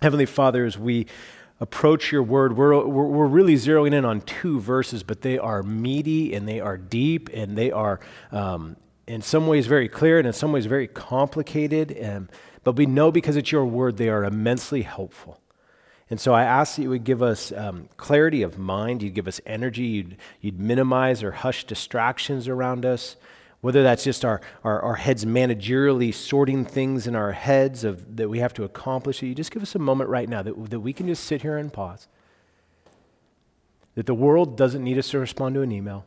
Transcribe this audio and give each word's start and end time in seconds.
Heavenly 0.00 0.26
Father, 0.26 0.64
as 0.64 0.78
we 0.78 1.06
approach 1.60 2.12
your 2.12 2.22
word, 2.22 2.56
we're, 2.56 2.86
we're, 2.86 3.26
really 3.26 3.54
zeroing 3.54 3.92
in 3.92 4.04
on 4.04 4.20
two 4.20 4.60
verses, 4.60 5.02
but 5.02 5.22
they 5.22 5.38
are 5.38 5.62
meaty 5.62 6.34
and 6.34 6.46
they 6.46 6.60
are 6.60 6.76
deep 6.76 7.28
and 7.34 7.58
they 7.58 7.72
are 7.72 7.98
um, 8.30 8.76
in 9.08 9.22
some 9.22 9.48
ways 9.48 9.66
very 9.66 9.88
clear 9.88 10.18
and 10.18 10.26
in 10.26 10.32
some 10.32 10.52
ways 10.52 10.66
very 10.66 10.86
complicated. 10.86 11.90
And, 11.90 12.30
but 12.62 12.76
we 12.76 12.86
know 12.86 13.10
because 13.10 13.36
it's 13.36 13.50
your 13.50 13.64
word, 13.64 13.96
they 13.96 14.08
are 14.08 14.24
immensely 14.24 14.82
helpful. 14.82 15.40
And 16.10 16.20
so 16.20 16.32
I 16.32 16.44
ask 16.44 16.76
that 16.76 16.82
you 16.82 16.90
would 16.90 17.04
give 17.04 17.22
us 17.22 17.52
um, 17.52 17.88
clarity 17.96 18.42
of 18.42 18.56
mind, 18.56 19.02
you'd 19.02 19.14
give 19.14 19.28
us 19.28 19.40
energy, 19.44 19.82
you'd, 19.82 20.16
you'd 20.40 20.60
minimize 20.60 21.22
or 21.22 21.32
hush 21.32 21.64
distractions 21.64 22.48
around 22.48 22.86
us, 22.86 23.16
whether 23.60 23.82
that's 23.82 24.04
just 24.04 24.24
our, 24.24 24.40
our, 24.62 24.80
our, 24.80 24.94
heads 24.94 25.24
managerially 25.24 26.14
sorting 26.14 26.64
things 26.64 27.06
in 27.06 27.16
our 27.16 27.32
heads 27.32 27.82
of, 27.82 28.16
that 28.16 28.28
we 28.28 28.38
have 28.38 28.54
to 28.54 28.64
accomplish. 28.64 29.20
You 29.20 29.34
just 29.34 29.50
give 29.50 29.62
us 29.62 29.74
a 29.74 29.80
moment 29.80 30.10
right 30.10 30.28
now 30.28 30.42
that, 30.42 30.70
that 30.70 30.80
we 30.80 30.92
can 30.92 31.08
just 31.08 31.24
sit 31.24 31.42
here 31.42 31.56
and 31.56 31.72
pause. 31.72 32.06
That 33.96 34.06
the 34.06 34.14
world 34.14 34.56
doesn't 34.56 34.84
need 34.84 34.96
us 34.96 35.10
to 35.10 35.18
respond 35.18 35.56
to 35.56 35.62
an 35.62 35.72
email. 35.72 36.04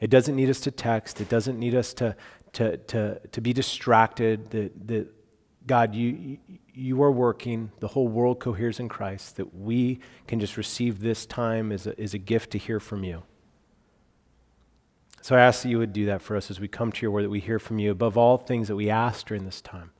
It 0.00 0.08
doesn't 0.08 0.34
need 0.34 0.48
us 0.48 0.60
to 0.60 0.70
text. 0.70 1.20
It 1.20 1.28
doesn't 1.28 1.58
need 1.58 1.74
us 1.74 1.92
to, 1.94 2.16
to, 2.54 2.78
to, 2.78 3.20
to 3.32 3.40
be 3.42 3.52
distracted. 3.52 4.50
That, 4.50 4.88
that 4.88 5.08
God, 5.66 5.94
you, 5.94 6.38
you 6.72 7.02
are 7.02 7.10
working, 7.10 7.72
the 7.80 7.88
whole 7.88 8.08
world 8.08 8.40
coheres 8.40 8.80
in 8.80 8.88
Christ, 8.88 9.36
that 9.36 9.54
we 9.54 10.00
can 10.26 10.40
just 10.40 10.56
receive 10.56 11.00
this 11.00 11.26
time 11.26 11.72
as 11.72 11.86
a, 11.86 12.00
as 12.00 12.14
a 12.14 12.18
gift 12.18 12.52
to 12.52 12.58
hear 12.58 12.80
from 12.80 13.04
you. 13.04 13.22
So 15.26 15.34
I 15.34 15.40
ask 15.40 15.64
that 15.64 15.70
you 15.70 15.78
would 15.78 15.92
do 15.92 16.06
that 16.06 16.22
for 16.22 16.36
us 16.36 16.52
as 16.52 16.60
we 16.60 16.68
come 16.68 16.92
to 16.92 17.02
your 17.02 17.10
word, 17.10 17.24
that 17.24 17.30
we 17.30 17.40
hear 17.40 17.58
from 17.58 17.80
you 17.80 17.90
above 17.90 18.16
all 18.16 18.38
things 18.38 18.68
that 18.68 18.76
we 18.76 18.88
ask 18.88 19.26
during 19.26 19.44
this 19.44 19.60
time. 19.60 19.90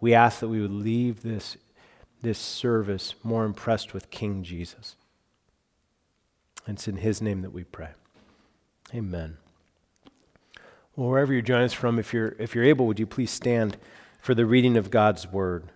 We 0.00 0.14
ask 0.14 0.40
that 0.40 0.48
we 0.48 0.58
would 0.58 0.72
leave 0.72 1.20
this, 1.20 1.58
this 2.22 2.38
service 2.38 3.14
more 3.22 3.44
impressed 3.44 3.92
with 3.92 4.08
King 4.08 4.42
Jesus. 4.42 4.96
And 6.66 6.78
it's 6.78 6.88
in 6.88 6.96
his 6.96 7.20
name 7.20 7.42
that 7.42 7.52
we 7.52 7.62
pray. 7.62 7.90
Amen. 8.94 9.36
Well, 10.96 11.10
wherever 11.10 11.34
you're 11.34 11.42
joining 11.42 11.66
us 11.66 11.74
from, 11.74 11.98
if 11.98 12.14
you're, 12.14 12.34
if 12.38 12.54
you're 12.54 12.64
able, 12.64 12.86
would 12.86 12.98
you 12.98 13.06
please 13.06 13.30
stand 13.30 13.76
for 14.18 14.34
the 14.34 14.46
reading 14.46 14.78
of 14.78 14.90
God's 14.90 15.30
word? 15.30 15.72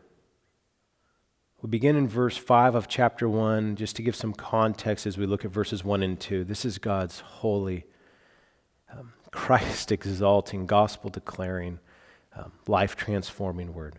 We 1.61 1.69
begin 1.69 1.95
in 1.95 2.09
verse 2.09 2.39
5 2.39 2.75
of 2.75 2.89
chapter 2.89 3.29
1, 3.29 3.77
just 3.77 3.97
to 3.97 4.03
give 4.03 4.17
some 4.17 4.33
context 4.33 5.07
as 5.07 5.19
we 5.19 5.27
look 5.27 5.45
at 5.45 5.51
verses 5.51 5.85
1 5.85 6.03
and 6.03 6.19
2. 6.19 6.43
This 6.45 6.65
is 6.65 6.79
God's 6.79 7.21
holy, 7.21 7.85
um, 8.91 9.13
Christ 9.31 9.93
exalting, 9.93 10.67
gospel 10.67 11.11
declaring, 11.11 11.79
um, 12.37 12.53
life 12.67 12.97
transforming 12.97 13.75
word. 13.75 13.99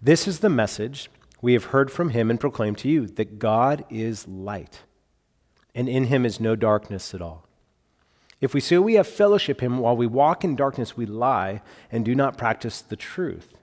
This 0.00 0.26
is 0.26 0.40
the 0.40 0.48
message 0.48 1.10
we 1.40 1.52
have 1.52 1.66
heard 1.66 1.90
from 1.90 2.10
him 2.10 2.30
and 2.30 2.40
proclaimed 2.40 2.78
to 2.78 2.88
you 2.88 3.06
that 3.06 3.38
God 3.38 3.84
is 3.90 4.26
light, 4.26 4.82
and 5.74 5.88
in 5.88 6.04
him 6.04 6.24
is 6.24 6.40
no 6.40 6.56
darkness 6.56 7.14
at 7.14 7.22
all. 7.22 7.46
If 8.40 8.54
we 8.54 8.60
say 8.60 8.78
we 8.78 8.94
have 8.94 9.06
fellowship 9.06 9.60
him 9.60 9.78
while 9.78 9.96
we 9.96 10.06
walk 10.06 10.42
in 10.42 10.56
darkness, 10.56 10.96
we 10.96 11.06
lie 11.06 11.62
and 11.90 12.04
do 12.04 12.14
not 12.14 12.36
practice 12.36 12.80
the 12.80 12.96
truth. 12.96 13.54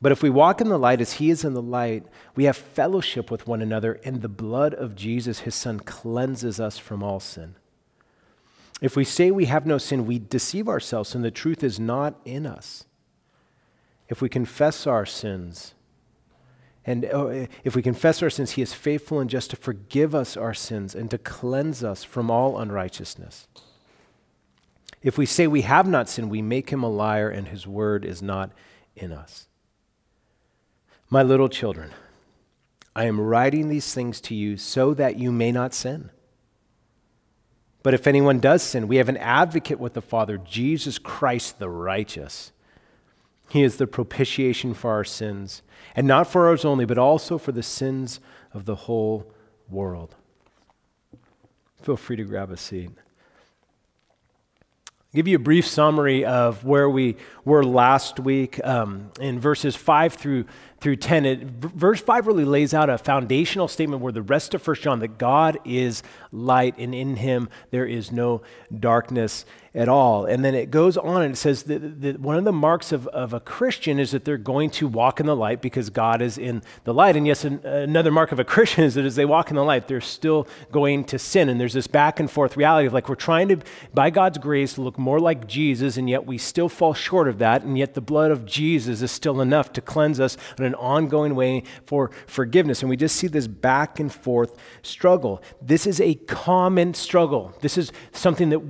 But 0.00 0.12
if 0.12 0.22
we 0.22 0.30
walk 0.30 0.60
in 0.60 0.68
the 0.68 0.78
light 0.78 1.00
as 1.00 1.14
he 1.14 1.30
is 1.30 1.44
in 1.44 1.54
the 1.54 1.62
light, 1.62 2.04
we 2.34 2.44
have 2.44 2.56
fellowship 2.56 3.30
with 3.30 3.46
one 3.46 3.62
another, 3.62 3.98
and 4.04 4.20
the 4.22 4.28
blood 4.28 4.74
of 4.74 4.94
Jesus, 4.94 5.40
his 5.40 5.54
son, 5.54 5.80
cleanses 5.80 6.60
us 6.60 6.78
from 6.78 7.02
all 7.02 7.18
sin. 7.18 7.56
If 8.80 8.96
we 8.96 9.04
say 9.04 9.30
we 9.30 9.46
have 9.46 9.66
no 9.66 9.78
sin, 9.78 10.06
we 10.06 10.18
deceive 10.18 10.68
ourselves, 10.68 11.14
and 11.14 11.24
the 11.24 11.30
truth 11.30 11.64
is 11.64 11.80
not 11.80 12.20
in 12.24 12.46
us. 12.46 12.84
If 14.08 14.20
we 14.20 14.28
confess 14.28 14.86
our 14.86 15.06
sins, 15.06 15.74
and 16.84 17.04
oh, 17.06 17.48
if 17.64 17.74
we 17.74 17.82
confess 17.82 18.22
our 18.22 18.30
sins, 18.30 18.52
he 18.52 18.62
is 18.62 18.72
faithful 18.72 19.18
and 19.18 19.28
just 19.28 19.50
to 19.50 19.56
forgive 19.56 20.14
us 20.14 20.36
our 20.36 20.54
sins 20.54 20.94
and 20.94 21.10
to 21.10 21.18
cleanse 21.18 21.82
us 21.82 22.04
from 22.04 22.30
all 22.30 22.58
unrighteousness. 22.58 23.48
If 25.02 25.18
we 25.18 25.26
say 25.26 25.46
we 25.46 25.62
have 25.62 25.88
not 25.88 26.08
sinned, 26.08 26.30
we 26.30 26.42
make 26.42 26.70
him 26.70 26.82
a 26.82 26.88
liar, 26.88 27.28
and 27.28 27.48
his 27.48 27.66
word 27.66 28.04
is 28.04 28.22
not 28.22 28.50
in 28.94 29.12
us. 29.12 29.48
My 31.08 31.22
little 31.22 31.48
children, 31.48 31.90
I 32.94 33.04
am 33.04 33.20
writing 33.20 33.68
these 33.68 33.92
things 33.92 34.20
to 34.22 34.34
you 34.34 34.56
so 34.56 34.94
that 34.94 35.18
you 35.18 35.32
may 35.32 35.52
not 35.52 35.74
sin. 35.74 36.10
But 37.86 37.94
if 37.94 38.08
anyone 38.08 38.40
does 38.40 38.64
sin, 38.64 38.88
we 38.88 38.96
have 38.96 39.08
an 39.08 39.16
advocate 39.16 39.78
with 39.78 39.92
the 39.92 40.02
Father, 40.02 40.38
Jesus 40.38 40.98
Christ 40.98 41.60
the 41.60 41.68
righteous. 41.68 42.50
He 43.48 43.62
is 43.62 43.76
the 43.76 43.86
propitiation 43.86 44.74
for 44.74 44.90
our 44.90 45.04
sins, 45.04 45.62
and 45.94 46.04
not 46.04 46.26
for 46.26 46.48
ours 46.48 46.64
only, 46.64 46.84
but 46.84 46.98
also 46.98 47.38
for 47.38 47.52
the 47.52 47.62
sins 47.62 48.18
of 48.52 48.64
the 48.64 48.74
whole 48.74 49.32
world. 49.70 50.16
Feel 51.80 51.96
free 51.96 52.16
to 52.16 52.24
grab 52.24 52.50
a 52.50 52.56
seat 52.56 52.90
I'll 54.88 55.14
give 55.14 55.28
you 55.28 55.36
a 55.36 55.38
brief 55.38 55.64
summary 55.64 56.24
of 56.24 56.64
where 56.64 56.90
we 56.90 57.16
were 57.46 57.64
last 57.64 58.18
week 58.18 58.60
um, 58.64 59.10
in 59.20 59.38
verses 59.38 59.76
5 59.76 60.14
through, 60.14 60.44
through 60.80 60.96
10. 60.96 61.24
It, 61.24 61.42
verse 61.44 62.00
5 62.00 62.26
really 62.26 62.44
lays 62.44 62.74
out 62.74 62.90
a 62.90 62.98
foundational 62.98 63.68
statement 63.68 64.02
where 64.02 64.12
the 64.12 64.20
rest 64.20 64.52
of 64.52 64.66
1 64.66 64.76
John 64.82 64.98
that 64.98 65.16
God 65.16 65.56
is 65.64 66.02
light 66.32 66.74
and 66.76 66.92
in 66.92 67.16
him 67.16 67.48
there 67.70 67.86
is 67.86 68.10
no 68.10 68.42
darkness 68.78 69.46
at 69.76 69.90
all. 69.90 70.24
And 70.24 70.42
then 70.42 70.54
it 70.54 70.70
goes 70.70 70.96
on 70.96 71.22
and 71.22 71.34
it 71.34 71.36
says 71.36 71.64
that, 71.64 72.00
that, 72.00 72.18
one 72.18 72.36
of 72.36 72.44
the 72.44 72.52
marks 72.52 72.92
of, 72.92 73.06
of 73.08 73.34
a 73.34 73.40
Christian 73.40 74.00
is 74.00 74.10
that 74.12 74.24
they're 74.24 74.38
going 74.38 74.70
to 74.70 74.88
walk 74.88 75.20
in 75.20 75.26
the 75.26 75.36
light 75.36 75.60
because 75.60 75.90
God 75.90 76.22
is 76.22 76.38
in 76.38 76.62
the 76.84 76.94
light. 76.94 77.14
And 77.14 77.26
yes, 77.26 77.44
an, 77.44 77.64
another 77.64 78.10
mark 78.10 78.32
of 78.32 78.40
a 78.40 78.44
Christian 78.56 78.84
is 78.84 78.94
that 78.94 79.04
as 79.04 79.16
they 79.16 79.26
walk 79.26 79.50
in 79.50 79.56
the 79.56 79.62
light, 79.62 79.86
they're 79.86 80.00
still 80.00 80.48
going 80.72 81.04
to 81.04 81.18
sin. 81.18 81.50
And 81.50 81.60
there's 81.60 81.74
this 81.74 81.86
back 81.86 82.18
and 82.18 82.30
forth 82.30 82.56
reality 82.56 82.86
of 82.86 82.94
like 82.94 83.08
we're 83.08 83.16
trying 83.16 83.48
to, 83.48 83.58
by 83.92 84.08
God's 84.08 84.38
grace, 84.38 84.78
look 84.78 84.98
more 84.98 85.20
like 85.20 85.46
Jesus, 85.46 85.98
and 85.98 86.08
yet 86.08 86.26
we 86.26 86.38
still 86.38 86.70
fall 86.70 86.94
short 86.94 87.28
of 87.28 87.35
that. 87.38 87.62
And 87.62 87.78
yet 87.78 87.94
the 87.94 88.00
blood 88.00 88.30
of 88.30 88.44
Jesus 88.44 89.02
is 89.02 89.10
still 89.10 89.40
enough 89.40 89.72
to 89.74 89.80
cleanse 89.80 90.20
us 90.20 90.36
in 90.58 90.64
an 90.64 90.74
ongoing 90.74 91.34
way 91.34 91.62
for 91.84 92.10
forgiveness. 92.26 92.82
And 92.82 92.90
we 92.90 92.96
just 92.96 93.16
see 93.16 93.26
this 93.26 93.46
back 93.46 94.00
and 94.00 94.12
forth 94.12 94.56
struggle. 94.82 95.42
This 95.60 95.86
is 95.86 96.00
a 96.00 96.14
common 96.14 96.94
struggle. 96.94 97.54
This 97.60 97.78
is 97.78 97.92
something 98.12 98.50
that 98.50 98.60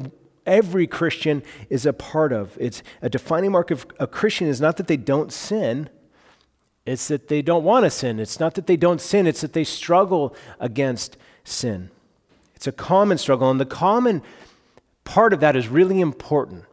every 0.47 0.87
Christian 0.87 1.43
is 1.69 1.85
a 1.85 1.93
part 1.93 2.33
of. 2.33 2.57
It's 2.61 2.83
a 3.03 3.11
defining 3.11 3.53
mark 3.53 3.71
of 3.71 3.87
a 3.99 4.07
Christian 4.07 4.47
is 4.47 4.61
not 4.61 4.77
that 4.77 4.87
they 4.87 4.97
don't 4.97 5.33
sin, 5.33 5.91
it's 6.87 7.09
that 7.09 7.27
they 7.27 7.43
don't 7.43 7.65
want 7.65 7.85
to 7.85 7.91
sin. 7.91 8.21
It's 8.21 8.39
not 8.39 8.55
that 8.55 8.69
they 8.69 8.77
don't 8.77 9.01
sin, 9.01 9.27
it's 9.27 9.41
that 9.41 9.53
they 9.53 9.65
struggle 9.65 10.35
against 10.61 11.17
sin. 11.43 11.91
It's 12.55 12.69
a 12.69 12.73
common 12.73 13.19
struggle, 13.19 13.51
and 13.51 13.61
the 13.61 13.67
common 13.67 14.23
part 15.05 15.33
of 15.33 15.41
that 15.41 15.57
is 15.57 15.69
really 15.69 16.01
important 16.01 16.65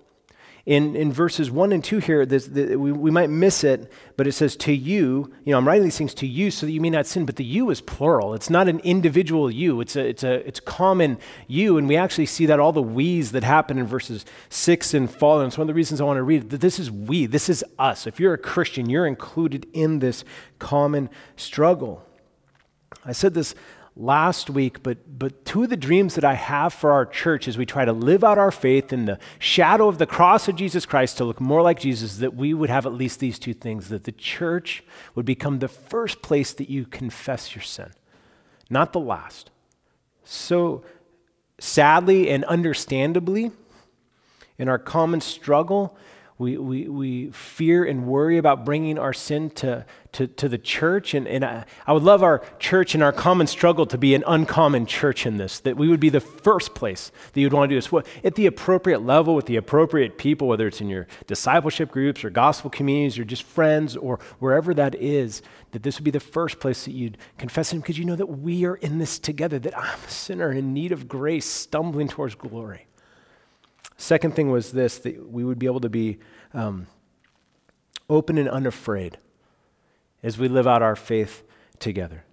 in, 0.66 0.96
in 0.96 1.12
verses 1.12 1.52
1 1.52 1.74
and 1.74 1.84
2 1.84 2.00
here, 2.00 2.26
this, 2.26 2.46
the, 2.46 2.78
we, 2.78 2.94
we 2.94 3.12
might 3.12 3.30
miss 3.30 3.66
it, 3.66 3.92
but 4.16 4.28
it 4.28 4.32
says, 4.32 4.56
To 4.56 4.72
you, 4.72 5.34
you 5.44 5.52
know, 5.52 5.58
I'm 5.58 5.68
writing 5.68 5.84
these 5.84 5.98
things 5.98 6.14
to 6.16 6.28
you 6.28 6.52
so 6.52 6.66
that 6.66 6.72
you 6.72 6.80
may 6.80 6.90
not 6.90 7.06
sin, 7.06 7.26
but 7.26 7.36
the 7.36 7.44
you 7.44 7.70
is 7.70 7.82
plural. 7.82 8.34
It's 8.34 8.50
not 8.50 8.70
an 8.70 8.80
individual 8.80 9.52
you, 9.52 9.82
it's 9.82 9.98
a, 9.98 10.08
it's 10.08 10.24
a 10.24 10.36
it's 10.48 10.62
common 10.62 11.18
you. 11.48 11.78
And 11.78 11.90
we 11.90 11.98
actually 11.98 12.28
see 12.28 12.46
that 12.46 12.62
all 12.62 12.72
the 12.72 12.82
we's 12.82 13.34
that 13.34 13.44
happen 13.44 13.78
in 13.78 13.86
verses 13.86 14.24
6 14.48 14.94
and 14.94 15.12
following. 15.12 15.48
It's 15.48 15.58
one 15.58 15.64
of 15.64 15.68
the 15.68 15.74
reasons 15.74 16.00
I 16.00 16.06
want 16.06 16.18
to 16.18 16.24
read 16.24 16.50
that 16.52 16.62
this 16.62 16.80
is 16.80 16.90
we, 16.90 17.26
this 17.26 17.50
is 17.50 17.66
us. 17.78 18.08
If 18.08 18.22
you're 18.22 18.34
a 18.34 18.38
Christian, 18.38 18.90
you're 18.90 19.08
included 19.08 19.68
in 19.74 20.00
this 20.00 20.24
common 20.60 21.10
struggle. 21.36 22.06
I 23.06 23.12
said 23.12 23.34
this 23.34 23.54
last 23.96 24.50
week, 24.50 24.82
but, 24.82 25.20
but 25.20 25.46
two 25.46 25.64
of 25.64 25.70
the 25.70 25.78
dreams 25.78 26.16
that 26.16 26.26
I 26.26 26.34
have 26.34 26.74
for 26.74 26.92
our 26.92 27.06
church 27.06 27.48
as 27.48 27.58
we 27.58 27.66
try 27.66 27.86
to 27.86 27.94
live 27.94 28.24
out 28.24 28.38
our 28.38 28.52
faith 28.52 28.92
in 28.92 29.06
the 29.06 29.20
shadow 29.38 29.88
of 29.88 30.00
the 30.00 30.08
cross 30.08 30.48
of 30.48 30.56
Jesus 30.56 30.86
Christ 30.86 31.18
to 31.18 31.26
look 31.26 31.40
more 31.40 31.62
like 31.62 31.80
Jesus, 31.80 32.18
that 32.18 32.36
we 32.36 32.54
would 32.54 32.70
have 32.70 32.86
at 32.86 32.94
least 32.94 33.20
these 33.20 33.38
two 33.38 33.54
things 33.54 33.90
that 33.90 34.06
the 34.06 34.12
church 34.12 34.84
would 35.14 35.26
become 35.26 35.60
the 35.60 35.68
first 35.68 36.22
place 36.22 36.54
that 36.54 36.70
you 36.70 36.86
confess 36.86 37.56
your 37.56 37.64
sin, 37.64 37.92
not 38.70 38.94
the 38.94 39.00
last. 39.00 39.52
So, 40.24 40.84
sadly 41.60 42.30
and 42.30 42.44
understandably, 42.46 43.52
in 44.58 44.70
our 44.70 44.80
common 44.80 45.22
struggle, 45.22 45.98
we, 46.38 46.58
we, 46.58 46.88
we 46.88 47.32
fear 47.32 47.84
and 47.86 48.08
worry 48.08 48.38
about 48.38 48.66
bringing 48.66 48.98
our 48.98 49.14
sin 49.14 49.50
to, 49.52 49.86
to, 50.14 50.28
to 50.28 50.50
the 50.50 50.58
church. 50.58 51.14
And, 51.14 51.28
and 51.28 51.46
I, 51.46 51.66
I 51.86 51.94
would 51.94 52.04
love 52.04 52.24
our 52.24 52.44
church 52.60 52.96
and 52.96 53.04
our 53.04 53.12
common 53.12 53.48
struggle 53.48 53.86
to 53.88 53.98
be 53.98 54.16
an 54.16 54.24
uncommon 54.26 54.86
church 54.86 55.26
in 55.26 55.38
this, 55.38 55.60
that 55.62 55.78
we 55.78 55.88
would 55.88 56.00
be 56.00 56.10
the 56.10 56.20
first 56.20 56.74
place 56.74 57.12
that 57.34 57.40
you'd 57.40 57.54
want 57.54 57.70
to 57.70 57.76
do 57.76 57.78
this 57.78 57.92
well, 57.92 58.04
at 58.24 58.36
the 58.36 58.46
appropriate 58.48 59.04
level 59.04 59.36
with 59.36 59.46
the 59.46 59.56
appropriate 59.56 60.18
people, 60.18 60.48
whether 60.48 60.68
it's 60.68 60.82
in 60.82 60.90
your 60.90 61.08
discipleship 61.28 61.92
groups 61.92 62.24
or 62.24 62.30
gospel 62.30 62.70
communities 62.70 63.20
or 63.20 63.26
just 63.26 63.44
friends 63.44 63.96
or 63.96 64.20
wherever 64.40 64.74
that 64.74 64.96
is, 64.96 65.42
that 65.72 65.84
this 65.84 66.00
would 66.00 66.06
be 66.06 66.12
the 66.12 66.20
first 66.20 66.60
place 66.60 66.86
that 66.86 66.92
you'd 66.92 67.18
confess 67.38 67.72
Him 67.72 67.80
because 67.80 68.00
you 68.00 68.06
know 68.06 68.16
that 68.16 68.26
we 68.26 68.66
are 68.66 68.76
in 68.76 68.98
this 68.98 69.20
together, 69.20 69.60
that 69.60 69.78
I'm 69.78 70.00
a 70.06 70.10
sinner 70.10 70.52
in 70.52 70.74
need 70.74 70.92
of 70.92 71.08
grace, 71.08 71.46
stumbling 71.46 72.08
towards 72.08 72.36
glory. 72.36 72.88
Second 74.04 74.36
thing 74.36 74.52
was 74.52 74.74
this 74.74 74.98
that 75.00 75.32
we 75.32 75.46
would 75.46 75.58
be 75.58 75.66
able 75.66 75.80
to 75.80 75.90
be 75.90 76.20
um, 76.54 76.88
open 78.10 78.38
and 78.38 78.50
unafraid. 78.50 79.18
as 80.22 80.38
we 80.38 80.50
live 80.50 80.68
out 80.68 80.82
our 80.82 80.98
faith 80.98 81.44
together. 81.80 82.26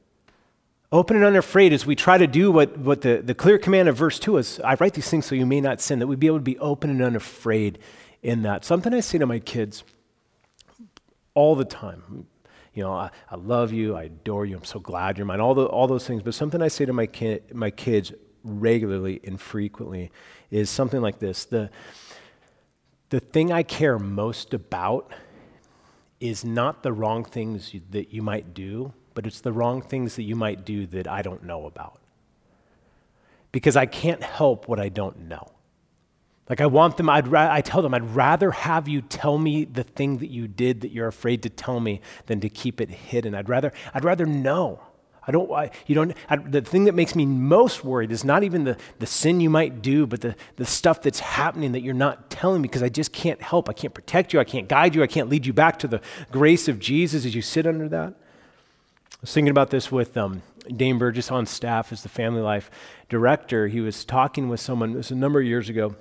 Open 0.91 1.15
and 1.17 1.25
unafraid 1.25 1.73
as 1.73 1.87
we 1.87 1.95
try 1.95 2.19
to 2.19 2.27
do 2.27 2.51
what, 2.51 2.77
what 2.77 3.03
the, 3.03 3.23
the 3.25 3.35
clear 3.37 3.57
command 3.57 3.89
of 3.89 3.97
verse 3.97 4.19
2 4.19 4.39
is 4.39 4.59
I 4.65 4.75
write 4.75 4.95
these 4.95 5.09
things 5.09 5.27
so 5.27 5.37
you 5.37 5.47
may 5.47 5.61
not 5.61 5.81
sin, 5.81 6.01
that 6.01 6.09
we'd 6.09 6.19
be 6.19 6.27
able 6.27 6.39
to 6.39 6.43
be 6.43 6.59
open 6.59 6.91
and 6.91 7.01
unafraid 7.03 7.79
in 8.21 8.43
that. 8.43 8.65
Something 8.65 8.93
I 8.93 8.99
say 8.99 9.19
to 9.19 9.27
my 9.27 9.39
kids 9.39 9.85
all 11.35 11.55
the 11.55 11.65
time. 11.65 12.27
You 12.75 12.83
know, 12.83 12.93
I, 12.93 13.11
I 13.31 13.37
love 13.37 13.73
you, 13.73 13.95
I 13.95 14.05
adore 14.05 14.45
you, 14.45 14.57
I'm 14.57 14.65
so 14.65 14.81
glad 14.81 15.19
you're 15.19 15.25
mine, 15.25 15.41
all, 15.41 15.55
the, 15.55 15.67
all 15.67 15.87
those 15.87 16.05
things. 16.05 16.23
But 16.23 16.35
something 16.35 16.61
I 16.63 16.69
say 16.69 16.85
to 16.85 16.93
my, 16.93 17.07
ki- 17.07 17.41
my 17.53 17.71
kids 17.71 18.13
regularly 18.43 19.21
and 19.23 19.41
frequently 19.41 20.11
is 20.51 20.69
something 20.69 21.01
like 21.01 21.19
this 21.19 21.45
the, 21.45 21.71
the 23.11 23.21
thing 23.21 23.53
I 23.53 23.63
care 23.63 23.99
most 23.99 24.55
about 24.55 25.13
is 26.21 26.45
not 26.45 26.83
the 26.83 26.93
wrong 26.93 27.25
things 27.25 27.73
you, 27.73 27.81
that 27.91 28.13
you 28.13 28.23
might 28.23 28.53
do, 28.53 28.93
but 29.15 29.27
it's 29.27 29.41
the 29.41 29.53
wrong 29.53 29.81
things 29.81 30.17
that 30.17 30.23
you 30.23 30.37
might 30.37 30.65
do 30.65 30.87
that 30.87 31.09
I 31.09 31.23
don't 31.23 31.45
know 31.45 31.67
about. 31.67 31.99
Because 33.53 33.75
I 33.75 33.87
can't 33.87 34.23
help 34.23 34.69
what 34.69 34.79
I 34.79 34.91
don't 34.91 35.29
know. 35.29 35.51
Like 36.49 36.61
I 36.61 36.67
want 36.67 36.97
them, 36.97 37.09
I'd 37.09 37.29
ra- 37.29 37.53
I 37.53 37.63
tell 37.63 37.81
them, 37.81 37.95
I'd 37.95 38.15
rather 38.15 38.51
have 38.51 38.87
you 38.87 39.03
tell 39.03 39.39
me 39.39 39.65
the 39.65 39.85
thing 39.85 40.19
that 40.19 40.31
you 40.31 40.47
did 40.47 40.83
that 40.83 40.91
you're 40.91 41.07
afraid 41.07 41.43
to 41.45 41.49
tell 41.49 41.81
me 41.81 42.01
than 42.27 42.41
to 42.41 42.49
keep 42.49 42.81
it 42.81 42.91
hidden. 42.91 43.35
I'd 43.35 43.49
rather, 43.49 43.73
I'd 43.95 44.05
rather 44.05 44.27
know. 44.27 44.81
I 45.31 45.33
don't, 45.33 45.53
I, 45.53 45.71
you 45.87 45.95
don't, 45.95 46.13
I, 46.29 46.35
the 46.39 46.61
thing 46.61 46.87
that 46.87 46.95
makes 46.97 47.15
me 47.15 47.25
most 47.25 47.85
worried 47.85 48.11
is 48.11 48.25
not 48.25 48.43
even 48.43 48.65
the, 48.65 48.77
the 48.99 49.07
sin 49.07 49.41
you 49.41 49.49
might 49.49 49.81
do, 49.81 50.05
but 50.05 50.23
the, 50.23 50.35
the 50.57 50.67
stuff 50.67 51.03
that's 51.03 51.21
happening 51.21 51.71
that 51.71 51.83
you're 51.83 51.95
not 51.95 52.31
telling 52.31 52.63
me 52.63 52.67
because 52.67 52.83
I 52.83 52.89
just 52.89 53.13
can't 53.13 53.41
help. 53.41 53.69
I 53.69 53.73
can't 53.73 53.95
protect 53.95 54.33
you. 54.33 54.41
I 54.41 54.45
can't 54.45 54.67
guide 54.67 54.97
you. 54.97 55.05
I 55.05 55.07
can't 55.07 55.29
lead 55.29 55.47
you 55.47 55.53
back 55.53 55.79
to 55.79 55.87
the 55.87 56.01
grace 56.33 56.67
of 56.67 56.81
Jesus 56.81 57.25
as 57.25 57.33
you 57.33 57.43
sit 57.43 57.65
under 57.65 57.89
that. 57.91 58.09
I 58.09 59.17
was 59.21 59.33
thinking 59.33 59.53
about 59.53 59.71
this 59.71 59.93
with 59.93 60.17
um, 60.17 60.43
Dane 60.67 60.99
Burgess 60.99 61.31
on 61.31 61.47
staff 61.47 61.93
as 61.93 62.03
the 62.03 62.09
family 62.09 62.41
life 62.41 62.69
director. 63.09 63.69
He 63.69 63.81
was 63.81 64.05
talking 64.05 64.49
with 64.49 64.59
someone, 64.59 64.95
it 64.95 64.97
was 64.97 65.13
a 65.13 65.15
number 65.15 65.39
of 65.39 65.47
years 65.47 65.69
ago. 65.69 65.95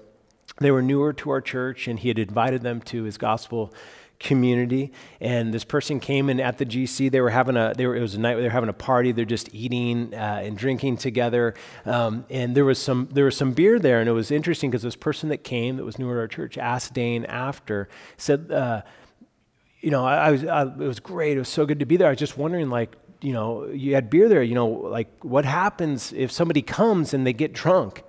They 0.60 0.72
were 0.72 0.82
newer 0.82 1.14
to 1.14 1.30
our 1.30 1.42
church, 1.42 1.88
and 1.88 2.00
he 2.00 2.08
had 2.08 2.18
invited 2.18 2.64
them 2.64 2.82
to 2.82 3.04
his 3.04 3.20
gospel 3.20 3.72
community. 4.20 4.92
And 5.22 5.54
this 5.54 5.64
person 5.64 6.00
came 6.00 6.30
in 6.30 6.40
at 6.40 6.58
the 6.58 6.66
GC. 6.66 7.10
They 7.10 7.22
were 7.22 7.30
having 7.30 7.56
a, 7.56 7.74
they 7.76 7.88
were, 7.88 7.96
it 7.96 8.02
was 8.02 8.16
a 8.16 8.20
night 8.20 8.34
where 8.34 8.42
they 8.42 8.48
were 8.48 8.54
having 8.54 8.70
a 8.70 8.74
party. 8.74 9.12
They're 9.12 9.26
just 9.26 9.54
eating 9.54 10.14
uh, 10.14 10.42
and 10.44 10.58
drinking 10.58 10.98
together. 10.98 11.56
Um, 11.86 12.26
and 12.30 12.54
there 12.54 12.66
was 12.66 12.80
some, 12.80 13.10
there 13.12 13.26
was 13.26 13.38
some 13.38 13.54
beer 13.54 13.80
there. 13.80 14.00
And 14.00 14.10
it 14.10 14.14
was 14.14 14.30
interesting 14.30 14.70
because 14.70 14.84
this 14.84 14.98
person 14.98 15.30
that 15.30 15.44
came 15.44 15.78
that 15.78 15.86
was 15.86 15.98
new 15.98 16.12
to 16.12 16.20
our 16.20 16.28
church 16.28 16.58
asked 16.58 16.94
Dane 16.94 17.26
after, 17.26 17.88
said, 18.18 18.52
uh, 18.52 18.82
you 19.80 19.92
know, 19.92 20.06
I, 20.06 20.28
I 20.28 20.32
was, 20.32 20.46
I, 20.46 20.64
it 20.64 20.78
was 20.78 21.00
great. 21.00 21.38
It 21.38 21.40
was 21.40 21.50
so 21.50 21.66
good 21.66 21.80
to 21.80 21.86
be 21.86 21.96
there. 21.96 22.08
I 22.08 22.12
was 22.12 22.20
just 22.20 22.38
wondering, 22.38 22.70
like, 22.70 22.96
you 23.22 23.32
know, 23.34 23.68
you 23.68 23.96
had 23.96 24.10
beer 24.10 24.28
there, 24.30 24.44
you 24.44 24.56
know, 24.56 24.68
like 24.68 25.24
what 25.24 25.46
happens 25.46 26.14
if 26.14 26.32
somebody 26.32 26.62
comes 26.62 27.14
and 27.14 27.26
they 27.26 27.34
get 27.34 27.54
drunk? 27.54 28.04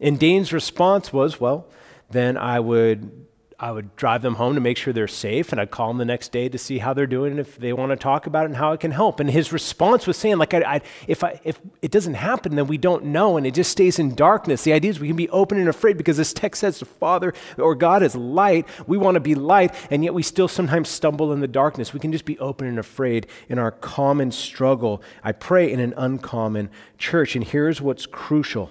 And 0.00 0.18
Dane's 0.18 0.52
response 0.52 1.12
was, 1.12 1.40
well, 1.40 1.68
then 2.10 2.36
I 2.36 2.58
would 2.60 3.26
I 3.62 3.72
would 3.72 3.94
drive 3.94 4.22
them 4.22 4.36
home 4.36 4.54
to 4.54 4.60
make 4.60 4.78
sure 4.78 4.94
they're 4.94 5.06
safe, 5.06 5.52
and 5.52 5.60
I'd 5.60 5.70
call 5.70 5.88
them 5.88 5.98
the 5.98 6.06
next 6.06 6.32
day 6.32 6.48
to 6.48 6.56
see 6.56 6.78
how 6.78 6.94
they're 6.94 7.06
doing, 7.06 7.38
if 7.38 7.58
they 7.58 7.74
want 7.74 7.90
to 7.90 7.96
talk 7.96 8.26
about 8.26 8.44
it 8.44 8.46
and 8.46 8.56
how 8.56 8.72
I 8.72 8.78
can 8.78 8.90
help. 8.90 9.20
And 9.20 9.30
his 9.30 9.52
response 9.52 10.06
was 10.06 10.16
saying, 10.16 10.38
like, 10.38 10.54
I, 10.54 10.60
I, 10.60 10.80
if, 11.06 11.22
I, 11.22 11.38
if 11.44 11.60
it 11.82 11.90
doesn't 11.90 12.14
happen, 12.14 12.56
then 12.56 12.68
we 12.68 12.78
don't 12.78 13.04
know, 13.04 13.36
and 13.36 13.46
it 13.46 13.52
just 13.52 13.70
stays 13.70 13.98
in 13.98 14.14
darkness. 14.14 14.64
The 14.64 14.72
idea 14.72 14.90
is 14.90 14.98
we 14.98 15.08
can 15.08 15.16
be 15.16 15.28
open 15.28 15.58
and 15.58 15.68
afraid 15.68 15.98
because 15.98 16.16
this 16.16 16.32
text 16.32 16.62
says 16.62 16.78
the 16.78 16.86
Father 16.86 17.34
or 17.58 17.74
God 17.74 18.02
is 18.02 18.16
light. 18.16 18.66
We 18.86 18.96
want 18.96 19.16
to 19.16 19.20
be 19.20 19.34
light, 19.34 19.74
and 19.90 20.02
yet 20.02 20.14
we 20.14 20.22
still 20.22 20.48
sometimes 20.48 20.88
stumble 20.88 21.30
in 21.30 21.40
the 21.40 21.48
darkness. 21.48 21.92
We 21.92 22.00
can 22.00 22.12
just 22.12 22.24
be 22.24 22.38
open 22.38 22.66
and 22.66 22.78
afraid 22.78 23.26
in 23.50 23.58
our 23.58 23.72
common 23.72 24.32
struggle. 24.32 25.02
I 25.22 25.32
pray 25.32 25.70
in 25.70 25.80
an 25.80 25.92
uncommon 25.98 26.70
church, 26.96 27.36
and 27.36 27.44
here's 27.44 27.82
what's 27.82 28.06
crucial 28.06 28.70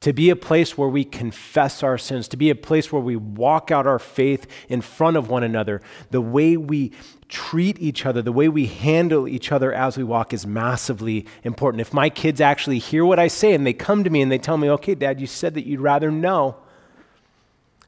to 0.00 0.12
be 0.12 0.30
a 0.30 0.36
place 0.36 0.76
where 0.76 0.88
we 0.88 1.04
confess 1.04 1.82
our 1.82 1.98
sins, 1.98 2.28
to 2.28 2.36
be 2.36 2.50
a 2.50 2.54
place 2.54 2.92
where 2.92 3.02
we 3.02 3.16
walk 3.16 3.70
out 3.70 3.86
our 3.86 3.98
faith 3.98 4.46
in 4.68 4.80
front 4.80 5.16
of 5.16 5.28
one 5.28 5.42
another. 5.42 5.80
The 6.10 6.20
way 6.20 6.56
we 6.56 6.92
treat 7.28 7.78
each 7.80 8.04
other, 8.06 8.22
the 8.22 8.32
way 8.32 8.48
we 8.48 8.66
handle 8.66 9.26
each 9.26 9.50
other 9.50 9.72
as 9.72 9.96
we 9.96 10.04
walk 10.04 10.32
is 10.32 10.46
massively 10.46 11.26
important. 11.42 11.80
If 11.80 11.92
my 11.92 12.10
kids 12.10 12.40
actually 12.40 12.78
hear 12.78 13.04
what 13.04 13.18
I 13.18 13.28
say 13.28 13.54
and 13.54 13.66
they 13.66 13.72
come 13.72 14.04
to 14.04 14.10
me 14.10 14.22
and 14.22 14.30
they 14.30 14.38
tell 14.38 14.58
me, 14.58 14.70
okay, 14.70 14.94
dad, 14.94 15.20
you 15.20 15.26
said 15.26 15.54
that 15.54 15.66
you'd 15.66 15.80
rather 15.80 16.10
know, 16.10 16.56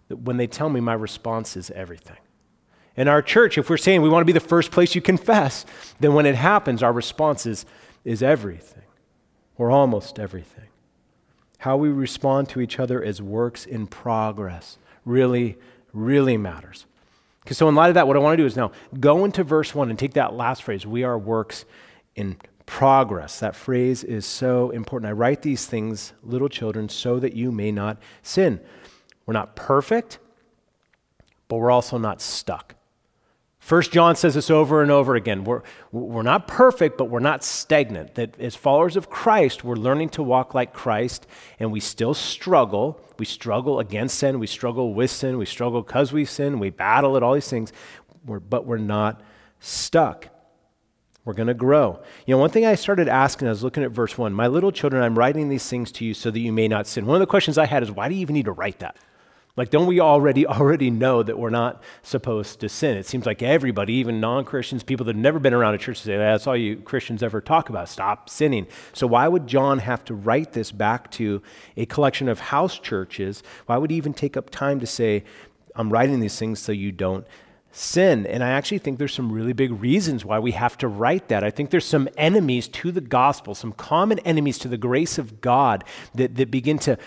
that 0.09 0.21
when 0.21 0.39
they 0.39 0.47
tell 0.47 0.71
me, 0.71 0.81
my 0.81 0.95
response 0.95 1.57
is 1.57 1.71
everything. 1.73 2.17
In 2.97 3.07
our 3.07 3.23
church, 3.23 3.59
if 3.59 3.71
we're 3.71 3.77
saying 3.77 4.03
we 4.03 4.09
want 4.09 4.23
to 4.23 4.27
be 4.27 4.33
the 4.33 4.41
first 4.41 4.73
place 4.73 4.95
you 4.95 5.03
confess, 5.03 5.65
then 6.01 6.15
when 6.15 6.27
it 6.27 6.35
happens, 6.35 6.83
our 6.83 6.93
response 6.93 7.47
is, 7.47 7.65
is 8.05 8.23
everything, 8.23 8.83
or 9.57 9.71
almost 9.71 10.19
everything. 10.19 10.68
How 11.59 11.77
we 11.77 11.89
respond 11.89 12.49
to 12.51 12.61
each 12.61 12.79
other 12.79 13.03
as 13.03 13.21
works 13.21 13.67
in 13.67 13.87
progress 13.87 14.79
really, 15.05 15.57
really 15.93 16.37
matters. 16.37 16.87
So, 17.51 17.69
in 17.69 17.75
light 17.75 17.89
of 17.89 17.95
that, 17.95 18.07
what 18.07 18.17
I 18.17 18.21
want 18.21 18.35
to 18.35 18.43
do 18.43 18.47
is 18.47 18.57
now 18.57 18.73
go 19.01 19.25
into 19.25 19.43
verse 19.43 19.75
1 19.75 19.89
and 19.89 19.99
take 19.99 20.15
that 20.15 20.35
last 20.35 20.63
phrase, 20.63 20.87
we 20.87 21.03
are 21.03 21.19
works 21.19 21.65
in 22.15 22.37
progress. 22.67 23.41
That 23.41 23.57
phrase 23.57 24.05
is 24.05 24.27
so 24.27 24.71
important. 24.71 25.09
I 25.09 25.13
write 25.13 25.41
these 25.41 25.65
things, 25.67 26.13
little 26.23 26.51
children, 26.51 26.91
so 26.91 27.19
that 27.19 27.33
you 27.33 27.51
may 27.51 27.73
not 27.73 27.99
sin. 28.23 28.61
We're 29.25 29.33
not 29.33 29.57
perfect, 29.57 30.19
but 31.49 31.57
we're 31.57 31.71
also 31.71 31.97
not 31.97 32.21
stuck. 32.21 32.75
First 33.69 33.93
John 33.93 34.17
says 34.17 34.33
this 34.33 34.49
over 34.49 34.81
and 34.81 34.91
over 34.91 35.15
again. 35.15 35.45
We're, 35.45 35.61
we're 35.93 36.23
not 36.23 36.49
perfect, 36.49 36.97
but 36.97 37.11
we're 37.11 37.21
not 37.21 37.45
stagnant. 37.45 38.15
That 38.15 38.41
as 38.41 38.57
followers 38.57 38.97
of 38.97 39.11
Christ, 39.11 39.63
we're 39.63 39.77
learning 39.77 40.09
to 40.11 40.23
walk 40.23 40.55
like 40.55 40.73
Christ, 40.73 41.27
and 41.61 41.71
we 41.71 41.79
still 41.79 42.15
struggle. 42.15 42.99
We 43.19 43.27
struggle 43.27 43.79
against 43.79 44.19
sin, 44.21 44.39
we 44.39 44.47
struggle 44.47 44.95
with 44.95 45.11
sin, 45.11 45.37
we 45.37 45.45
struggle 45.45 45.83
because 45.83 46.15
we 46.15 46.25
sin, 46.25 46.61
we 46.61 46.71
battle 46.71 47.15
at 47.19 47.23
all 47.23 47.35
these 47.35 47.51
things, 47.51 47.75
we're, 48.25 48.41
but 48.41 48.65
we're 48.65 48.79
not 48.79 49.21
stuck. 49.61 50.31
We're 51.27 51.35
going 51.35 51.49
to 51.49 51.53
grow. 51.53 52.03
You 52.25 52.35
know, 52.35 52.39
one 52.39 52.49
thing 52.49 52.65
I 52.65 52.75
started 52.75 53.07
asking, 53.07 53.49
I 53.49 53.51
was 53.51 53.63
looking 53.63 53.85
at 53.85 53.91
verse 53.91 54.17
1 54.17 54.33
My 54.33 54.47
little 54.47 54.73
children, 54.73 55.03
I'm 55.03 55.19
writing 55.19 55.51
these 55.51 55.69
things 55.69 55.93
to 55.93 56.07
you 56.07 56.15
so 56.15 56.31
that 56.31 56.41
you 56.41 56.55
may 56.55 56.69
not 56.69 56.87
sin. 56.87 57.05
One 57.05 57.17
of 57.17 57.21
the 57.21 57.27
questions 57.27 57.59
I 57.59 57.67
had 57.67 57.83
is, 57.83 57.91
why 57.91 58.09
do 58.09 58.15
you 58.15 58.23
even 58.23 58.33
need 58.33 58.47
to 58.47 58.53
write 58.53 58.79
that? 58.79 58.97
Like, 59.59 59.71
don't 59.71 59.87
we 59.89 59.99
already 59.99 60.47
already 60.47 60.89
know 60.89 61.25
that 61.25 61.37
we're 61.37 61.51
not 61.51 61.83
supposed 62.03 62.61
to 62.61 62.69
sin? 62.69 62.97
It 62.97 63.07
seems 63.07 63.27
like 63.27 63.43
everybody, 63.43 63.95
even 63.95 64.21
non-Christians, 64.21 64.85
people 64.85 65.05
that 65.07 65.17
have 65.17 65.23
never 65.23 65.41
been 65.41 65.53
around 65.53 65.75
a 65.75 65.79
church, 65.79 65.99
say 65.99 66.17
that's 66.17 66.47
all 66.47 66.57
you 66.57 66.77
Christians 66.77 67.25
ever 67.25 67.41
talk 67.41 67.69
about. 67.69 67.89
Stop 67.89 68.31
sinning. 68.31 68.69
So 68.93 69.09
why 69.09 69.27
would 69.27 69.49
John 69.49 69.81
have 69.81 70.05
to 70.05 70.15
write 70.15 70.53
this 70.53 70.71
back 70.71 71.11
to 71.13 71.43
a 71.77 71.87
collection 71.87 72.29
of 72.29 72.39
house 72.39 72.79
churches? 72.79 73.43
Why 73.67 73.77
would 73.79 73.91
he 73.91 73.97
even 73.97 74.15
take 74.15 74.37
up 74.37 74.49
time 74.49 74.79
to 74.79 74.87
say, 74.87 75.25
"I'm 75.75 75.91
writing 75.91 76.21
these 76.21 76.39
things 76.39 76.61
so 76.61 76.71
you 76.71 76.93
don't 76.93 77.27
sin. 77.79 78.27
And 78.27 78.43
I 78.43 78.51
actually 78.51 78.79
think 78.79 78.99
there's 78.99 79.15
some 79.15 79.33
really 79.33 79.53
big 79.53 79.73
reasons 79.81 80.25
why 80.25 80.39
we 80.39 80.53
have 80.53 80.77
to 80.79 80.89
write 80.89 81.29
that. 81.29 81.45
I 81.45 81.51
think 81.51 81.71
there's 81.71 81.85
some 81.85 82.09
enemies 82.17 82.69
to 82.69 82.91
the 82.91 83.01
gospel, 83.01 83.55
some 83.55 83.73
common 83.73 84.19
enemies 84.21 84.59
to 84.59 84.69
the 84.69 84.77
grace 84.77 85.19
of 85.19 85.41
God 85.41 85.85
that, 86.15 86.35
that 86.37 86.51
begin 86.51 86.79
to, 86.81 86.99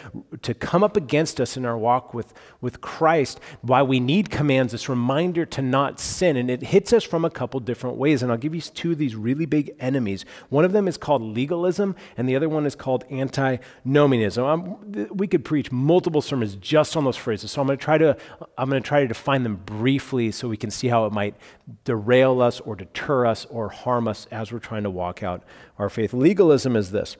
to 0.41 0.53
come 0.53 0.83
up 0.83 0.95
against 0.95 1.41
us 1.41 1.57
in 1.57 1.65
our 1.65 1.77
walk 1.77 2.13
with, 2.13 2.33
with 2.61 2.81
Christ, 2.81 3.39
why 3.61 3.83
we 3.83 3.99
need 3.99 4.29
commands, 4.29 4.71
this 4.71 4.87
reminder 4.87 5.45
to 5.47 5.61
not 5.61 5.99
sin. 5.99 6.37
And 6.37 6.49
it 6.49 6.63
hits 6.63 6.93
us 6.93 7.03
from 7.03 7.25
a 7.25 7.29
couple 7.29 7.59
different 7.59 7.97
ways. 7.97 8.23
And 8.23 8.31
I'll 8.31 8.37
give 8.37 8.55
you 8.55 8.61
two 8.61 8.93
of 8.93 8.97
these 8.97 9.15
really 9.15 9.45
big 9.45 9.75
enemies. 9.79 10.25
One 10.49 10.65
of 10.65 10.71
them 10.71 10.87
is 10.87 10.97
called 10.97 11.21
legalism, 11.21 11.95
and 12.15 12.27
the 12.27 12.35
other 12.35 12.47
one 12.49 12.65
is 12.65 12.75
called 12.75 13.03
antinomianism. 13.11 14.43
Um, 14.45 14.79
I'm, 14.93 15.07
we 15.15 15.27
could 15.27 15.43
preach 15.43 15.71
multiple 15.71 16.21
sermons 16.21 16.55
just 16.55 16.95
on 16.95 17.03
those 17.03 17.17
phrases. 17.17 17.51
So 17.51 17.61
I'm 17.61 17.67
going 17.67 17.77
to 17.77 17.83
try 17.83 17.97
to 17.97 18.17
I'm 18.57 18.69
going 18.69 18.81
to 18.81 18.87
try 18.87 19.01
to 19.01 19.07
define 19.07 19.43
them 19.43 19.57
briefly 19.57 20.31
so 20.31 20.47
we 20.47 20.57
can 20.61 20.71
see 20.71 20.87
how 20.87 21.05
it 21.05 21.11
might 21.11 21.35
derail 21.83 22.41
us 22.41 22.61
or 22.61 22.75
deter 22.75 23.25
us 23.25 23.45
or 23.49 23.69
harm 23.69 24.07
us 24.07 24.27
as 24.31 24.51
we're 24.51 24.59
trying 24.59 24.83
to 24.83 24.89
walk 24.89 25.21
out 25.23 25.43
our 25.77 25.89
faith. 25.89 26.13
Legalism 26.13 26.75
is 26.75 26.91
this 26.91 27.17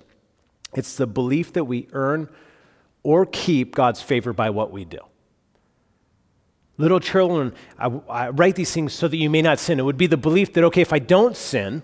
it's 0.74 0.96
the 0.96 1.08
belief 1.08 1.52
that 1.54 1.66
we 1.66 1.88
earn 1.92 2.30
or 3.04 3.26
keep 3.26 3.76
God's 3.76 4.02
favor 4.02 4.32
by 4.32 4.50
what 4.50 4.72
we 4.72 4.86
do. 4.86 5.00
Little 6.78 7.00
children, 7.00 7.54
I, 7.78 7.88
I, 8.10 8.30
write 8.30 8.56
these 8.56 8.74
things 8.74 8.94
so 8.94 9.08
that 9.08 9.18
you 9.18 9.30
may 9.30 9.42
not 9.42 9.60
sin. 9.60 9.80
It 9.80 9.84
would 9.84 9.98
be 9.98 10.08
the 10.08 10.18
belief 10.18 10.54
that, 10.54 10.64
okay, 10.66 10.82
if 10.82 10.94
I 10.94 11.00
don't 11.00 11.36
sin, 11.36 11.84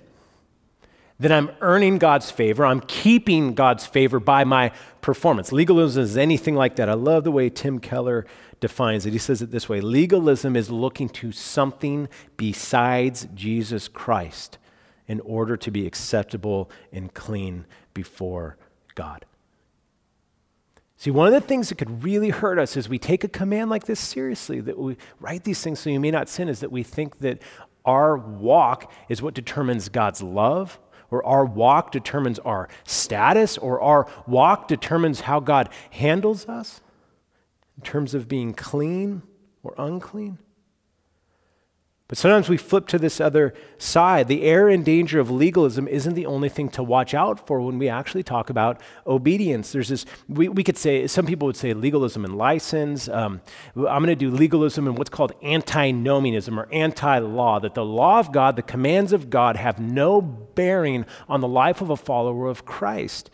then 1.20 1.32
I'm 1.32 1.52
earning 1.62 1.98
God's 1.98 2.32
favor. 2.32 2.66
I'm 2.66 2.82
keeping 2.82 3.54
God's 3.54 3.86
favor 3.86 4.20
by 4.20 4.44
my 4.44 4.72
performance. 5.02 5.52
Legalism 5.52 6.04
is 6.04 6.18
anything 6.18 6.56
like 6.56 6.76
that. 6.78 6.90
I 6.90 6.94
love 6.94 7.24
the 7.24 7.32
way 7.32 7.50
Tim 7.50 7.80
Keller 7.80 8.26
defines 8.60 9.06
it. 9.06 9.14
He 9.14 9.20
says 9.20 9.42
it 9.42 9.52
this 9.52 9.70
way 9.70 9.82
Legalism 9.82 10.56
is 10.56 10.70
looking 10.70 11.10
to 11.10 11.32
something 11.32 12.08
besides 12.36 13.28
Jesus 13.34 13.88
Christ 13.88 14.58
in 15.08 15.20
order 15.22 15.56
to 15.58 15.72
be 15.72 15.88
acceptable 15.88 16.70
and 16.92 17.14
clean 17.14 17.66
before 17.94 18.58
God. 18.96 19.26
See, 20.98 21.12
one 21.12 21.28
of 21.28 21.34
the 21.34 21.42
things 21.42 21.70
that 21.70 21.78
could 21.78 22.04
really 22.04 22.30
hurt 22.30 22.58
us 22.58 22.76
is 22.76 22.90
we 22.90 22.98
take 22.98 23.24
a 23.24 23.28
command 23.28 23.70
like 23.70 23.86
this 23.86 24.00
seriously, 24.00 24.60
that 24.62 24.78
we 24.78 24.98
write 25.20 25.44
these 25.44 25.62
things 25.62 25.80
so 25.80 25.92
you 25.92 26.00
may 26.00 26.10
not 26.10 26.28
sin, 26.28 26.50
is 26.50 26.60
that 26.62 26.72
we 26.72 26.82
think 26.82 27.20
that 27.20 27.42
our 27.86 28.18
walk 28.18 28.92
is 29.08 29.22
what 29.22 29.36
determines 29.36 29.90
God's 29.90 30.24
love, 30.24 30.80
or 31.12 31.24
our 31.24 31.46
walk 31.46 31.92
determines 31.92 32.40
our 32.40 32.68
status, 32.84 33.58
or 33.60 33.80
our 33.80 34.08
walk 34.26 34.68
determines 34.68 35.22
how 35.22 35.40
God 35.40 35.70
handles 35.92 36.50
us 36.50 36.82
in 37.78 37.84
terms 37.84 38.14
of 38.14 38.28
being 38.28 38.54
clean 38.54 39.22
or 39.64 39.74
unclean. 39.78 40.40
But 42.08 42.18
sometimes 42.18 42.48
we 42.48 42.56
flip 42.56 42.88
to 42.88 42.98
this 42.98 43.20
other 43.20 43.54
side. 43.78 44.30
The 44.30 44.44
error 44.44 44.70
and 44.70 44.86
danger 44.86 45.20
of 45.20 45.30
legalism 45.30 45.90
isn't 45.90 46.14
the 46.14 46.26
only 46.26 46.48
thing 46.48 46.70
to 46.70 46.82
watch 46.82 47.14
out 47.14 47.46
for 47.46 47.60
when 47.60 47.78
we 47.78 47.90
actually 47.90 48.24
talk 48.24 48.50
about 48.50 48.80
obedience. 49.06 49.74
There's 49.74 49.90
this, 49.90 50.06
we, 50.30 50.48
we 50.48 50.64
could 50.64 50.78
say, 50.78 51.06
some 51.08 51.26
people 51.26 51.48
would 51.48 51.58
say 51.58 51.74
legalism 51.74 52.24
and 52.24 52.38
license. 52.38 53.10
Um, 53.10 53.42
I'm 53.76 54.04
going 54.04 54.06
to 54.06 54.16
do 54.16 54.32
legalism 54.32 54.88
and 54.88 54.98
what's 54.98 55.10
called 55.10 55.34
antinomianism 55.44 56.58
or 56.58 56.70
anti 56.72 57.20
law, 57.20 57.60
that 57.60 57.76
the 57.76 57.84
law 57.84 58.20
of 58.20 58.32
God, 58.32 58.56
the 58.56 58.62
commands 58.62 59.12
of 59.12 59.30
God, 59.30 59.58
have 59.58 59.78
no 59.78 60.22
bearing 60.22 61.06
on 61.28 61.42
the 61.42 61.48
life 61.48 61.82
of 61.82 61.90
a 61.90 61.98
follower 61.98 62.48
of 62.48 62.64
Christ. 62.64 63.30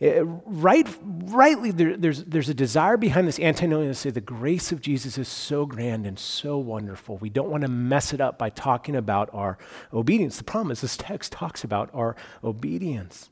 Uh, 0.00 0.24
right, 0.24 0.86
rightly, 1.02 1.70
there, 1.70 1.96
there's, 1.96 2.24
there's 2.24 2.48
a 2.48 2.54
desire 2.54 2.96
behind 2.96 3.26
this 3.26 3.40
antinomian 3.40 3.90
to 3.90 3.94
say 3.94 4.10
the 4.10 4.20
grace 4.20 4.70
of 4.70 4.80
Jesus 4.80 5.16
is 5.16 5.28
so 5.28 5.64
grand 5.64 6.06
and 6.06 6.18
so 6.18 6.58
wonderful. 6.58 7.16
We 7.16 7.30
don't 7.30 7.50
want 7.50 7.62
to 7.62 7.68
mess 7.68 8.12
it 8.12 8.20
up 8.20 8.38
by 8.38 8.50
talking 8.50 8.94
about 8.94 9.30
our 9.32 9.56
obedience. 9.92 10.36
The 10.36 10.44
problem 10.44 10.70
is 10.70 10.82
this 10.82 10.96
text 10.96 11.32
talks 11.32 11.64
about 11.64 11.88
our 11.94 12.14
obedience. 12.44 13.30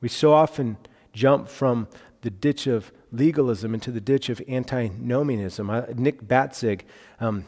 We 0.00 0.08
so 0.08 0.32
often 0.32 0.76
jump 1.12 1.48
from 1.48 1.88
the 2.20 2.30
ditch 2.30 2.66
of 2.66 2.92
legalism 3.10 3.74
into 3.74 3.90
the 3.90 4.00
ditch 4.00 4.28
of 4.28 4.42
antinomianism. 4.46 5.70
Uh, 5.70 5.82
Nick 5.94 6.22
Batzig 6.22 6.82
um, 7.20 7.46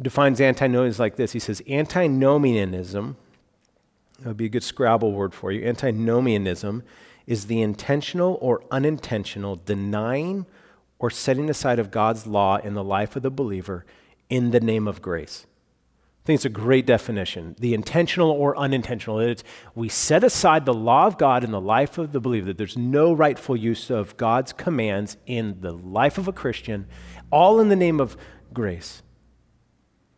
defines 0.00 0.40
antinomianism 0.40 1.02
like 1.02 1.16
this. 1.16 1.32
He 1.32 1.38
says, 1.38 1.62
antinomianism 1.68 3.16
that 4.18 4.28
would 4.28 4.36
be 4.36 4.46
a 4.46 4.50
good 4.50 4.62
Scrabble 4.62 5.12
word 5.12 5.34
for 5.34 5.52
you. 5.52 5.66
Antinomianism 5.66 6.82
is 7.26 7.46
the 7.46 7.62
intentional 7.62 8.38
or 8.40 8.62
unintentional 8.70 9.60
denying 9.64 10.46
or 10.98 11.10
setting 11.10 11.48
aside 11.48 11.78
of 11.78 11.90
God's 11.90 12.26
law 12.26 12.56
in 12.56 12.74
the 12.74 12.82
life 12.82 13.14
of 13.16 13.22
the 13.22 13.30
believer 13.30 13.84
in 14.28 14.50
the 14.50 14.60
name 14.60 14.88
of 14.88 15.00
grace. 15.00 15.46
I 16.24 16.26
think 16.26 16.38
it's 16.38 16.44
a 16.44 16.50
great 16.50 16.84
definition. 16.84 17.56
The 17.58 17.72
intentional 17.72 18.30
or 18.30 18.56
unintentional. 18.58 19.20
It's 19.20 19.44
we 19.74 19.88
set 19.88 20.24
aside 20.24 20.66
the 20.66 20.74
law 20.74 21.06
of 21.06 21.16
God 21.16 21.44
in 21.44 21.52
the 21.52 21.60
life 21.60 21.96
of 21.96 22.12
the 22.12 22.20
believer, 22.20 22.46
that 22.46 22.58
there's 22.58 22.76
no 22.76 23.12
rightful 23.12 23.56
use 23.56 23.88
of 23.88 24.16
God's 24.16 24.52
commands 24.52 25.16
in 25.26 25.60
the 25.60 25.72
life 25.72 26.18
of 26.18 26.28
a 26.28 26.32
Christian, 26.32 26.86
all 27.30 27.60
in 27.60 27.68
the 27.68 27.76
name 27.76 28.00
of 28.00 28.16
grace. 28.52 29.02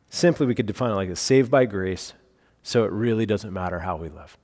Simply, 0.09 0.47
we 0.47 0.55
could 0.57 0.67
define 0.67 0.91
it 0.91 0.95
like 0.95 1.09
this 1.09 1.21
saved 1.21 1.51
by 1.51 1.65
grace, 1.67 2.15
so 2.63 2.85
it 2.85 2.93
really 2.93 3.27
doesn't 3.27 3.53
matter 3.53 3.81
how 3.81 3.97
we 3.97 4.09
live. 4.09 4.37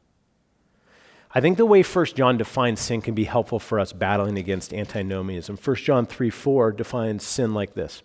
I 1.34 1.40
think 1.40 1.58
the 1.58 1.66
way 1.66 1.82
1 1.82 2.06
John 2.14 2.38
defines 2.38 2.80
sin 2.80 3.02
can 3.02 3.14
be 3.14 3.24
helpful 3.24 3.58
for 3.58 3.78
us 3.78 3.92
battling 3.92 4.38
against 4.38 4.72
antinomianism. 4.72 5.58
1 5.62 5.76
John 5.76 6.06
3 6.06 6.30
4 6.30 6.72
defines 6.72 7.24
sin 7.24 7.52
like 7.52 7.74
this 7.74 8.02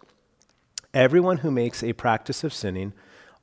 Everyone 0.94 1.38
who 1.38 1.52
makes 1.52 1.84
a 1.84 1.94
practice 1.94 2.44
of 2.44 2.54
sinning 2.54 2.94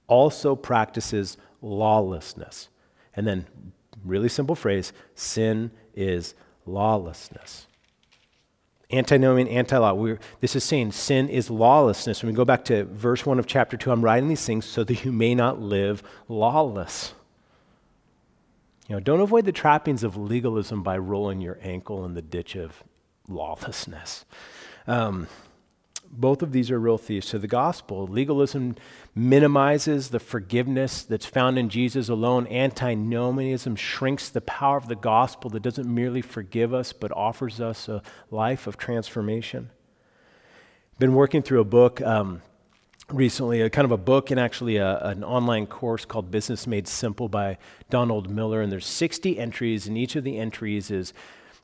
also 0.06 0.56
practices 0.56 1.36
lawlessness. 1.62 2.68
And 3.14 3.26
then, 3.26 3.46
really 4.04 4.28
simple 4.28 4.54
phrase 4.56 4.92
sin 5.14 5.70
is 5.94 6.34
lawlessness. 6.66 7.67
Antinomian, 8.90 9.48
anti 9.48 9.76
law. 9.76 10.16
This 10.40 10.56
is 10.56 10.64
saying 10.64 10.92
sin 10.92 11.28
is 11.28 11.50
lawlessness. 11.50 12.22
When 12.22 12.32
we 12.32 12.36
go 12.36 12.46
back 12.46 12.64
to 12.66 12.84
verse 12.84 13.26
1 13.26 13.38
of 13.38 13.46
chapter 13.46 13.76
2, 13.76 13.90
I'm 13.90 14.02
writing 14.02 14.28
these 14.28 14.46
things 14.46 14.64
so 14.64 14.82
that 14.84 15.04
you 15.04 15.12
may 15.12 15.34
not 15.34 15.60
live 15.60 16.02
lawless. 16.26 17.12
You 18.88 18.96
know, 18.96 19.00
don't 19.00 19.20
avoid 19.20 19.44
the 19.44 19.52
trappings 19.52 20.02
of 20.02 20.16
legalism 20.16 20.82
by 20.82 20.96
rolling 20.96 21.42
your 21.42 21.58
ankle 21.62 22.06
in 22.06 22.14
the 22.14 22.22
ditch 22.22 22.56
of 22.56 22.82
lawlessness. 23.28 24.24
Um, 24.86 25.28
both 26.10 26.42
of 26.42 26.52
these 26.52 26.70
are 26.70 26.78
real 26.78 26.98
thieves 26.98 27.28
to 27.28 27.38
the 27.38 27.46
gospel. 27.46 28.06
Legalism 28.06 28.76
minimizes 29.14 30.10
the 30.10 30.18
forgiveness 30.18 31.02
that's 31.02 31.26
found 31.26 31.58
in 31.58 31.68
Jesus 31.68 32.08
alone. 32.08 32.46
Antinomianism 32.48 33.76
shrinks 33.76 34.28
the 34.28 34.40
power 34.40 34.76
of 34.76 34.88
the 34.88 34.96
gospel 34.96 35.50
that 35.50 35.62
doesn't 35.62 35.92
merely 35.92 36.22
forgive 36.22 36.72
us, 36.72 36.92
but 36.92 37.12
offers 37.12 37.60
us 37.60 37.88
a 37.88 38.02
life 38.30 38.66
of 38.66 38.76
transformation. 38.76 39.70
Been 40.98 41.14
working 41.14 41.42
through 41.42 41.60
a 41.60 41.64
book 41.64 42.00
um, 42.00 42.42
recently, 43.12 43.60
a 43.60 43.70
kind 43.70 43.84
of 43.84 43.92
a 43.92 43.96
book 43.96 44.30
and 44.30 44.40
actually 44.40 44.76
a, 44.76 44.98
an 44.98 45.22
online 45.22 45.66
course 45.66 46.04
called 46.04 46.30
Business 46.30 46.66
Made 46.66 46.88
Simple 46.88 47.28
by 47.28 47.58
Donald 47.90 48.28
Miller. 48.30 48.62
And 48.62 48.72
there's 48.72 48.86
60 48.86 49.38
entries, 49.38 49.86
and 49.86 49.96
each 49.96 50.16
of 50.16 50.24
the 50.24 50.38
entries 50.38 50.90
is 50.90 51.12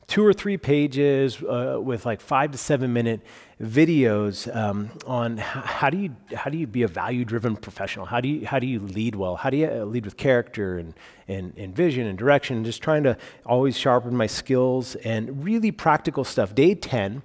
two 0.07 0.25
or 0.25 0.33
three 0.33 0.57
pages 0.57 1.41
uh, 1.43 1.79
with 1.81 2.05
like 2.05 2.21
five 2.21 2.51
to 2.51 2.57
seven 2.57 2.93
minute 2.93 3.21
videos 3.61 4.53
um, 4.53 4.91
on 5.07 5.37
how 5.37 5.89
do 5.89 5.97
you 5.97 6.15
how 6.35 6.49
do 6.49 6.57
you 6.57 6.67
be 6.67 6.83
a 6.83 6.87
value 6.87 7.23
driven 7.23 7.55
professional 7.55 8.05
how 8.05 8.19
do 8.19 8.27
you 8.27 8.45
how 8.45 8.59
do 8.59 8.67
you 8.67 8.79
lead 8.79 9.15
well 9.15 9.37
how 9.37 9.49
do 9.49 9.57
you 9.57 9.67
uh, 9.67 9.85
lead 9.85 10.03
with 10.03 10.17
character 10.17 10.77
and, 10.77 10.93
and, 11.27 11.57
and 11.57 11.75
vision 11.75 12.05
and 12.05 12.17
direction 12.17 12.63
just 12.65 12.81
trying 12.81 13.03
to 13.03 13.17
always 13.45 13.77
sharpen 13.77 14.15
my 14.15 14.27
skills 14.27 14.95
and 14.97 15.43
really 15.43 15.71
practical 15.71 16.23
stuff 16.23 16.53
day 16.53 16.75
10 16.75 17.21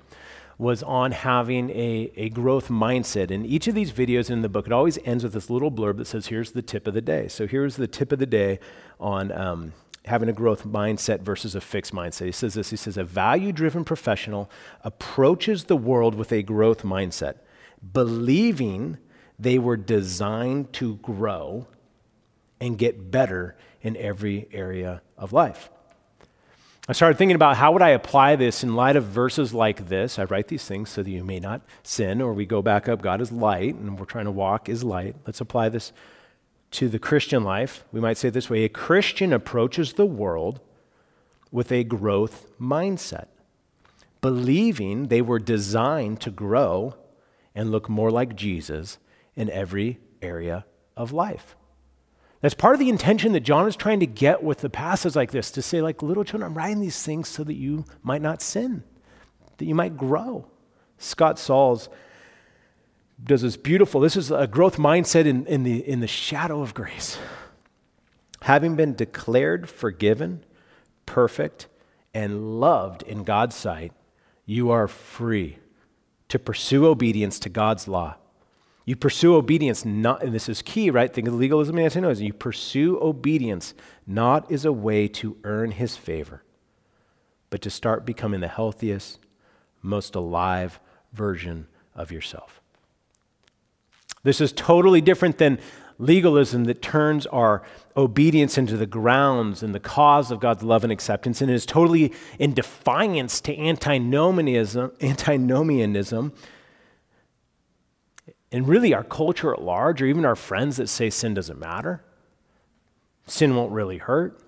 was 0.57 0.83
on 0.83 1.11
having 1.11 1.71
a, 1.71 2.13
a 2.17 2.29
growth 2.29 2.69
mindset. 2.69 3.31
And 3.31 3.47
each 3.47 3.67
of 3.67 3.75
these 3.75 3.93
videos 3.93 4.29
in 4.29 4.43
the 4.43 4.49
book, 4.49 4.67
it 4.67 4.73
always 4.75 4.99
ends 5.07 5.25
with 5.25 5.33
this 5.33 5.49
little 5.49 5.73
blurb 5.73 5.97
that 5.97 6.07
says, 6.07 6.27
here's 6.27 6.51
the 6.51 6.61
tip 6.61 6.87
of 6.87 6.93
the 6.93 7.01
day. 7.01 7.29
So 7.29 7.47
here's 7.47 7.77
the 7.77 7.87
tip 7.87 8.13
of 8.13 8.19
the 8.19 8.27
day 8.27 8.61
on 9.01 9.33
um, 9.33 9.73
having 10.11 10.29
a 10.29 10.33
growth 10.35 10.65
mindset 10.65 11.21
versus 11.21 11.55
a 11.55 11.61
fixed 11.61 11.95
mindset. 11.95 12.27
He 12.27 12.33
says 12.33 12.55
this 12.55 12.71
He 12.71 12.77
says, 12.77 12.97
a 12.97 13.05
value 13.05 13.53
driven 13.53 13.85
professional 13.85 14.51
approaches 14.83 15.65
the 15.65 15.77
world 15.77 16.15
with 16.15 16.33
a 16.33 16.43
growth 16.43 16.83
mindset, 16.83 17.37
believing 17.93 18.99
they 19.39 19.59
were 19.59 19.77
designed 19.77 20.73
to 20.75 20.97
grow 20.97 21.67
and 22.61 22.77
get 22.77 23.11
better 23.11 23.57
in 23.81 23.97
every 23.97 24.47
area 24.53 25.01
of 25.17 25.33
life. 25.33 25.71
I 26.89 26.93
started 26.93 27.19
thinking 27.19 27.37
about 27.37 27.57
how 27.57 27.73
would 27.73 27.83
I 27.83 27.91
apply 27.91 28.37
this 28.37 28.65
in 28.65 28.75
light 28.75 28.97
of 28.97 29.05
verses 29.05 29.55
like 29.55 29.89
this. 29.89 30.19
I 30.19 30.25
write 30.25 30.49
these 30.49 30.65
things 30.65 30.91
so 30.91 31.03
that 31.03 31.11
you 31.11 31.23
may 31.23 31.39
not 31.39 31.63
sin, 31.83 32.21
or 32.21 32.33
we 32.33 32.47
go 32.47 32.63
back 32.63 32.89
up, 32.89 33.01
God 33.01 33.21
is 33.21 33.31
light, 33.31 33.77
and 33.77 33.99
we're 33.99 34.07
trying 34.07 34.25
to 34.25 34.31
walk 34.31 34.69
is 34.69 34.83
light. 34.83 35.15
Let's 35.27 35.41
apply 35.41 35.69
this 35.69 35.93
to 36.73 36.89
the 36.89 36.99
Christian 36.99 37.43
life, 37.45 37.85
we 37.93 38.01
might 38.01 38.17
say 38.17 38.29
it 38.29 38.35
this 38.35 38.51
way 38.51 38.65
a 38.65 38.69
Christian 38.69 39.33
approaches 39.33 39.95
the 39.95 40.07
world 40.07 40.61
with 41.51 41.73
a 41.73 41.85
growth 41.85 42.47
mindset, 42.61 43.27
believing 44.21 45.09
they 45.09 45.23
were 45.23 45.39
designed 45.39 46.21
to 46.21 46.31
grow 46.31 46.95
and 47.55 47.71
look 47.71 47.89
more 47.89 48.11
like 48.11 48.37
Jesus 48.37 48.99
in 49.35 49.51
every 49.51 49.99
area 50.23 50.65
of 50.97 51.13
life. 51.13 51.57
That's 52.41 52.55
part 52.55 52.75
of 52.75 52.81
the 52.81 52.89
intention 52.89 53.33
that 53.33 53.41
John 53.41 53.67
is 53.67 53.77
trying 53.77 54.01
to 54.01 54.07
get 54.07 54.43
with 54.43 54.59
the 54.59 54.71
passages 54.71 55.17
like 55.17 55.31
this 55.31 55.51
to 55.51 55.63
say, 55.63 55.83
like, 55.83 56.03
little 56.03 56.25
children, 56.25 56.51
I'm 56.51 56.57
writing 56.57 56.81
these 56.81 57.03
things 57.03 57.29
so 57.29 57.45
that 57.45 57.55
you 57.55 57.85
might 58.03 58.23
not 58.23 58.41
sin, 58.41 58.83
that 59.59 59.67
you 59.67 59.75
might 59.75 59.97
grow. 59.97 60.47
Scott 60.97 61.39
Sauls 61.39 61.89
does 63.23 63.43
this 63.43 63.57
beautiful, 63.57 64.01
this 64.01 64.17
is 64.17 64.31
a 64.31 64.47
growth 64.47 64.77
mindset 64.77 65.27
in, 65.27 65.47
in, 65.47 65.63
the, 65.63 65.87
in 65.89 66.01
the 66.01 66.07
shadow 66.07 66.63
of 66.63 66.75
grace. 66.75 67.19
Having 68.43 68.77
been 68.77 68.95
declared 68.95 69.69
forgiven, 69.69 70.45
perfect, 71.07 71.69
and 72.15 72.61
loved 72.61 73.03
in 73.03 73.25
God's 73.25 73.55
sight, 73.55 73.93
you 74.47 74.71
are 74.71 74.89
free 74.89 75.59
to 76.29 76.39
pursue 76.39 76.87
obedience 76.87 77.39
to 77.41 77.49
God's 77.49 77.87
law. 77.87 78.17
You 78.87 78.97
pursue 78.97 79.37
obedience 79.37 79.85
not, 79.85 80.23
and 80.23 80.35
this 80.35 80.49
is 80.49 80.63
key, 80.63 80.91
right? 80.91 81.13
Think 81.13 81.29
of 81.29 81.35
legalism 81.35 81.77
and 81.77 81.85
antinomianism. 81.85 82.27
You 82.27 82.33
pursue 82.33 82.99
obedience 83.01 83.75
not 84.07 84.51
as 84.51 84.65
a 84.65 84.73
way 84.73 85.07
to 85.09 85.37
earn 85.45 85.73
his 85.73 85.97
favor, 85.97 86.43
but 87.51 87.61
to 87.63 87.71
start 87.71 88.07
becoming 88.07 88.41
the 88.41 88.49
healthiest, 88.49 89.21
most 89.83 90.15
alive 90.15 90.81
version 91.13 91.67
of 91.95 92.11
yourself. 92.11 92.60
This 94.23 94.41
is 94.41 94.53
totally 94.53 95.01
different 95.01 95.39
than 95.39 95.59
legalism 95.99 96.65
that 96.65 96.81
turns 96.81 97.27
our 97.27 97.63
obedience 97.97 98.57
into 98.57 98.77
the 98.77 98.87
grounds 98.87 99.63
and 99.63 99.75
the 99.75 99.81
cause 99.81 100.31
of 100.31 100.41
God's 100.41 100.63
love 100.63 100.83
and 100.83 100.93
acceptance, 100.93 101.43
and 101.43 101.51
is 101.51 101.67
totally 101.67 102.13
in 102.39 102.55
defiance 102.55 103.41
to 103.43 103.59
antinomianism, 103.59 104.93
antinomianism, 105.01 106.33
and 108.53 108.67
really 108.67 108.95
our 108.95 109.05
culture 109.05 109.53
at 109.53 109.63
large, 109.63 110.03
or 110.03 110.07
even 110.07 110.25
our 110.25 110.37
friends 110.37 110.77
that 110.79 110.89
say 110.89 111.11
sin 111.11 111.35
doesn't 111.35 111.59
matter. 111.59 112.03
Sin 113.27 113.55
won't 113.55 113.73
really 113.73 113.99
hurt. 113.99 114.41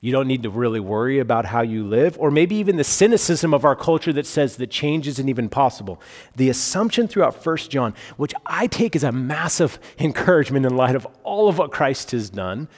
You 0.00 0.12
don't 0.12 0.26
need 0.26 0.44
to 0.44 0.50
really 0.50 0.80
worry 0.80 1.18
about 1.18 1.44
how 1.44 1.60
you 1.60 1.86
live, 1.86 2.16
or 2.18 2.30
maybe 2.30 2.56
even 2.56 2.76
the 2.76 2.84
cynicism 2.84 3.52
of 3.52 3.66
our 3.66 3.76
culture 3.76 4.12
that 4.14 4.26
says 4.26 4.56
that 4.56 4.70
change 4.70 5.06
isn't 5.06 5.28
even 5.28 5.50
possible. 5.50 6.00
The 6.36 6.48
assumption 6.48 7.06
throughout 7.06 7.44
1 7.44 7.56
John, 7.68 7.94
which 8.16 8.32
I 8.46 8.66
take 8.66 8.96
as 8.96 9.04
a 9.04 9.12
massive 9.12 9.78
encouragement 9.98 10.64
in 10.64 10.74
light 10.74 10.96
of 10.96 11.06
all 11.22 11.48
of 11.48 11.58
what 11.58 11.70
Christ 11.70 12.12
has 12.12 12.30
done, 12.30 12.68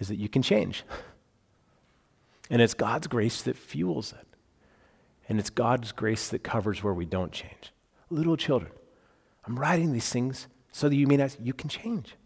is 0.00 0.08
that 0.08 0.16
you 0.16 0.28
can 0.28 0.42
change. 0.42 0.82
And 2.50 2.60
it's 2.60 2.74
God's 2.74 3.06
grace 3.06 3.42
that 3.42 3.56
fuels 3.56 4.12
it. 4.12 4.26
And 5.28 5.38
it's 5.38 5.50
God's 5.50 5.92
grace 5.92 6.28
that 6.28 6.42
covers 6.42 6.82
where 6.82 6.92
we 6.92 7.06
don't 7.06 7.32
change. 7.32 7.72
Little 8.10 8.36
children, 8.36 8.72
I'm 9.46 9.58
writing 9.58 9.92
these 9.92 10.10
things 10.10 10.48
so 10.72 10.88
that 10.88 10.96
you 10.96 11.06
may 11.06 11.16
not, 11.16 11.36
you 11.40 11.54
can 11.54 11.68
change 11.68 12.16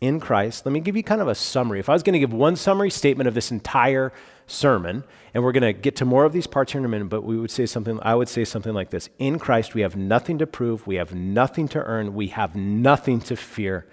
in 0.00 0.20
Christ. 0.20 0.66
Let 0.66 0.72
me 0.72 0.80
give 0.80 0.96
you 0.96 1.02
kind 1.02 1.20
of 1.20 1.28
a 1.28 1.34
summary. 1.34 1.80
If 1.80 1.88
I 1.88 1.92
was 1.92 2.02
going 2.02 2.14
to 2.14 2.18
give 2.18 2.32
one 2.32 2.56
summary 2.56 2.90
statement 2.90 3.28
of 3.28 3.34
this 3.34 3.50
entire 3.50 4.12
sermon, 4.46 5.04
and 5.32 5.42
we're 5.42 5.52
going 5.52 5.62
to 5.62 5.72
get 5.72 5.96
to 5.96 6.04
more 6.04 6.24
of 6.24 6.32
these 6.32 6.46
parts 6.46 6.72
here 6.72 6.78
in 6.78 6.84
a 6.84 6.88
minute, 6.88 7.08
but 7.08 7.24
we 7.24 7.38
would 7.38 7.50
say 7.50 7.66
something, 7.66 7.98
I 8.02 8.14
would 8.14 8.28
say 8.28 8.44
something 8.44 8.74
like 8.74 8.90
this 8.90 9.08
In 9.18 9.38
Christ, 9.38 9.74
we 9.74 9.80
have 9.80 9.96
nothing 9.96 10.38
to 10.38 10.46
prove, 10.46 10.86
we 10.86 10.96
have 10.96 11.14
nothing 11.14 11.68
to 11.68 11.82
earn, 11.82 12.14
we 12.14 12.28
have 12.28 12.54
nothing 12.54 13.20
to 13.22 13.36
fear, 13.36 13.86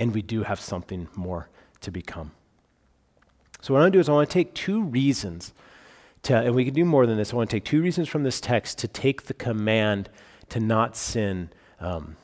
and 0.00 0.14
we 0.14 0.22
do 0.22 0.42
have 0.42 0.60
something 0.60 1.08
more 1.14 1.48
to 1.80 1.90
become. 1.90 2.32
So, 3.60 3.74
what 3.74 3.80
I 3.80 3.82
want 3.82 3.92
to 3.92 3.96
do 3.96 4.00
is 4.00 4.08
I 4.08 4.12
want 4.12 4.28
to 4.28 4.34
take 4.34 4.54
two 4.54 4.82
reasons 4.82 5.52
to, 6.22 6.36
and 6.36 6.54
we 6.54 6.64
can 6.64 6.74
do 6.74 6.84
more 6.84 7.06
than 7.06 7.16
this. 7.16 7.32
I 7.32 7.36
want 7.36 7.50
to 7.50 7.56
take 7.56 7.64
two 7.64 7.82
reasons 7.82 8.08
from 8.08 8.22
this 8.22 8.40
text 8.40 8.78
to 8.78 8.88
take 8.88 9.24
the 9.24 9.34
command 9.34 10.08
to 10.50 10.60
not 10.60 10.96
sin. 10.96 11.50
Um, 11.80 12.16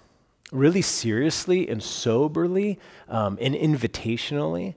really 0.54 0.82
seriously 0.82 1.68
and 1.68 1.82
soberly 1.82 2.78
um, 3.08 3.36
and 3.40 3.54
invitationally. 3.54 4.74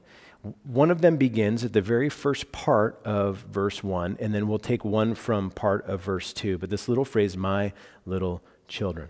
One 0.63 0.91
of 0.91 1.01
them 1.01 1.17
begins 1.17 1.63
at 1.63 1.73
the 1.73 1.81
very 1.81 2.09
first 2.09 2.51
part 2.51 2.99
of 3.05 3.45
verse 3.51 3.83
1, 3.83 4.17
and 4.19 4.33
then 4.33 4.47
we'll 4.47 4.59
take 4.59 4.83
one 4.83 5.13
from 5.15 5.51
part 5.51 5.85
of 5.85 6.01
verse 6.01 6.33
2. 6.33 6.57
But 6.57 6.69
this 6.69 6.87
little 6.87 7.05
phrase, 7.05 7.35
my 7.37 7.73
little 8.05 8.41
children, 8.67 9.09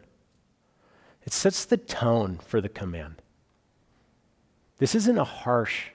it 1.26 1.34
sets 1.34 1.66
the 1.66 1.78
tone 1.78 2.40
for 2.46 2.62
the 2.62 2.70
command. 2.70 3.22
This 4.78 4.96
isn't 4.96 5.18
a 5.18 5.24
harsh 5.24 5.90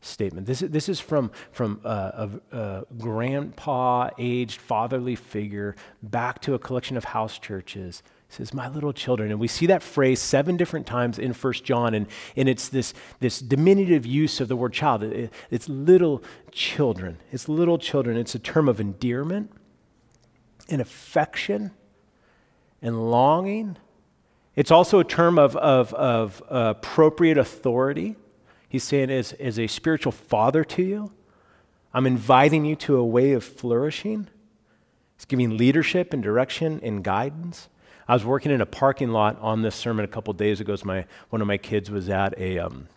statement. 0.00 0.46
This 0.46 0.62
is, 0.62 0.70
this 0.70 0.88
is 0.88 1.00
from, 1.00 1.30
from 1.52 1.80
a, 1.84 2.30
a, 2.50 2.56
a 2.56 2.84
grandpa 2.98 4.10
aged 4.18 4.60
fatherly 4.60 5.14
figure 5.14 5.76
back 6.02 6.40
to 6.42 6.54
a 6.54 6.58
collection 6.58 6.96
of 6.96 7.04
house 7.04 7.38
churches 7.38 8.02
says, 8.32 8.54
My 8.54 8.68
little 8.68 8.92
children. 8.92 9.30
And 9.30 9.38
we 9.38 9.48
see 9.48 9.66
that 9.66 9.82
phrase 9.82 10.20
seven 10.20 10.56
different 10.56 10.86
times 10.86 11.18
in 11.18 11.32
First 11.34 11.64
John, 11.64 11.94
and, 11.94 12.06
and 12.34 12.48
it's 12.48 12.68
this, 12.68 12.94
this 13.20 13.40
diminutive 13.40 14.06
use 14.06 14.40
of 14.40 14.48
the 14.48 14.56
word 14.56 14.72
child. 14.72 15.02
It, 15.02 15.32
it's 15.50 15.68
little 15.68 16.22
children. 16.50 17.18
It's 17.30 17.48
little 17.48 17.78
children. 17.78 18.16
It's 18.16 18.34
a 18.34 18.38
term 18.38 18.68
of 18.68 18.80
endearment 18.80 19.52
and 20.68 20.80
affection 20.80 21.72
and 22.80 23.10
longing. 23.10 23.76
It's 24.56 24.70
also 24.70 24.98
a 24.98 25.04
term 25.04 25.38
of, 25.38 25.54
of, 25.56 25.92
of 25.94 26.42
appropriate 26.48 27.36
authority. 27.36 28.16
He's 28.68 28.84
saying, 28.84 29.10
as, 29.10 29.34
as 29.34 29.58
a 29.58 29.66
spiritual 29.66 30.12
father 30.12 30.64
to 30.64 30.82
you, 30.82 31.12
I'm 31.92 32.06
inviting 32.06 32.64
you 32.64 32.76
to 32.76 32.96
a 32.96 33.04
way 33.04 33.32
of 33.32 33.44
flourishing. 33.44 34.28
He's 35.16 35.26
giving 35.26 35.58
leadership 35.58 36.14
and 36.14 36.22
direction 36.22 36.80
and 36.82 37.04
guidance. 37.04 37.68
I 38.08 38.14
was 38.14 38.24
working 38.24 38.52
in 38.52 38.60
a 38.60 38.66
parking 38.66 39.10
lot 39.10 39.38
on 39.40 39.62
this 39.62 39.74
sermon 39.74 40.04
a 40.04 40.08
couple 40.08 40.32
days 40.34 40.60
ago. 40.60 40.72
As 40.72 40.84
my 40.84 41.06
one 41.30 41.40
of 41.40 41.46
my 41.46 41.58
kids 41.58 41.90
was 41.90 42.08
at 42.08 42.38
a 42.38 42.58
um, 42.58 42.88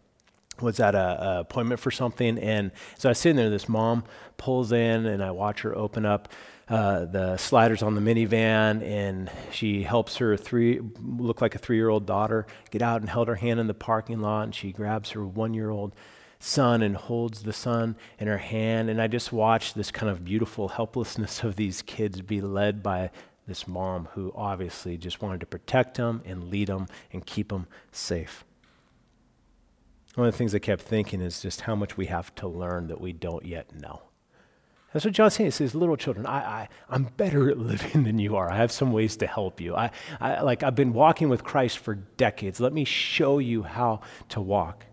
was 0.62 0.80
at 0.80 0.96
a, 0.96 1.24
a, 1.24 1.40
appointment 1.42 1.80
for 1.80 1.92
something, 1.92 2.38
and 2.40 2.72
so 2.98 3.10
I 3.10 3.12
was 3.12 3.20
sitting 3.20 3.36
there. 3.36 3.50
This 3.50 3.70
mom 3.70 4.04
pulls 4.38 4.72
in, 4.72 5.06
and 5.06 5.24
I 5.24 5.32
watch 5.32 5.62
her 5.62 5.76
open 5.76 6.06
up 6.06 6.30
uh, 6.68 7.06
the 7.06 7.38
sliders 7.38 7.84
on 7.84 7.96
the 7.96 8.02
minivan, 8.02 8.82
and 8.82 9.30
she 9.52 9.84
helps 9.84 10.18
her 10.18 10.36
three 10.36 10.82
look 11.00 11.42
like 11.42 11.56
a 11.56 11.60
three 11.60 11.78
year 11.78 11.90
old 11.90 12.06
daughter 12.06 12.48
get 12.72 12.82
out 12.82 13.02
and 13.02 13.10
held 13.10 13.28
her 13.28 13.36
hand 13.36 13.60
in 13.60 13.68
the 13.68 13.74
parking 13.74 14.20
lot, 14.20 14.44
and 14.44 14.56
she 14.56 14.72
grabs 14.72 15.12
her 15.12 15.26
one 15.26 15.54
year 15.54 15.70
old 15.70 15.94
son 16.40 16.82
and 16.82 16.96
holds 16.96 17.44
the 17.44 17.54
son 17.54 17.96
in 18.20 18.28
her 18.28 18.38
hand. 18.38 18.90
And 18.90 19.02
I 19.02 19.08
just 19.08 19.32
watched 19.32 19.76
this 19.76 19.92
kind 19.92 20.10
of 20.10 20.26
beautiful 20.26 20.70
helplessness 20.70 21.44
of 21.44 21.56
these 21.56 21.82
kids 21.82 22.22
be 22.22 22.42
led 22.42 22.82
by 22.84 23.12
this 23.48 23.68
mom 23.68 24.10
who 24.14 24.32
obviously 24.36 24.98
just 24.98 25.22
wanted 25.22 25.40
to 25.40 25.46
protect 25.46 25.98
him 25.98 26.22
and 26.26 26.50
lead 26.50 26.70
him 26.70 26.88
and 27.12 27.26
keep 27.26 27.52
him 27.52 27.68
safe. 27.92 28.44
One 30.16 30.28
of 30.28 30.34
the 30.34 30.38
things 30.38 30.56
I 30.56 30.60
kept 30.60 30.82
thinking 30.82 31.22
is 31.22 31.42
just 31.42 31.62
how 31.62 31.76
much 31.76 31.98
we 31.98 32.06
have 32.08 32.34
to 32.36 32.48
learn 32.48 32.88
that 32.88 33.02
we 33.02 33.12
don't 33.12 33.46
yet 33.46 33.76
know. 33.76 34.02
That's 34.94 35.04
what 35.04 35.14
John's 35.14 35.34
saying. 35.34 35.48
He 35.48 35.52
says, 35.52 35.76
little 35.76 35.98
children, 35.98 36.26
I, 36.26 36.38
I, 36.38 36.70
I'm 36.90 37.04
better 37.18 37.50
at 37.50 37.58
living 37.60 38.06
than 38.06 38.18
you 38.18 38.38
are. 38.38 38.50
I 38.50 38.56
have 38.56 38.72
some 38.72 38.94
ways 38.94 39.18
to 39.18 39.28
help 39.28 39.60
you. 39.60 39.76
I, 39.76 39.92
I, 40.22 40.40
like, 40.42 40.64
I've 40.64 40.76
been 40.76 40.94
walking 40.94 41.28
with 41.28 41.44
Christ 41.44 41.80
for 41.80 41.96
decades. 41.96 42.62
Let 42.62 42.72
me 42.72 42.86
show 42.86 43.40
you 43.40 43.64
how 43.64 44.00
to 44.30 44.40
walk. 44.40 44.86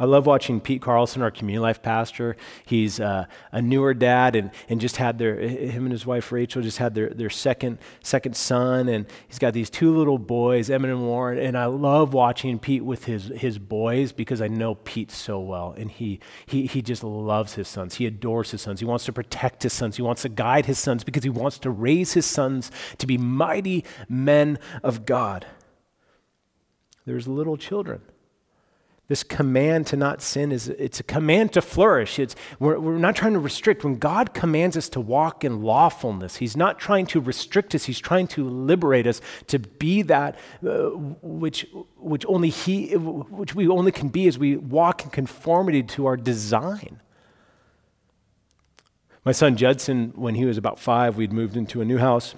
I 0.00 0.06
love 0.06 0.24
watching 0.24 0.62
Pete 0.62 0.80
Carlson, 0.80 1.20
our 1.20 1.30
community 1.30 1.60
life 1.60 1.82
pastor. 1.82 2.34
He's 2.64 2.98
uh, 2.98 3.26
a 3.52 3.60
newer 3.60 3.92
dad 3.92 4.34
and, 4.34 4.50
and 4.70 4.80
just 4.80 4.96
had 4.96 5.18
their, 5.18 5.38
him 5.38 5.84
and 5.84 5.92
his 5.92 6.06
wife 6.06 6.32
Rachel 6.32 6.62
just 6.62 6.78
had 6.78 6.94
their, 6.94 7.10
their 7.10 7.28
second, 7.28 7.78
second 8.02 8.34
son. 8.34 8.88
And 8.88 9.04
he's 9.28 9.38
got 9.38 9.52
these 9.52 9.68
two 9.68 9.94
little 9.94 10.16
boys, 10.16 10.70
Emmett 10.70 10.90
and 10.90 11.02
Warren. 11.02 11.38
And 11.38 11.56
I 11.56 11.66
love 11.66 12.14
watching 12.14 12.58
Pete 12.58 12.82
with 12.82 13.04
his, 13.04 13.26
his 13.26 13.58
boys 13.58 14.10
because 14.12 14.40
I 14.40 14.48
know 14.48 14.74
Pete 14.74 15.10
so 15.10 15.38
well. 15.38 15.74
And 15.76 15.90
he, 15.90 16.18
he, 16.46 16.64
he 16.66 16.80
just 16.80 17.04
loves 17.04 17.56
his 17.56 17.68
sons. 17.68 17.96
He 17.96 18.06
adores 18.06 18.52
his 18.52 18.62
sons. 18.62 18.80
He 18.80 18.86
wants 18.86 19.04
to 19.04 19.12
protect 19.12 19.64
his 19.64 19.74
sons. 19.74 19.96
He 19.96 20.02
wants 20.02 20.22
to 20.22 20.30
guide 20.30 20.64
his 20.64 20.78
sons 20.78 21.04
because 21.04 21.24
he 21.24 21.30
wants 21.30 21.58
to 21.58 21.70
raise 21.70 22.14
his 22.14 22.24
sons 22.24 22.70
to 22.96 23.06
be 23.06 23.18
mighty 23.18 23.84
men 24.08 24.58
of 24.82 25.04
God. 25.04 25.44
There's 27.04 27.28
little 27.28 27.58
children 27.58 28.00
this 29.10 29.24
command 29.24 29.88
to 29.88 29.96
not 29.96 30.22
sin 30.22 30.52
is 30.52 30.68
it's 30.68 31.00
a 31.00 31.02
command 31.02 31.52
to 31.52 31.60
flourish. 31.60 32.20
It's, 32.20 32.36
we're, 32.60 32.78
we're 32.78 32.96
not 32.96 33.16
trying 33.16 33.32
to 33.32 33.40
restrict. 33.40 33.82
When 33.82 33.96
god 33.96 34.34
commands 34.34 34.76
us 34.76 34.88
to 34.90 35.00
walk 35.00 35.42
in 35.42 35.62
lawfulness 35.62 36.36
he's 36.36 36.56
not 36.56 36.78
trying 36.78 37.06
to 37.06 37.20
restrict 37.20 37.74
us. 37.74 37.86
He's 37.86 37.98
trying 37.98 38.28
to 38.28 38.48
liberate 38.48 39.08
us 39.08 39.20
to 39.48 39.58
be 39.58 40.02
that 40.02 40.38
uh, 40.64 40.90
which, 41.22 41.66
which 41.96 42.24
only 42.28 42.50
he 42.50 42.92
which 42.92 43.52
we 43.52 43.66
only 43.66 43.90
can 43.90 44.10
be 44.10 44.28
as 44.28 44.38
we 44.38 44.56
walk 44.56 45.02
in 45.02 45.10
conformity 45.10 45.82
to 45.82 46.06
our 46.06 46.16
design. 46.16 47.00
My 49.24 49.32
son 49.32 49.56
judson 49.56 50.12
when 50.14 50.36
he 50.36 50.44
was 50.44 50.56
about 50.56 50.78
five 50.78 51.16
we'd 51.16 51.32
moved 51.32 51.56
into 51.56 51.80
a 51.80 51.84
new 51.84 51.98
house 51.98 52.36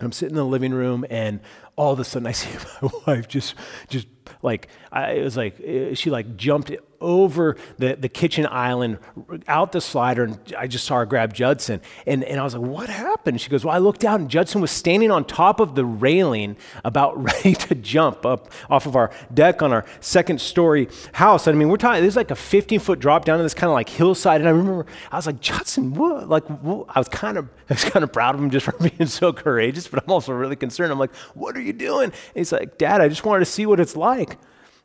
i'm 0.00 0.12
sitting 0.12 0.32
in 0.32 0.36
the 0.36 0.44
living 0.44 0.72
room 0.72 1.04
and 1.10 1.40
all 1.76 1.92
of 1.92 2.00
a 2.00 2.04
sudden 2.04 2.26
i 2.26 2.32
see 2.32 2.48
my 2.82 2.90
wife 3.06 3.28
just 3.28 3.54
just 3.88 4.06
like 4.42 4.68
I, 4.92 5.12
it 5.12 5.24
was 5.24 5.36
like 5.36 5.60
eh, 5.64 5.94
she 5.94 6.10
like 6.10 6.36
jumped 6.36 6.70
over 7.04 7.56
the, 7.78 7.94
the 7.94 8.08
kitchen 8.08 8.46
island 8.50 8.98
out 9.46 9.72
the 9.72 9.80
slider 9.80 10.24
and 10.24 10.54
i 10.58 10.66
just 10.66 10.84
saw 10.84 10.96
her 10.96 11.06
grab 11.06 11.34
judson. 11.34 11.80
And, 12.06 12.24
and 12.24 12.40
i 12.40 12.44
was 12.44 12.54
like 12.54 12.66
what 12.68 12.88
happened? 12.88 13.40
She 13.40 13.50
goes 13.50 13.64
well 13.64 13.74
i 13.74 13.78
looked 13.78 14.04
out 14.04 14.18
and 14.18 14.28
judson 14.28 14.60
was 14.60 14.70
standing 14.70 15.10
on 15.10 15.24
top 15.24 15.60
of 15.60 15.74
the 15.74 15.84
railing 15.84 16.56
about 16.84 17.22
ready 17.22 17.54
to 17.54 17.74
jump 17.74 18.24
up 18.24 18.50
off 18.70 18.86
of 18.86 18.96
our 18.96 19.10
deck 19.32 19.62
on 19.62 19.72
our 19.72 19.84
second 20.00 20.40
story 20.40 20.88
house. 21.12 21.46
I 21.46 21.52
mean 21.52 21.68
we're 21.68 21.76
talking 21.76 22.02
there's 22.02 22.16
like 22.16 22.30
a 22.30 22.36
15 22.36 22.80
foot 22.80 22.98
drop 22.98 23.24
down 23.24 23.38
to 23.38 23.42
this 23.42 23.54
kind 23.54 23.70
of 23.70 23.74
like 23.74 23.88
hillside 23.88 24.40
and 24.40 24.48
i 24.48 24.50
remember 24.50 24.86
i 25.12 25.16
was 25.16 25.26
like 25.26 25.40
judson 25.40 25.94
what? 25.94 26.28
Like 26.28 26.44
what? 26.62 26.86
i 26.88 26.98
was 26.98 27.08
kind 27.08 27.36
of 27.36 27.48
i 27.70 27.74
was 27.74 27.84
kind 27.84 28.02
of 28.02 28.12
proud 28.12 28.34
of 28.34 28.40
him 28.40 28.50
just 28.50 28.64
for 28.64 28.72
being 28.80 29.08
so 29.08 29.32
courageous 29.32 29.86
but 29.88 30.02
i'm 30.02 30.10
also 30.10 30.32
really 30.32 30.56
concerned. 30.56 30.90
I'm 30.90 30.98
like 30.98 31.14
what 31.34 31.56
are 31.56 31.60
you 31.60 31.72
doing? 31.72 32.04
And 32.04 32.14
he's 32.34 32.52
like 32.52 32.78
dad 32.78 33.00
i 33.00 33.08
just 33.08 33.24
wanted 33.24 33.40
to 33.40 33.50
see 33.50 33.66
what 33.66 33.80
it's 33.80 33.96
like 33.96 34.38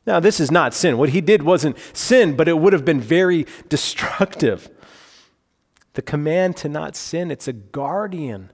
now, 0.09 0.19
this 0.19 0.39
is 0.39 0.49
not 0.49 0.73
sin. 0.73 0.97
What 0.97 1.09
he 1.09 1.21
did 1.21 1.43
wasn't 1.43 1.77
sin, 1.93 2.35
but 2.35 2.47
it 2.47 2.57
would 2.57 2.73
have 2.73 2.83
been 2.83 2.99
very 2.99 3.45
destructive. 3.69 4.67
The 5.93 6.01
command 6.01 6.57
to 6.57 6.67
not 6.67 6.95
sin, 6.95 7.29
it's 7.29 7.47
a 7.47 7.53
guardian 7.53 8.49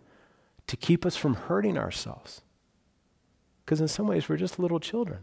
to 0.67 0.75
keep 0.75 1.05
us 1.05 1.15
from 1.15 1.35
hurting 1.35 1.77
ourselves. 1.77 2.41
Because 3.63 3.79
in 3.79 3.87
some 3.87 4.05
ways, 4.05 4.27
we're 4.27 4.35
just 4.35 4.59
little 4.59 4.81
children. 4.81 5.19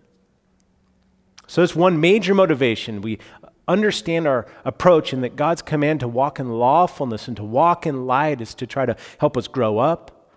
So 1.49 1.63
it's 1.63 1.77
one 1.77 2.01
major 2.01 2.35
motivation. 2.35 3.03
We 3.03 3.19
understand 3.69 4.27
our 4.27 4.47
approach 4.65 5.13
and 5.13 5.23
that 5.25 5.37
God's 5.37 5.61
command 5.61 6.01
to 6.01 6.09
walk 6.09 6.41
in 6.41 6.49
lawfulness 6.49 7.29
and 7.29 7.37
to 7.37 7.45
walk 7.45 7.87
in 7.87 8.07
light 8.07 8.41
is 8.41 8.55
to 8.55 8.67
try 8.67 8.87
to 8.87 8.97
help 9.19 9.37
us 9.37 9.49
grow 9.49 9.77
up, 9.77 10.31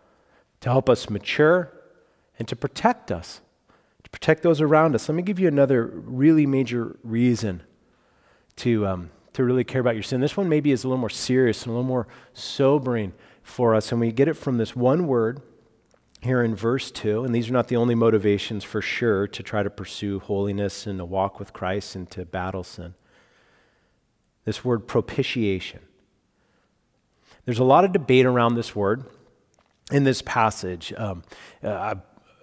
to 0.59 0.69
help 0.69 0.89
us 0.89 1.09
mature, 1.09 1.71
and 2.37 2.49
to 2.49 2.55
protect 2.57 3.13
us 3.13 3.39
protect 4.15 4.43
those 4.43 4.61
around 4.61 4.95
us. 4.95 5.09
Let 5.09 5.15
me 5.15 5.23
give 5.23 5.41
you 5.41 5.49
another 5.49 5.87
really 5.87 6.45
major 6.45 6.97
reason 7.03 7.61
to, 8.55 8.87
um, 8.87 9.09
to 9.33 9.43
really 9.43 9.65
care 9.65 9.81
about 9.81 9.95
your 9.95 10.03
sin. 10.03 10.21
This 10.21 10.37
one 10.37 10.47
maybe 10.47 10.71
is 10.71 10.85
a 10.85 10.87
little 10.87 11.01
more 11.01 11.09
serious 11.09 11.63
and 11.63 11.71
a 11.71 11.73
little 11.73 11.83
more 11.83 12.07
sobering 12.33 13.11
for 13.43 13.75
us. 13.75 13.91
And 13.91 13.99
we 13.99 14.13
get 14.13 14.29
it 14.29 14.35
from 14.35 14.57
this 14.57 14.73
one 14.73 15.05
word 15.07 15.41
here 16.21 16.41
in 16.41 16.55
verse 16.55 16.91
2. 16.91 17.25
And 17.25 17.35
these 17.35 17.49
are 17.49 17.51
not 17.51 17.67
the 17.67 17.75
only 17.75 17.93
motivations 17.93 18.63
for 18.63 18.81
sure 18.81 19.27
to 19.27 19.43
try 19.43 19.63
to 19.63 19.69
pursue 19.69 20.19
holiness 20.19 20.87
and 20.87 20.99
to 20.99 21.05
walk 21.05 21.37
with 21.37 21.51
Christ 21.51 21.93
and 21.93 22.09
to 22.11 22.23
battle 22.23 22.63
sin. 22.63 22.93
this 24.45 24.63
word 24.63 24.87
propitiation. 24.87 25.81
There's 27.43 27.59
a 27.59 27.65
lot 27.65 27.83
of 27.83 27.91
debate 27.91 28.25
around 28.25 28.55
this 28.55 28.73
word 28.73 29.03
in 29.91 30.05
this 30.05 30.21
passage. 30.21 30.93
Um, 30.95 31.23
uh, 31.61 31.95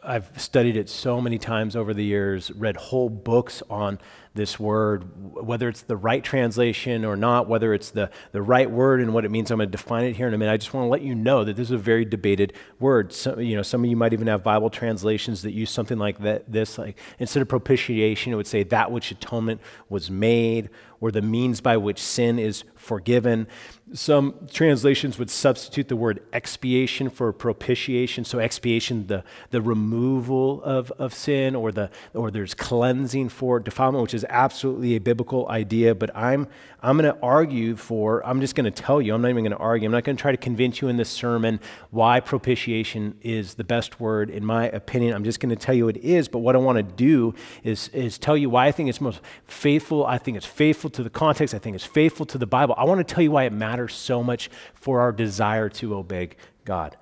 I've 0.04 0.30
studied 0.40 0.76
it 0.76 0.88
so 0.88 1.20
many 1.20 1.38
times 1.38 1.76
over 1.76 1.94
the 1.94 2.02
years, 2.04 2.50
read 2.50 2.76
whole 2.76 3.08
books 3.08 3.62
on 3.70 4.00
this 4.34 4.58
word, 4.58 5.04
whether 5.34 5.68
it's 5.68 5.82
the 5.82 5.96
right 5.96 6.24
translation 6.24 7.04
or 7.04 7.16
not, 7.16 7.48
whether 7.48 7.72
it's 7.72 7.90
the, 7.90 8.10
the 8.32 8.42
right 8.42 8.68
word 8.68 9.00
and 9.00 9.14
what 9.14 9.24
it 9.24 9.30
means. 9.30 9.50
I'm 9.50 9.58
going 9.58 9.68
to 9.68 9.70
define 9.70 10.04
it 10.04 10.16
here 10.16 10.26
in 10.26 10.34
a 10.34 10.38
minute. 10.38 10.52
I 10.52 10.56
just 10.56 10.74
want 10.74 10.86
to 10.86 10.88
let 10.88 11.02
you 11.02 11.14
know 11.14 11.44
that 11.44 11.54
this 11.54 11.68
is 11.68 11.72
a 11.72 11.78
very 11.78 12.04
debated 12.04 12.52
word. 12.80 13.12
Some, 13.12 13.40
you 13.40 13.54
know, 13.54 13.62
some 13.62 13.84
of 13.84 13.90
you 13.90 13.96
might 13.96 14.12
even 14.12 14.26
have 14.26 14.42
Bible 14.42 14.70
translations 14.70 15.42
that 15.42 15.52
use 15.52 15.70
something 15.70 15.98
like 15.98 16.18
that, 16.20 16.50
this, 16.50 16.78
like 16.78 16.98
instead 17.20 17.40
of 17.40 17.48
propitiation, 17.48 18.32
it 18.32 18.36
would 18.36 18.46
say 18.48 18.64
that 18.64 18.90
which 18.90 19.12
atonement 19.12 19.60
was 19.88 20.10
made 20.10 20.70
or 21.00 21.12
the 21.12 21.22
means 21.22 21.60
by 21.60 21.76
which 21.76 22.00
sin 22.00 22.38
is 22.38 22.64
forgiven. 22.82 23.46
Some 23.94 24.46
translations 24.52 25.18
would 25.18 25.30
substitute 25.30 25.88
the 25.88 25.96
word 25.96 26.22
expiation 26.32 27.10
for 27.10 27.32
propitiation. 27.32 28.24
So 28.24 28.38
expiation, 28.38 29.06
the, 29.06 29.22
the 29.50 29.62
removal 29.62 30.62
of, 30.64 30.90
of 30.92 31.14
sin, 31.14 31.54
or 31.54 31.72
the 31.72 31.90
or 32.12 32.30
there's 32.30 32.54
cleansing 32.54 33.28
for 33.28 33.60
defilement, 33.60 34.02
which 34.02 34.14
is 34.14 34.26
absolutely 34.28 34.96
a 34.96 35.00
biblical 35.00 35.48
idea. 35.48 35.94
But 35.94 36.14
I'm 36.16 36.48
I'm 36.84 36.98
going 36.98 37.14
to 37.14 37.20
argue 37.22 37.76
for, 37.76 38.26
I'm 38.26 38.40
just 38.40 38.56
going 38.56 38.64
to 38.64 38.82
tell 38.82 39.00
you, 39.00 39.14
I'm 39.14 39.22
not 39.22 39.28
even 39.28 39.44
going 39.44 39.52
to 39.52 39.58
argue, 39.58 39.86
I'm 39.86 39.92
not 39.92 40.02
going 40.02 40.16
to 40.16 40.20
try 40.20 40.32
to 40.32 40.36
convince 40.36 40.80
you 40.80 40.88
in 40.88 40.96
this 40.96 41.08
sermon 41.08 41.60
why 41.90 42.18
propitiation 42.18 43.16
is 43.22 43.54
the 43.54 43.62
best 43.62 44.00
word, 44.00 44.30
in 44.30 44.44
my 44.44 44.68
opinion. 44.68 45.14
I'm 45.14 45.22
just 45.22 45.38
going 45.38 45.50
to 45.50 45.56
tell 45.56 45.76
you 45.76 45.86
it 45.86 45.98
is, 45.98 46.26
but 46.26 46.40
what 46.40 46.56
I 46.56 46.58
want 46.58 46.78
to 46.78 46.82
do 46.82 47.34
is, 47.62 47.86
is 47.88 48.18
tell 48.18 48.36
you 48.36 48.50
why 48.50 48.66
I 48.66 48.72
think 48.72 48.88
it's 48.88 49.00
most 49.00 49.20
faithful. 49.46 50.04
I 50.04 50.18
think 50.18 50.36
it's 50.36 50.46
faithful 50.46 50.90
to 50.90 51.04
the 51.04 51.10
context, 51.10 51.54
I 51.54 51.58
think 51.58 51.76
it's 51.76 51.86
faithful 51.86 52.26
to 52.26 52.36
the 52.36 52.46
Bible. 52.46 52.71
I 52.76 52.84
want 52.84 53.06
to 53.06 53.14
tell 53.14 53.22
you 53.22 53.30
why 53.30 53.44
it 53.44 53.52
matters 53.52 53.94
so 53.94 54.22
much 54.22 54.50
for 54.74 55.00
our 55.00 55.12
desire 55.12 55.68
to 55.70 55.94
obey 55.94 56.30
God. 56.64 56.96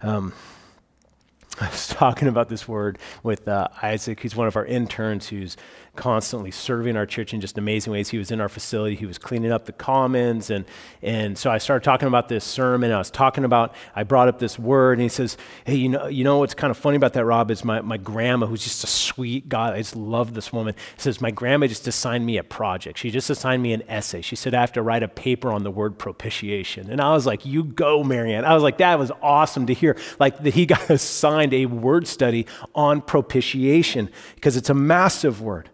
Um, 0.00 0.32
I 1.60 1.68
was 1.68 1.88
talking 1.88 2.28
about 2.28 2.48
this 2.48 2.68
word 2.68 2.98
with 3.22 3.48
uh, 3.48 3.68
Isaac. 3.82 4.20
He's 4.20 4.36
one 4.36 4.46
of 4.46 4.56
our 4.56 4.66
interns 4.66 5.28
who's 5.28 5.56
constantly 5.96 6.50
serving 6.50 6.96
our 6.96 7.06
church 7.06 7.34
in 7.34 7.40
just 7.40 7.58
amazing 7.58 7.92
ways. 7.92 8.10
He 8.10 8.18
was 8.18 8.30
in 8.30 8.40
our 8.40 8.48
facility, 8.48 8.94
he 8.94 9.06
was 9.06 9.18
cleaning 9.18 9.50
up 9.50 9.64
the 9.64 9.72
commons. 9.72 10.50
And, 10.50 10.64
and 11.02 11.36
so 11.36 11.50
I 11.50 11.58
started 11.58 11.84
talking 11.84 12.08
about 12.08 12.28
this 12.28 12.44
sermon. 12.44 12.92
I 12.92 12.98
was 12.98 13.10
talking 13.10 13.44
about, 13.44 13.74
I 13.94 14.04
brought 14.04 14.28
up 14.28 14.38
this 14.38 14.58
word, 14.58 14.92
and 14.94 15.02
he 15.02 15.08
says, 15.08 15.36
Hey, 15.64 15.76
you 15.76 15.88
know, 15.88 16.06
you 16.06 16.24
know 16.24 16.38
what's 16.38 16.54
kind 16.54 16.70
of 16.70 16.76
funny 16.76 16.96
about 16.96 17.14
that, 17.14 17.24
Rob, 17.24 17.50
is 17.50 17.64
my, 17.64 17.80
my 17.80 17.96
grandma, 17.96 18.46
who's 18.46 18.62
just 18.62 18.84
a 18.84 18.86
sweet 18.86 19.48
God, 19.48 19.74
I 19.74 19.78
just 19.78 19.96
love 19.96 20.34
this 20.34 20.52
woman, 20.52 20.74
says, 20.96 21.20
My 21.20 21.30
grandma 21.30 21.66
just 21.66 21.86
assigned 21.88 22.24
me 22.24 22.36
a 22.38 22.44
project. 22.44 22.98
She 22.98 23.10
just 23.10 23.30
assigned 23.30 23.62
me 23.62 23.72
an 23.72 23.82
essay. 23.88 24.20
She 24.20 24.36
said, 24.36 24.54
I 24.54 24.60
have 24.60 24.72
to 24.72 24.82
write 24.82 25.02
a 25.02 25.08
paper 25.08 25.50
on 25.50 25.62
the 25.62 25.70
word 25.70 25.98
propitiation. 25.98 26.90
And 26.90 27.00
I 27.00 27.12
was 27.12 27.26
like, 27.26 27.44
You 27.46 27.64
go, 27.64 28.04
Marianne. 28.04 28.44
I 28.44 28.54
was 28.54 28.62
like, 28.62 28.78
That 28.78 28.98
was 28.98 29.10
awesome 29.22 29.66
to 29.66 29.74
hear. 29.74 29.96
Like, 30.18 30.42
that 30.42 30.54
he 30.54 30.66
got 30.76 30.90
assigned 30.90 31.54
a 31.54 31.66
word 31.66 32.06
study 32.06 32.46
on 32.74 33.00
propitiation 33.00 34.10
because 34.34 34.56
it's 34.56 34.70
a 34.70 34.74
massive 34.74 35.40
word. 35.40 35.70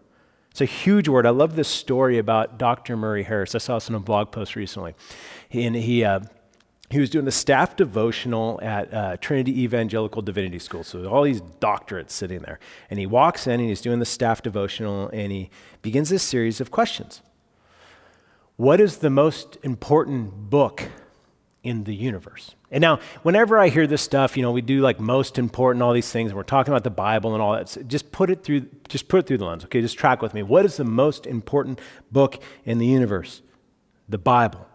It's 0.53 0.61
a 0.61 0.65
huge 0.65 1.07
word. 1.09 1.25
I 1.25 1.31
love 1.31 1.55
this 1.55 1.67
story 1.67 2.19
about 2.19 2.59
Dr. 2.59 2.95
Murray 2.95 3.23
Harris. 3.23 3.55
I 3.55 3.57
saw 3.57 3.77
this 3.77 3.89
in 3.89 3.95
a 3.95 3.99
blog 3.99 4.31
post 4.31 4.55
recently. 4.55 4.93
And 5.49 5.75
he, 5.75 6.03
uh, 6.03 6.19
he 6.91 6.99
was 6.99 7.09
doing 7.09 7.25
the 7.25 7.31
staff 7.31 7.75
devotional 7.75 8.59
at 8.61 8.93
uh, 8.93 9.17
Trinity 9.17 9.63
Evangelical 9.63 10.21
Divinity 10.21 10.59
School. 10.59 10.83
So 10.83 11.07
all 11.07 11.23
these 11.23 11.41
doctorates 11.41 12.11
sitting 12.11 12.41
there. 12.41 12.59
And 12.91 12.99
he 12.99 13.07
walks 13.07 13.47
in 13.47 13.61
and 13.61 13.67
he's 13.67 13.81
doing 13.81 13.97
the 13.97 14.05
staff 14.05 14.43
devotional 14.43 15.09
and 15.11 15.31
he 15.31 15.49
begins 15.81 16.09
this 16.09 16.21
series 16.21 16.61
of 16.61 16.69
questions. 16.69 17.23
What 18.55 18.79
is 18.79 18.97
the 18.97 19.09
most 19.09 19.57
important 19.63 20.51
book 20.51 20.87
in 21.63 21.85
the 21.85 21.95
universe? 21.95 22.55
And 22.69 22.81
now, 22.81 22.99
whenever 23.23 23.57
I 23.57 23.69
hear 23.69 23.87
this 23.87 24.01
stuff, 24.01 24.35
you 24.35 24.43
know, 24.43 24.51
we 24.51 24.61
do 24.61 24.81
like 24.81 24.99
most 24.99 25.39
important, 25.39 25.81
all 25.81 25.93
these 25.93 26.11
things, 26.11 26.29
and 26.29 26.37
we're 26.37 26.43
talking 26.43 26.71
about 26.71 26.83
the 26.83 26.89
Bible 26.89 27.33
and 27.33 27.41
all 27.41 27.53
that. 27.53 27.69
So 27.69 27.81
just 27.83 28.11
put 28.11 28.29
it 28.29 28.43
through, 28.43 28.67
just 28.89 29.07
put 29.07 29.19
it 29.21 29.27
through 29.27 29.37
the 29.39 29.45
lens. 29.45 29.63
Okay, 29.65 29.81
just 29.81 29.97
track 29.97 30.21
with 30.21 30.33
me. 30.33 30.43
What 30.43 30.65
is 30.65 30.77
the 30.77 30.83
most 30.83 31.25
important 31.25 31.79
book 32.11 32.41
in 32.65 32.77
the 32.77 32.85
universe? 32.85 33.41
The 34.09 34.17
Bible. 34.17 34.67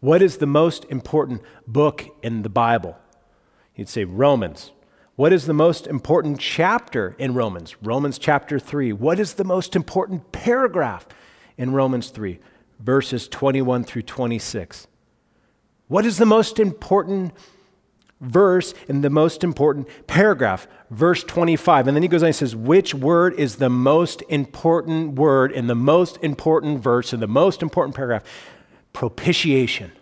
What 0.00 0.22
is 0.22 0.38
the 0.38 0.46
most 0.46 0.84
important 0.86 1.42
book 1.66 2.04
in 2.22 2.42
the 2.42 2.48
Bible? 2.48 2.96
You'd 3.74 3.88
say 3.88 4.04
Romans. 4.04 4.72
What 5.16 5.32
is 5.32 5.46
the 5.46 5.52
most 5.52 5.88
important 5.88 6.38
chapter 6.38 7.16
in 7.18 7.34
Romans? 7.34 7.74
Romans 7.82 8.18
chapter 8.18 8.60
3. 8.60 8.92
What 8.92 9.18
is 9.18 9.34
the 9.34 9.42
most 9.42 9.74
important 9.74 10.30
paragraph 10.30 11.08
in 11.56 11.72
Romans 11.72 12.10
3? 12.10 12.38
Verses 12.78 13.26
21 13.26 13.82
through 13.82 14.02
26. 14.02 14.86
What 15.88 16.06
is 16.06 16.18
the 16.18 16.26
most 16.26 16.60
important 16.60 17.34
verse 18.20 18.74
in 18.88 19.00
the 19.00 19.10
most 19.10 19.42
important 19.42 19.88
paragraph? 20.06 20.68
Verse 20.90 21.24
25. 21.24 21.88
And 21.88 21.96
then 21.96 22.02
he 22.02 22.08
goes 22.08 22.22
on 22.22 22.28
and 22.28 22.36
says, 22.36 22.54
Which 22.54 22.94
word 22.94 23.34
is 23.34 23.56
the 23.56 23.70
most 23.70 24.22
important 24.28 25.14
word 25.14 25.50
in 25.50 25.66
the 25.66 25.74
most 25.74 26.18
important 26.22 26.80
verse 26.80 27.12
in 27.12 27.20
the 27.20 27.26
most 27.26 27.62
important 27.62 27.96
paragraph? 27.96 28.22
Propitiation. 28.92 29.92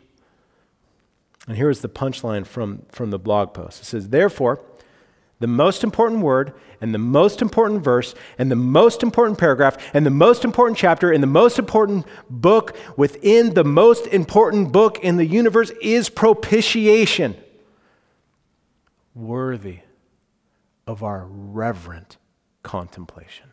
And 1.46 1.56
here's 1.56 1.80
the 1.80 1.88
punchline 1.88 2.46
from, 2.46 2.82
from 2.90 3.10
the 3.10 3.18
blog 3.18 3.54
post 3.54 3.82
it 3.82 3.86
says, 3.86 4.08
Therefore, 4.08 4.60
the 5.38 5.46
most 5.46 5.84
important 5.84 6.22
word 6.22 6.54
and 6.80 6.94
the 6.94 6.98
most 6.98 7.42
important 7.42 7.82
verse 7.82 8.14
and 8.38 8.50
the 8.50 8.56
most 8.56 9.02
important 9.02 9.38
paragraph 9.38 9.76
and 9.92 10.06
the 10.06 10.10
most 10.10 10.44
important 10.44 10.78
chapter 10.78 11.12
and 11.12 11.22
the 11.22 11.26
most 11.26 11.58
important 11.58 12.06
book 12.30 12.76
within 12.96 13.54
the 13.54 13.64
most 13.64 14.06
important 14.06 14.72
book 14.72 14.98
in 15.00 15.16
the 15.16 15.26
universe 15.26 15.70
is 15.82 16.08
propitiation. 16.08 17.36
Worthy 19.14 19.80
of 20.86 21.02
our 21.02 21.26
reverent 21.26 22.16
contemplation. 22.62 23.50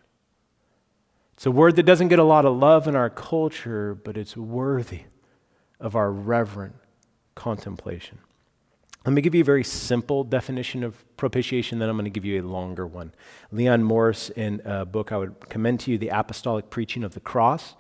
It's 1.34 1.46
a 1.46 1.52
word 1.52 1.76
that 1.76 1.84
doesn't 1.84 2.08
get 2.08 2.20
a 2.20 2.24
lot 2.24 2.46
of 2.46 2.56
love 2.56 2.88
in 2.88 2.96
our 2.96 3.10
culture, 3.10 3.96
but 3.96 4.18
it's 4.18 4.38
worthy 4.38 5.02
of 5.80 5.96
our 5.96 6.12
reverent 6.12 6.76
contemplation. 7.36 8.20
Let 9.06 9.12
me 9.12 9.22
give 9.22 9.36
you 9.36 9.42
a 9.42 9.46
very 9.46 9.66
simple 9.66 10.24
definition 10.24 10.82
of 10.84 11.04
propitiation, 11.18 11.80
then 11.80 11.90
I'm 11.90 11.98
going 11.98 12.06
to 12.06 12.10
give 12.10 12.24
you 12.24 12.42
a 12.42 12.48
longer 12.48 12.88
one. 12.88 13.14
Leon 13.52 13.84
Morris, 13.84 14.30
in 14.30 14.62
a 14.64 14.86
book 14.86 15.12
I 15.12 15.18
would 15.18 15.50
commend 15.50 15.82
to 15.82 15.92
you, 15.92 15.98
The 15.98 16.08
Apostolic 16.08 16.70
Preaching 16.70 17.04
of 17.04 17.14
the 17.14 17.20
Cross, 17.20 17.76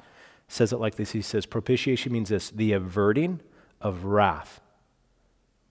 says 0.49 0.73
it 0.73 0.77
like 0.77 0.95
this 0.95 1.11
He 1.11 1.21
says, 1.21 1.45
Propitiation 1.45 2.11
means 2.11 2.29
this 2.29 2.49
the 2.49 2.73
averting 2.73 3.39
of 3.79 4.03
wrath 4.03 4.59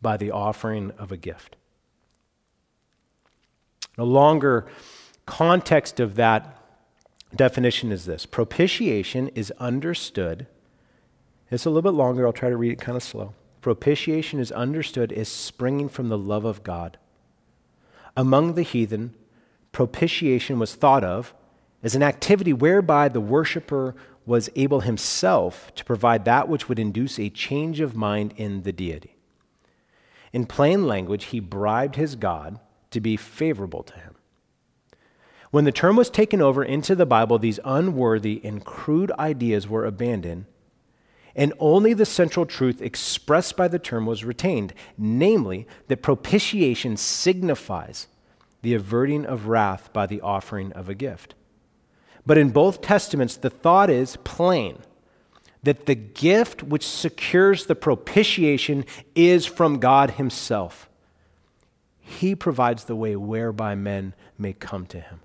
by 0.01 0.17
the 0.17 0.31
offering 0.31 0.91
of 0.93 1.13
a 1.13 1.19
gift. 1.19 1.57
A 3.99 4.05
longer 4.05 4.67
context 5.27 6.01
of 6.01 6.15
that 6.15 6.59
definition 7.37 7.93
is 7.93 8.07
this 8.07 8.25
propitiation 8.25 9.29
is 9.29 9.53
understood. 9.59 10.47
It's 11.51 11.67
a 11.67 11.71
little 11.71 11.83
bit 11.83 11.97
longer, 11.97 12.27
I'll 12.27 12.33
try 12.33 12.49
to 12.49 12.57
read 12.57 12.73
it 12.73 12.81
kind 12.81 12.97
of 12.97 13.03
slow 13.03 13.35
propitiation 13.63 14.41
is 14.41 14.53
understood 14.53 15.13
as 15.13 15.29
springing 15.29 15.89
from 15.89 16.09
the 16.09 16.19
love 16.19 16.45
of 16.45 16.63
God. 16.63 16.99
Among 18.17 18.55
the 18.55 18.63
heathen, 18.63 19.15
propitiation 19.71 20.59
was 20.59 20.75
thought 20.75 21.05
of 21.05 21.33
as 21.83 21.95
an 21.95 22.03
activity 22.03 22.53
whereby 22.53 23.09
the 23.09 23.21
worshiper 23.21 23.95
was 24.27 24.51
able 24.55 24.81
himself 24.81 25.75
to 25.75 25.85
provide 25.85 26.25
that 26.25 26.49
which 26.49 26.69
would 26.69 26.79
induce 26.79 27.19
a 27.19 27.31
change 27.31 27.81
of 27.81 27.97
mind 27.97 28.35
in 28.37 28.63
the 28.63 28.73
deity. 28.73 29.17
In 30.33 30.47
plain 30.47 30.87
language, 30.87 31.25
he 31.27 31.41
bribed 31.41 31.97
his 31.97 32.17
God 32.17 32.61
to 32.91 33.01
be 33.01 33.17
favorable 33.17 33.83
to 33.85 33.95
him. 33.95 34.15
When 35.51 35.65
the 35.65 35.73
term 35.73 35.97
was 35.97 36.09
taken 36.11 36.41
over 36.41 36.65
into 36.65 36.95
the 36.95 37.07
Bible, 37.07 37.39
these 37.39 37.61
unworthy 37.65 38.41
and 38.43 38.65
crude 38.65 39.13
ideas 39.19 39.69
were 39.69 39.85
abandoned 39.85 40.47
and 41.35 41.53
only 41.59 41.95
the 41.95 42.07
central 42.07 42.47
truth 42.47 42.83
expressed 42.83 43.57
by 43.57 43.69
the 43.69 43.79
term 43.79 44.07
was 44.07 44.25
retained, 44.25 44.75
namely, 44.99 45.67
that 45.89 46.03
propitiation 46.03 46.97
signifies 46.97 48.09
the 48.63 48.75
averting 48.75 49.25
of 49.25 49.49
wrath 49.49 49.93
by 49.93 50.07
the 50.07 50.21
offering 50.21 50.73
of 50.73 50.89
a 50.89 50.95
gift. 50.95 51.35
But 52.25 52.39
in 52.39 52.51
both 52.51 52.81
testaments, 52.81 53.37
the 53.37 53.51
thought 53.51 53.91
is 53.91 54.17
plain 54.25 54.79
that 55.63 55.87
the 55.87 55.95
gift 55.95 56.63
which 56.63 56.87
secures 56.87 57.67
the 57.67 57.75
propitiation 57.75 58.85
is 59.15 59.47
from 59.47 59.79
God 59.79 60.13
Himself. 60.13 60.89
He 62.01 62.35
provides 62.35 62.85
the 62.85 62.97
way 62.97 63.17
whereby 63.17 63.75
men 63.75 64.15
may 64.39 64.53
come 64.53 64.87
to 64.87 65.01
Him. 65.01 65.21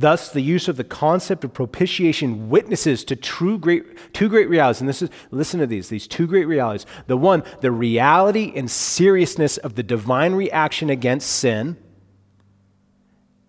Thus, 0.00 0.30
the 0.30 0.40
use 0.40 0.66
of 0.66 0.78
the 0.78 0.84
concept 0.84 1.44
of 1.44 1.52
propitiation 1.52 2.48
witnesses 2.48 3.04
to 3.04 3.14
true 3.14 3.58
great, 3.58 4.14
two 4.14 4.30
great 4.30 4.48
realities. 4.48 4.80
And 4.80 4.88
this 4.88 5.02
is, 5.02 5.10
listen 5.30 5.60
to 5.60 5.66
these, 5.66 5.90
these 5.90 6.08
two 6.08 6.26
great 6.26 6.46
realities. 6.46 6.86
The 7.06 7.18
one, 7.18 7.42
the 7.60 7.70
reality 7.70 8.50
and 8.56 8.70
seriousness 8.70 9.58
of 9.58 9.74
the 9.74 9.82
divine 9.82 10.32
reaction 10.32 10.88
against 10.88 11.28
sin. 11.28 11.76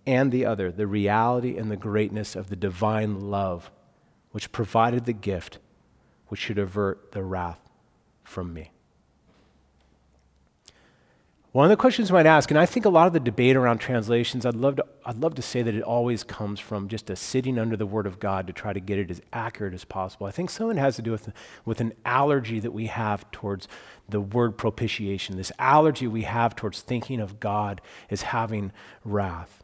And 0.06 0.30
the 0.30 0.46
other, 0.46 0.74
the 0.74 0.88
reality 0.88 1.56
and 1.56 1.72
the 1.72 1.78
greatness 1.78 2.36
of 2.36 2.50
the 2.50 2.58
divine 2.58 3.32
love, 3.32 3.72
which 4.32 4.52
provided 4.52 5.06
the 5.06 5.14
gift 5.14 5.60
which 6.28 6.42
should 6.42 6.60
avert 6.60 7.14
the 7.14 7.24
wrath 7.24 7.62
from 8.26 8.54
me. 8.54 8.72
One 11.54 11.66
of 11.66 11.70
the 11.70 11.76
questions 11.76 12.08
you 12.08 12.14
might 12.14 12.26
ask, 12.26 12.50
and 12.50 12.58
I 12.58 12.66
think 12.66 12.86
a 12.86 12.90
lot 12.90 13.08
of 13.08 13.14
the 13.14 13.20
debate 13.20 13.58
around 13.58 13.80
translations, 13.80 14.46
I'd 14.46 14.56
love, 14.56 14.78
to, 14.78 14.86
I'd 15.06 15.18
love 15.18 15.36
to 15.36 15.42
say 15.42 15.62
that 15.62 15.76
it 15.76 15.84
always 15.84 16.24
comes 16.24 16.62
from 16.62 16.88
just 16.88 17.10
a 17.10 17.16
sitting 17.18 17.60
under 17.60 17.76
the 17.76 17.86
Word 17.86 18.08
of 18.08 18.22
God 18.22 18.48
to 18.48 18.54
try 18.54 18.72
to 18.72 18.80
get 18.80 18.98
it 18.98 19.12
as 19.12 19.22
accurate 19.34 19.74
as 19.74 19.84
possible. 19.84 20.28
I 20.28 20.32
think 20.32 20.50
some 20.50 20.70
of 20.70 20.78
it 20.78 20.80
has 20.80 20.96
to 20.96 21.02
do 21.02 21.12
with, 21.12 21.34
with 21.66 21.82
an 21.82 21.92
allergy 22.06 22.62
that 22.62 22.72
we 22.72 22.88
have 22.88 23.30
towards 23.32 23.68
the 24.08 24.22
word 24.22 24.58
propitiation, 24.58 25.36
this 25.36 25.52
allergy 25.60 26.08
we 26.08 26.22
have 26.22 26.56
towards 26.56 26.82
thinking 26.82 27.20
of 27.20 27.42
God 27.42 27.82
as 28.10 28.22
having 28.22 28.72
wrath. 29.04 29.62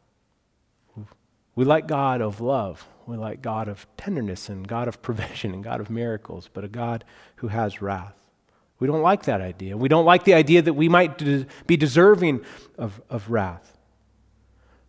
We 1.55 1.63
like 1.63 1.87
God 1.87 2.21
of 2.21 2.41
love. 2.41 2.85
We 3.05 3.15
like 3.15 3.41
God 3.41 3.69
of 3.69 3.87
tenderness 3.95 4.49
and 4.49 4.67
God 4.67 4.89
of 4.89 5.01
provision 5.01 5.53
and 5.53 5.63
God 5.63 5.79
of 5.79 5.89
miracles, 5.89 6.49
but 6.51 6.65
a 6.65 6.67
God 6.67 7.05
who 7.37 7.47
has 7.47 7.81
wrath. 7.81 8.26
We 8.79 8.87
don't 8.87 9.01
like 9.01 9.23
that 9.23 9.41
idea. 9.41 9.75
We 9.75 9.89
don't 9.89 10.05
like 10.05 10.23
the 10.23 10.35
idea 10.35 10.61
that 10.61 10.73
we 10.73 10.87
might 10.87 11.17
be 11.65 11.77
deserving 11.77 12.45
of, 12.77 13.01
of 13.09 13.29
wrath. 13.29 13.77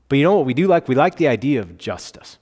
But 0.09 0.17
you 0.17 0.25
know 0.25 0.37
what 0.37 0.47
we 0.47 0.55
do 0.55 0.67
like? 0.67 0.89
We 0.89 0.95
like 0.95 1.17
the 1.17 1.29
idea 1.29 1.61
of 1.61 1.79
justice. 1.79 2.39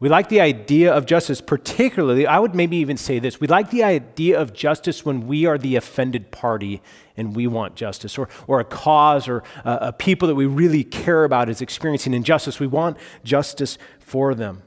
We 0.00 0.08
like 0.08 0.28
the 0.28 0.40
idea 0.40 0.92
of 0.92 1.06
justice, 1.06 1.40
particularly, 1.40 2.26
I 2.26 2.40
would 2.40 2.56
maybe 2.56 2.78
even 2.78 2.96
say 2.96 3.20
this 3.20 3.40
we 3.40 3.46
like 3.46 3.70
the 3.70 3.84
idea 3.84 4.40
of 4.40 4.52
justice 4.52 5.04
when 5.04 5.28
we 5.28 5.46
are 5.46 5.56
the 5.56 5.76
offended 5.76 6.32
party 6.32 6.82
and 7.16 7.36
we 7.36 7.46
want 7.46 7.76
justice, 7.76 8.18
or, 8.18 8.28
or 8.48 8.58
a 8.58 8.64
cause 8.64 9.28
or 9.28 9.44
a, 9.64 9.78
a 9.80 9.92
people 9.92 10.26
that 10.26 10.34
we 10.34 10.46
really 10.46 10.82
care 10.82 11.22
about 11.22 11.48
is 11.48 11.60
experiencing 11.60 12.14
injustice. 12.14 12.58
We 12.58 12.66
want 12.66 12.96
justice 13.22 13.78
for 14.00 14.34
them. 14.34 14.62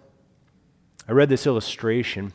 I 1.05 1.11
read 1.11 1.27
this 1.27 1.45
illustration 1.45 2.31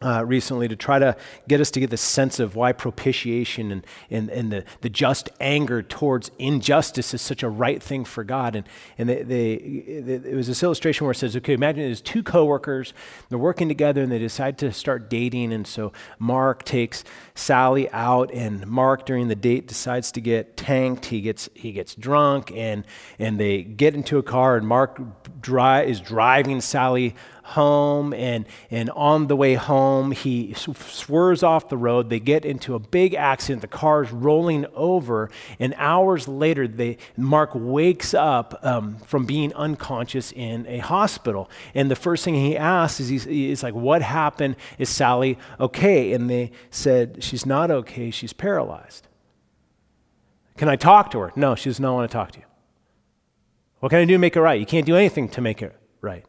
uh, 0.00 0.24
recently 0.24 0.68
to 0.68 0.76
try 0.76 0.98
to 0.98 1.16
get 1.48 1.60
us 1.60 1.70
to 1.72 1.80
get 1.80 1.90
the 1.90 1.96
sense 1.96 2.38
of 2.38 2.54
why 2.54 2.72
propitiation 2.72 3.72
and, 3.72 3.86
and, 4.10 4.30
and 4.30 4.52
the, 4.52 4.64
the 4.80 4.88
just 4.88 5.28
anger 5.40 5.82
towards 5.82 6.30
injustice 6.38 7.12
is 7.12 7.20
such 7.20 7.42
a 7.42 7.48
right 7.48 7.82
thing 7.82 8.04
for 8.04 8.22
God. 8.22 8.54
And, 8.54 8.66
and 8.96 9.08
they, 9.08 9.22
they, 9.22 9.52
it 9.52 10.34
was 10.34 10.46
this 10.46 10.62
illustration 10.62 11.04
where 11.04 11.12
it 11.12 11.16
says, 11.16 11.36
okay, 11.36 11.52
imagine 11.52 11.82
there's 11.82 12.00
two 12.00 12.22
coworkers, 12.22 12.94
they're 13.28 13.38
working 13.38 13.68
together 13.68 14.02
and 14.02 14.12
they 14.12 14.18
decide 14.18 14.56
to 14.58 14.72
start 14.72 15.10
dating. 15.10 15.52
And 15.52 15.66
so 15.66 15.92
Mark 16.18 16.64
takes 16.64 17.02
Sally 17.34 17.90
out, 17.90 18.32
and 18.32 18.66
Mark, 18.66 19.06
during 19.06 19.28
the 19.28 19.36
date, 19.36 19.66
decides 19.66 20.12
to 20.12 20.20
get 20.20 20.56
tanked. 20.56 21.06
He 21.06 21.20
gets, 21.20 21.48
he 21.54 21.72
gets 21.72 21.94
drunk, 21.94 22.52
and, 22.54 22.84
and 23.18 23.38
they 23.38 23.62
get 23.62 23.94
into 23.94 24.18
a 24.18 24.22
car, 24.22 24.56
and 24.56 24.66
Mark 24.66 25.00
dri- 25.40 25.88
is 25.88 26.00
driving 26.00 26.60
Sally 26.60 27.14
home, 27.48 28.12
and, 28.12 28.46
and 28.70 28.90
on 28.90 29.26
the 29.26 29.36
way 29.36 29.54
home, 29.54 30.12
he 30.12 30.54
swerves 30.54 31.42
off 31.42 31.68
the 31.68 31.76
road. 31.76 32.10
They 32.10 32.20
get 32.20 32.44
into 32.44 32.74
a 32.74 32.78
big 32.78 33.14
accident. 33.14 33.62
The 33.62 33.68
car's 33.68 34.12
rolling 34.12 34.66
over, 34.74 35.30
and 35.58 35.74
hours 35.76 36.28
later, 36.28 36.68
they, 36.68 36.98
Mark 37.16 37.50
wakes 37.54 38.14
up 38.14 38.58
um, 38.62 38.98
from 38.98 39.24
being 39.24 39.52
unconscious 39.54 40.32
in 40.32 40.66
a 40.66 40.78
hospital. 40.78 41.50
And 41.74 41.90
the 41.90 41.96
first 41.96 42.24
thing 42.24 42.34
he 42.34 42.56
asks 42.56 43.00
is, 43.00 43.08
he's, 43.08 43.24
he's 43.24 43.62
like, 43.62 43.74
What 43.74 44.02
happened? 44.02 44.56
Is 44.78 44.88
Sally 44.88 45.38
okay? 45.58 46.12
And 46.12 46.28
they 46.28 46.52
said, 46.70 47.22
She's 47.24 47.46
not 47.46 47.70
okay, 47.70 48.10
she's 48.10 48.32
paralyzed. 48.32 49.08
Can 50.56 50.68
I 50.68 50.76
talk 50.76 51.10
to 51.12 51.20
her? 51.20 51.32
No, 51.36 51.54
she 51.54 51.70
does 51.70 51.80
not 51.80 51.94
want 51.94 52.10
to 52.10 52.12
talk 52.12 52.32
to 52.32 52.40
you. 52.40 52.44
What 53.80 53.90
can 53.90 54.00
I 54.00 54.04
do 54.04 54.14
to 54.14 54.18
make 54.18 54.36
it 54.36 54.40
right? 54.40 54.58
You 54.58 54.66
can't 54.66 54.84
do 54.86 54.96
anything 54.96 55.28
to 55.30 55.40
make 55.40 55.62
it 55.62 55.74
right. 56.00 56.24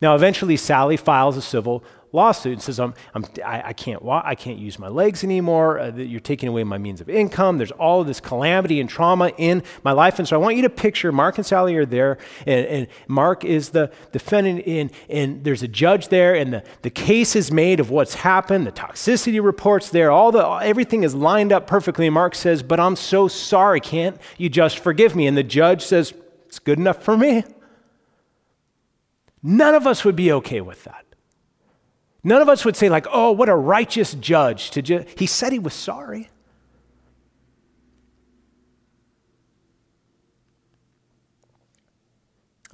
Now, 0.00 0.14
eventually, 0.14 0.56
Sally 0.56 0.96
files 0.96 1.36
a 1.36 1.42
civil 1.42 1.82
lawsuit 2.12 2.54
and 2.54 2.62
says, 2.62 2.80
I'm, 2.80 2.94
I'm, 3.14 3.24
I, 3.44 3.62
I 3.66 3.72
can't 3.72 4.02
walk, 4.02 4.24
I 4.26 4.34
can't 4.34 4.58
use 4.58 4.78
my 4.78 4.88
legs 4.88 5.24
anymore. 5.24 5.78
Uh, 5.78 5.94
you're 5.94 6.20
taking 6.20 6.48
away 6.48 6.64
my 6.64 6.78
means 6.78 7.00
of 7.00 7.08
income. 7.08 7.58
There's 7.58 7.70
all 7.72 8.00
of 8.00 8.06
this 8.06 8.20
calamity 8.20 8.80
and 8.80 8.88
trauma 8.88 9.32
in 9.36 9.62
my 9.82 9.92
life. 9.92 10.18
And 10.18 10.26
so 10.26 10.36
I 10.36 10.38
want 10.38 10.56
you 10.56 10.62
to 10.62 10.70
picture 10.70 11.12
Mark 11.12 11.36
and 11.38 11.46
Sally 11.46 11.76
are 11.76 11.86
there, 11.86 12.18
and, 12.46 12.66
and 12.66 12.86
Mark 13.06 13.44
is 13.44 13.70
the 13.70 13.92
defendant, 14.12 14.66
and, 14.66 14.90
and 15.08 15.44
there's 15.44 15.62
a 15.62 15.68
judge 15.68 16.08
there, 16.08 16.34
and 16.34 16.52
the, 16.52 16.64
the 16.82 16.90
case 16.90 17.36
is 17.36 17.52
made 17.52 17.80
of 17.80 17.90
what's 17.90 18.14
happened, 18.14 18.66
the 18.66 18.72
toxicity 18.72 19.42
reports 19.42 19.90
there, 19.90 20.10
all 20.10 20.32
the, 20.32 20.44
everything 20.46 21.02
is 21.02 21.14
lined 21.14 21.52
up 21.52 21.66
perfectly. 21.66 22.06
And 22.06 22.14
Mark 22.14 22.34
says, 22.34 22.62
But 22.62 22.80
I'm 22.80 22.96
so 22.96 23.28
sorry. 23.28 23.80
Can't 23.80 24.16
you 24.38 24.48
just 24.48 24.78
forgive 24.78 25.14
me? 25.14 25.26
And 25.26 25.36
the 25.36 25.42
judge 25.42 25.84
says, 25.84 26.14
It's 26.46 26.58
good 26.58 26.78
enough 26.78 27.02
for 27.02 27.16
me. 27.16 27.44
None 29.48 29.74
of 29.74 29.86
us 29.86 30.04
would 30.04 30.14
be 30.14 30.30
okay 30.30 30.60
with 30.60 30.84
that. 30.84 31.06
None 32.22 32.42
of 32.42 32.50
us 32.50 32.66
would 32.66 32.76
say, 32.76 32.90
like, 32.90 33.06
oh, 33.10 33.32
what 33.32 33.48
a 33.48 33.56
righteous 33.56 34.12
judge 34.12 34.70
to 34.72 34.82
ju-. 34.82 35.06
He 35.16 35.24
said 35.24 35.52
he 35.54 35.58
was 35.58 35.72
sorry. 35.72 36.28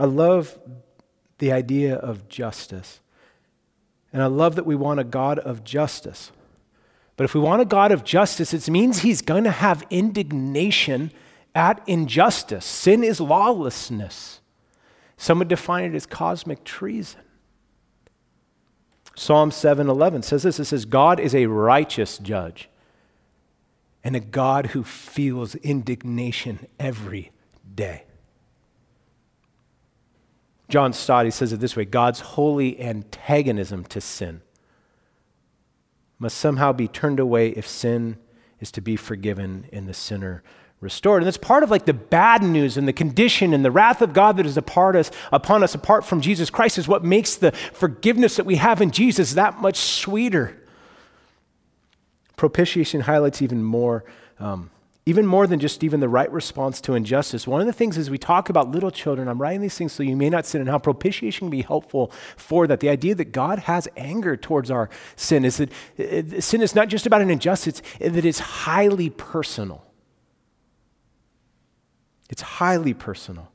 I 0.00 0.06
love 0.06 0.58
the 1.38 1.52
idea 1.52 1.94
of 1.94 2.28
justice. 2.28 2.98
And 4.12 4.20
I 4.20 4.26
love 4.26 4.56
that 4.56 4.66
we 4.66 4.74
want 4.74 4.98
a 4.98 5.04
God 5.04 5.38
of 5.38 5.62
justice. 5.62 6.32
But 7.16 7.22
if 7.22 7.34
we 7.34 7.40
want 7.40 7.62
a 7.62 7.66
God 7.66 7.92
of 7.92 8.02
justice, 8.02 8.52
it 8.52 8.68
means 8.68 8.98
he's 8.98 9.22
going 9.22 9.44
to 9.44 9.52
have 9.52 9.86
indignation 9.90 11.12
at 11.54 11.80
injustice. 11.86 12.64
Sin 12.64 13.04
is 13.04 13.20
lawlessness. 13.20 14.40
Some 15.16 15.38
would 15.38 15.48
define 15.48 15.84
it 15.84 15.94
as 15.94 16.06
cosmic 16.06 16.64
treason. 16.64 17.20
Psalm 19.16 19.50
7:11 19.50 20.24
says 20.24 20.42
this 20.42 20.58
it 20.58 20.64
says 20.64 20.84
God 20.84 21.20
is 21.20 21.34
a 21.34 21.46
righteous 21.46 22.18
judge 22.18 22.68
and 24.02 24.16
a 24.16 24.20
God 24.20 24.68
who 24.68 24.82
feels 24.82 25.54
indignation 25.56 26.66
every 26.78 27.30
day. 27.74 28.04
John 30.68 30.92
Stott 30.92 31.24
he 31.24 31.30
says 31.30 31.52
it 31.52 31.60
this 31.60 31.76
way 31.76 31.84
God's 31.84 32.20
holy 32.20 32.80
antagonism 32.80 33.84
to 33.84 34.00
sin 34.00 34.40
must 36.18 36.36
somehow 36.36 36.72
be 36.72 36.88
turned 36.88 37.20
away 37.20 37.50
if 37.50 37.68
sin 37.68 38.16
is 38.60 38.72
to 38.72 38.80
be 38.80 38.96
forgiven 38.96 39.66
in 39.70 39.86
the 39.86 39.94
sinner 39.94 40.42
restored. 40.84 41.22
And 41.22 41.26
that's 41.26 41.36
part 41.36 41.64
of 41.64 41.70
like 41.70 41.86
the 41.86 41.94
bad 41.94 42.42
news 42.42 42.76
and 42.76 42.86
the 42.86 42.92
condition 42.92 43.52
and 43.52 43.64
the 43.64 43.72
wrath 43.72 44.02
of 44.02 44.12
God 44.12 44.36
that 44.36 44.46
is 44.46 44.56
upon 44.56 44.94
us, 44.94 45.10
upon 45.32 45.64
us 45.64 45.74
apart 45.74 46.04
from 46.04 46.20
Jesus 46.20 46.50
Christ 46.50 46.78
is 46.78 46.86
what 46.86 47.02
makes 47.02 47.34
the 47.34 47.50
forgiveness 47.72 48.36
that 48.36 48.46
we 48.46 48.56
have 48.56 48.80
in 48.80 48.92
Jesus 48.92 49.32
that 49.32 49.60
much 49.60 49.78
sweeter. 49.78 50.62
Propitiation 52.36 53.00
highlights 53.00 53.42
even 53.42 53.62
more, 53.62 54.04
um, 54.38 54.70
even 55.06 55.26
more 55.26 55.46
than 55.46 55.60
just 55.60 55.84
even 55.84 56.00
the 56.00 56.08
right 56.08 56.30
response 56.32 56.80
to 56.82 56.94
injustice. 56.94 57.46
One 57.46 57.60
of 57.60 57.66
the 57.66 57.72
things 57.72 57.96
is 57.96 58.10
we 58.10 58.18
talk 58.18 58.48
about 58.48 58.70
little 58.70 58.90
children. 58.90 59.28
I'm 59.28 59.40
writing 59.40 59.60
these 59.60 59.76
things 59.76 59.92
so 59.92 60.02
you 60.02 60.16
may 60.16 60.30
not 60.30 60.46
sin, 60.46 60.60
and 60.60 60.68
how 60.68 60.78
propitiation 60.78 61.46
can 61.46 61.50
be 61.50 61.62
helpful 61.62 62.10
for 62.36 62.66
that. 62.66 62.80
The 62.80 62.88
idea 62.88 63.14
that 63.14 63.26
God 63.26 63.60
has 63.60 63.86
anger 63.96 64.36
towards 64.36 64.70
our 64.70 64.90
sin 65.14 65.44
is 65.44 65.58
that 65.58 65.70
uh, 65.98 66.40
sin 66.40 66.62
is 66.62 66.74
not 66.74 66.88
just 66.88 67.06
about 67.06 67.22
an 67.22 67.30
injustice; 67.30 67.82
that 68.00 68.24
it's 68.24 68.40
highly 68.40 69.10
personal. 69.10 69.84
It's 72.34 72.42
highly 72.42 72.94
personal. 72.94 73.52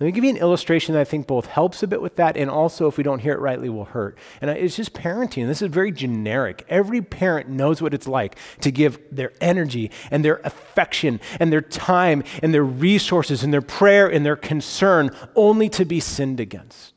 Let 0.00 0.06
me 0.06 0.10
give 0.10 0.24
you 0.24 0.30
an 0.30 0.38
illustration 0.38 0.94
that 0.94 1.00
I 1.00 1.04
think 1.04 1.28
both 1.28 1.46
helps 1.46 1.84
a 1.84 1.86
bit 1.86 2.02
with 2.02 2.16
that 2.16 2.36
and 2.36 2.50
also, 2.50 2.88
if 2.88 2.96
we 2.96 3.04
don't 3.04 3.20
hear 3.20 3.32
it 3.32 3.38
rightly, 3.38 3.68
will 3.68 3.84
hurt. 3.84 4.18
And 4.40 4.50
it's 4.50 4.74
just 4.74 4.92
parenting. 4.92 5.46
This 5.46 5.62
is 5.62 5.68
very 5.68 5.92
generic. 5.92 6.66
Every 6.68 7.00
parent 7.00 7.48
knows 7.48 7.80
what 7.80 7.94
it's 7.94 8.08
like 8.08 8.36
to 8.62 8.72
give 8.72 8.98
their 9.12 9.32
energy 9.40 9.92
and 10.10 10.24
their 10.24 10.40
affection 10.42 11.20
and 11.38 11.52
their 11.52 11.60
time 11.60 12.24
and 12.42 12.52
their 12.52 12.64
resources 12.64 13.44
and 13.44 13.52
their 13.52 13.62
prayer 13.62 14.08
and 14.08 14.26
their 14.26 14.34
concern 14.34 15.10
only 15.36 15.68
to 15.68 15.84
be 15.84 16.00
sinned 16.00 16.40
against. 16.40 16.89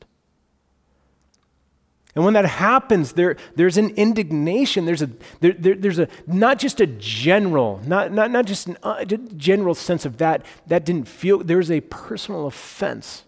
And 2.14 2.24
when 2.24 2.34
that 2.34 2.44
happens, 2.44 3.12
there, 3.14 3.36
there's 3.56 3.76
an 3.76 3.90
indignation. 3.90 4.84
There's 4.84 5.02
a, 5.02 5.10
there, 5.40 5.52
there, 5.52 5.74
there's 5.74 5.98
a, 5.98 6.08
not 6.26 6.58
just 6.60 6.80
a 6.80 6.86
general, 6.86 7.80
not, 7.84 8.12
not, 8.12 8.30
not 8.30 8.46
just 8.46 8.68
a 8.68 8.86
uh, 8.86 9.04
general 9.36 9.74
sense 9.74 10.04
of 10.04 10.18
that, 10.18 10.46
that 10.68 10.84
didn't 10.84 11.08
feel, 11.08 11.38
there's 11.38 11.70
a 11.70 11.80
personal 11.80 12.46
offense. 12.46 13.24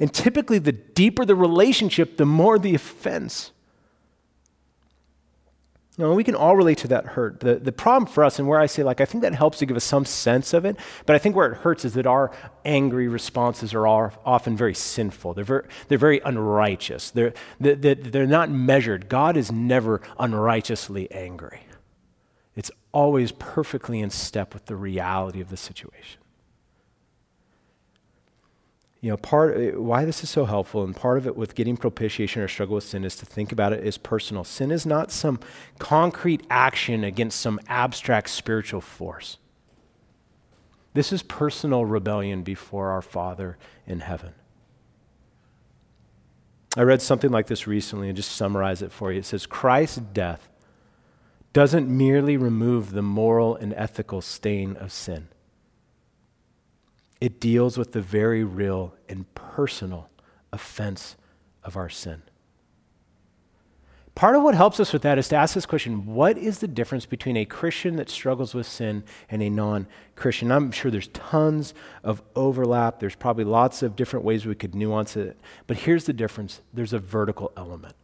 And 0.00 0.12
typically, 0.12 0.58
the 0.58 0.72
deeper 0.72 1.24
the 1.24 1.36
relationship, 1.36 2.16
the 2.16 2.26
more 2.26 2.58
the 2.58 2.74
offense. 2.74 3.52
You 5.98 6.04
know, 6.04 6.14
we 6.14 6.24
can 6.24 6.34
all 6.34 6.56
relate 6.56 6.78
to 6.78 6.88
that 6.88 7.04
hurt. 7.04 7.40
The, 7.40 7.56
the 7.56 7.70
problem 7.70 8.10
for 8.10 8.24
us, 8.24 8.38
and 8.38 8.48
where 8.48 8.58
I 8.58 8.64
say, 8.64 8.82
like, 8.82 9.02
I 9.02 9.04
think 9.04 9.20
that 9.22 9.34
helps 9.34 9.58
to 9.58 9.66
give 9.66 9.76
us 9.76 9.84
some 9.84 10.06
sense 10.06 10.54
of 10.54 10.64
it, 10.64 10.76
but 11.04 11.14
I 11.14 11.18
think 11.18 11.36
where 11.36 11.52
it 11.52 11.58
hurts 11.58 11.84
is 11.84 11.92
that 11.94 12.06
our 12.06 12.30
angry 12.64 13.08
responses 13.08 13.74
are 13.74 13.86
all, 13.86 14.10
often 14.24 14.56
very 14.56 14.74
sinful. 14.74 15.34
They're 15.34 15.44
very, 15.44 15.66
they're 15.88 15.98
very 15.98 16.20
unrighteous. 16.24 17.10
They're, 17.10 17.34
they're, 17.60 17.94
they're 17.94 18.26
not 18.26 18.48
measured. 18.48 19.10
God 19.10 19.36
is 19.36 19.52
never 19.52 20.00
unrighteously 20.18 21.10
angry, 21.12 21.60
it's 22.56 22.70
always 22.92 23.32
perfectly 23.32 24.00
in 24.00 24.08
step 24.08 24.54
with 24.54 24.66
the 24.66 24.76
reality 24.76 25.42
of 25.42 25.50
the 25.50 25.58
situation. 25.58 26.21
You 29.02 29.10
know, 29.10 29.16
part 29.16 29.56
eh, 29.56 29.72
why 29.72 30.04
this 30.04 30.22
is 30.22 30.30
so 30.30 30.46
helpful, 30.46 30.84
and 30.84 30.96
part 30.96 31.18
of 31.18 31.26
it 31.26 31.36
with 31.36 31.56
getting 31.56 31.76
propitiation 31.76 32.40
or 32.40 32.48
struggle 32.48 32.76
with 32.76 32.84
sin 32.84 33.04
is 33.04 33.16
to 33.16 33.26
think 33.26 33.52
about 33.52 33.72
it 33.72 33.84
as 33.84 33.98
personal. 33.98 34.44
Sin 34.44 34.70
is 34.70 34.86
not 34.86 35.10
some 35.10 35.40
concrete 35.78 36.46
action 36.48 37.04
against 37.04 37.40
some 37.40 37.60
abstract 37.66 38.30
spiritual 38.30 38.80
force. 38.80 39.38
This 40.94 41.12
is 41.12 41.22
personal 41.22 41.84
rebellion 41.84 42.42
before 42.42 42.90
our 42.90 43.02
Father 43.02 43.58
in 43.86 44.00
heaven. 44.00 44.34
I 46.76 46.82
read 46.82 47.02
something 47.02 47.30
like 47.30 47.48
this 47.48 47.66
recently 47.66 48.08
and 48.08 48.16
just 48.16 48.32
summarize 48.32 48.82
it 48.82 48.92
for 48.92 49.12
you. 49.12 49.18
It 49.18 49.26
says 49.26 49.46
Christ's 49.46 49.98
death 49.98 50.48
doesn't 51.52 51.88
merely 51.88 52.36
remove 52.36 52.92
the 52.92 53.02
moral 53.02 53.56
and 53.56 53.74
ethical 53.74 54.20
stain 54.20 54.76
of 54.76 54.92
sin 54.92 55.28
it 57.22 57.38
deals 57.38 57.78
with 57.78 57.92
the 57.92 58.00
very 58.00 58.42
real 58.42 58.96
and 59.08 59.32
personal 59.36 60.10
offense 60.52 61.14
of 61.62 61.76
our 61.76 61.88
sin. 61.88 62.20
Part 64.16 64.34
of 64.34 64.42
what 64.42 64.56
helps 64.56 64.80
us 64.80 64.92
with 64.92 65.02
that 65.02 65.18
is 65.18 65.28
to 65.28 65.36
ask 65.36 65.54
this 65.54 65.64
question 65.64 66.04
what 66.04 66.36
is 66.36 66.58
the 66.58 66.66
difference 66.66 67.06
between 67.06 67.36
a 67.36 67.44
Christian 67.44 67.94
that 67.94 68.10
struggles 68.10 68.54
with 68.54 68.66
sin 68.66 69.04
and 69.30 69.40
a 69.40 69.48
non 69.48 69.86
Christian? 70.16 70.50
I'm 70.50 70.72
sure 70.72 70.90
there's 70.90 71.06
tons 71.08 71.74
of 72.02 72.22
overlap. 72.34 72.98
There's 72.98 73.14
probably 73.14 73.44
lots 73.44 73.84
of 73.84 73.94
different 73.94 74.24
ways 74.24 74.44
we 74.44 74.56
could 74.56 74.74
nuance 74.74 75.16
it. 75.16 75.38
But 75.68 75.76
here's 75.76 76.06
the 76.06 76.12
difference 76.12 76.60
there's 76.74 76.92
a 76.92 76.98
vertical 76.98 77.52
element. 77.56 77.94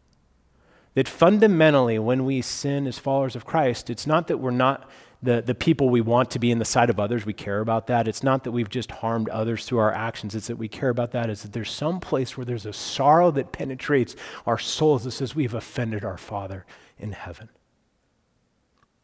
That 0.94 1.08
fundamentally, 1.08 1.98
when 1.98 2.24
we 2.24 2.40
sin 2.40 2.86
as 2.86 3.00
followers 3.00 3.34
of 3.34 3.44
Christ, 3.44 3.90
it's 3.90 4.06
not 4.06 4.28
that 4.28 4.38
we're 4.38 4.52
not 4.52 4.88
the, 5.22 5.42
the 5.42 5.54
people 5.54 5.88
we 5.88 6.00
want 6.00 6.30
to 6.30 6.38
be 6.38 6.50
in 6.50 6.58
the 6.58 6.64
sight 6.64 6.90
of 6.90 7.00
others. 7.00 7.26
We 7.26 7.32
care 7.32 7.60
about 7.60 7.88
that. 7.88 8.06
It's 8.06 8.22
not 8.22 8.44
that 8.44 8.52
we've 8.52 8.68
just 8.68 8.90
harmed 8.90 9.28
others 9.28 9.66
through 9.66 9.78
our 9.78 9.92
actions. 9.92 10.34
It's 10.34 10.46
that 10.46 10.56
we 10.56 10.68
care 10.68 10.90
about 10.90 11.10
that. 11.12 11.28
Is 11.28 11.42
that 11.42 11.52
there's 11.52 11.70
some 11.70 11.98
place 11.98 12.36
where 12.36 12.44
there's 12.44 12.66
a 12.66 12.72
sorrow 12.72 13.30
that 13.32 13.50
penetrates 13.50 14.14
our 14.46 14.58
souls 14.58 15.04
that 15.04 15.10
says 15.10 15.34
we've 15.34 15.54
offended 15.54 16.04
our 16.04 16.18
Father 16.18 16.64
in 16.98 17.12
heaven. 17.12 17.48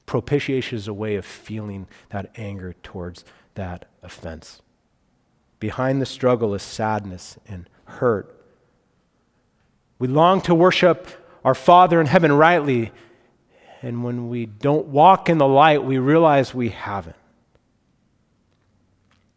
Propitiation 0.07 0.77
is 0.77 0.87
a 0.87 0.95
way 0.95 1.17
of 1.17 1.25
feeling 1.25 1.89
that 2.11 2.31
anger 2.37 2.75
towards 2.83 3.25
that 3.55 3.87
offense. 4.03 4.61
Behind 5.59 6.01
the 6.01 6.07
struggle 6.07 6.55
is 6.55 6.63
sadness 6.63 7.39
and 7.49 7.69
hurt. 7.87 8.41
We 9.99 10.09
long 10.09 10.41
to 10.43 10.55
worship 10.55 11.09
our 11.45 11.55
Father 11.55 12.01
in 12.01 12.07
heaven 12.07 12.33
rightly, 12.33 12.93
and 13.85 14.03
when 14.03 14.31
we 14.31 14.47
don't 14.47 14.87
walk 14.87 15.29
in 15.29 15.37
the 15.37 15.47
light, 15.47 15.85
we 15.85 15.99
realize 15.99 16.55
we 16.55 16.71
haven't. 16.71 17.17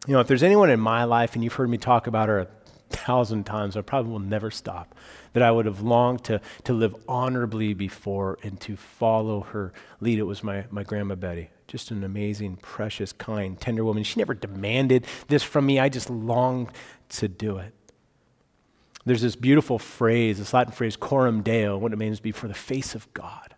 You 0.06 0.14
know, 0.14 0.20
if 0.20 0.26
there's 0.26 0.42
anyone 0.42 0.70
in 0.70 0.80
my 0.80 1.04
life, 1.04 1.34
and 1.34 1.44
you've 1.44 1.52
heard 1.52 1.68
me 1.68 1.76
talk 1.76 2.06
about 2.06 2.30
her 2.30 2.40
a 2.40 2.48
thousand 2.88 3.44
times, 3.44 3.76
I 3.76 3.82
probably 3.82 4.10
will 4.10 4.20
never 4.20 4.50
stop, 4.50 4.94
that 5.34 5.42
I 5.42 5.50
would 5.50 5.66
have 5.66 5.82
longed 5.82 6.24
to, 6.24 6.40
to 6.64 6.72
live 6.72 6.96
honorably 7.06 7.74
before 7.74 8.38
and 8.42 8.58
to 8.62 8.74
follow 8.74 9.40
her 9.40 9.74
lead, 10.00 10.18
it 10.18 10.22
was 10.22 10.42
my, 10.42 10.64
my 10.70 10.82
grandma 10.82 11.14
Betty. 11.14 11.50
Just 11.66 11.90
an 11.90 12.02
amazing, 12.02 12.56
precious, 12.56 13.12
kind, 13.12 13.60
tender 13.60 13.84
woman. 13.84 14.02
She 14.02 14.18
never 14.18 14.32
demanded 14.32 15.06
this 15.28 15.42
from 15.42 15.66
me. 15.66 15.78
I 15.78 15.90
just 15.90 16.08
longed 16.08 16.68
to 17.10 17.28
do 17.28 17.58
it. 17.58 17.74
There's 19.04 19.20
this 19.20 19.36
beautiful 19.36 19.78
phrase, 19.78 20.38
this 20.38 20.54
Latin 20.54 20.72
phrase, 20.72 20.96
coram 20.96 21.42
deo, 21.42 21.76
what 21.76 21.92
it 21.92 21.98
means 21.98 22.18
before 22.18 22.48
the 22.48 22.54
face 22.54 22.94
of 22.94 23.12
God. 23.12 23.54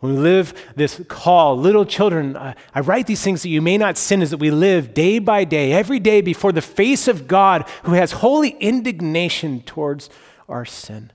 When 0.00 0.14
we 0.14 0.18
live 0.20 0.54
this 0.76 1.02
call, 1.08 1.58
little 1.58 1.84
children, 1.84 2.36
I, 2.36 2.54
I, 2.72 2.80
write 2.80 3.08
these 3.08 3.22
things 3.22 3.42
that 3.42 3.48
you 3.48 3.60
may 3.60 3.76
not 3.76 3.98
sin, 3.98 4.22
is 4.22 4.30
that 4.30 4.36
we 4.36 4.52
live 4.52 4.94
day 4.94 5.18
by 5.18 5.42
day, 5.42 5.72
every 5.72 5.98
day 5.98 6.20
before 6.20 6.52
the 6.52 6.62
face 6.62 7.08
of 7.08 7.26
God 7.26 7.68
who 7.82 7.92
has 7.92 8.12
holy 8.12 8.50
indignation 8.50 9.60
towards 9.62 10.08
our 10.48 10.64
sin. 10.64 11.10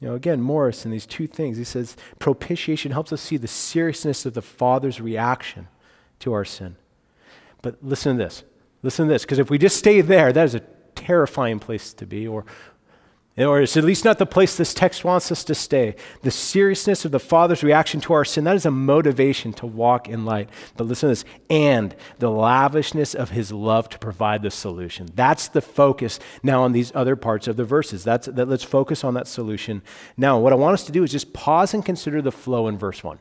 You 0.00 0.08
know, 0.08 0.14
again, 0.14 0.40
Morris 0.40 0.84
in 0.84 0.90
these 0.90 1.06
two 1.06 1.26
things, 1.26 1.58
he 1.58 1.64
says 1.64 1.96
propitiation 2.18 2.90
helps 2.90 3.12
us 3.12 3.20
see 3.20 3.36
the 3.36 3.46
seriousness 3.46 4.26
of 4.26 4.34
the 4.34 4.42
Father's 4.42 5.00
reaction 5.00 5.68
to 6.20 6.32
our 6.32 6.44
sin. 6.44 6.76
But 7.62 7.76
listen 7.82 8.16
to 8.16 8.24
this. 8.24 8.42
Listen 8.82 9.06
to 9.06 9.12
this, 9.12 9.22
because 9.22 9.38
if 9.38 9.50
we 9.50 9.58
just 9.58 9.76
stay 9.76 10.00
there, 10.00 10.32
that 10.32 10.44
is 10.44 10.54
a 10.54 10.62
terrifying 10.94 11.58
place 11.58 11.92
to 11.92 12.06
be, 12.06 12.26
or 12.26 12.46
or 13.38 13.60
it's 13.60 13.76
at 13.76 13.84
least 13.84 14.04
not 14.04 14.18
the 14.18 14.26
place 14.26 14.56
this 14.56 14.74
text 14.74 15.04
wants 15.04 15.30
us 15.30 15.44
to 15.44 15.54
stay. 15.54 15.94
The 16.22 16.30
seriousness 16.30 17.04
of 17.04 17.12
the 17.12 17.20
Father's 17.20 17.62
reaction 17.62 18.00
to 18.02 18.12
our 18.12 18.24
sin, 18.24 18.44
that 18.44 18.56
is 18.56 18.66
a 18.66 18.70
motivation 18.70 19.52
to 19.54 19.66
walk 19.66 20.08
in 20.08 20.24
light. 20.24 20.50
But 20.76 20.88
listen 20.88 21.08
to 21.08 21.12
this 21.12 21.24
and 21.48 21.94
the 22.18 22.30
lavishness 22.30 23.14
of 23.14 23.30
his 23.30 23.52
love 23.52 23.88
to 23.90 23.98
provide 23.98 24.42
the 24.42 24.50
solution. 24.50 25.08
That's 25.14 25.48
the 25.48 25.62
focus 25.62 26.18
now 26.42 26.64
on 26.64 26.72
these 26.72 26.92
other 26.94 27.16
parts 27.16 27.46
of 27.46 27.56
the 27.56 27.64
verses. 27.64 28.04
That's, 28.04 28.26
that, 28.26 28.48
let's 28.48 28.64
focus 28.64 29.04
on 29.04 29.14
that 29.14 29.28
solution. 29.28 29.82
Now, 30.16 30.38
what 30.38 30.52
I 30.52 30.56
want 30.56 30.74
us 30.74 30.84
to 30.84 30.92
do 30.92 31.04
is 31.04 31.12
just 31.12 31.32
pause 31.32 31.72
and 31.72 31.84
consider 31.84 32.20
the 32.20 32.32
flow 32.32 32.68
in 32.68 32.78
verse 32.78 33.04
1. 33.04 33.18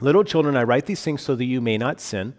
Little 0.00 0.24
children, 0.24 0.56
I 0.56 0.64
write 0.64 0.86
these 0.86 1.02
things 1.02 1.22
so 1.22 1.34
that 1.36 1.44
you 1.44 1.60
may 1.60 1.78
not 1.78 2.00
sin. 2.00 2.34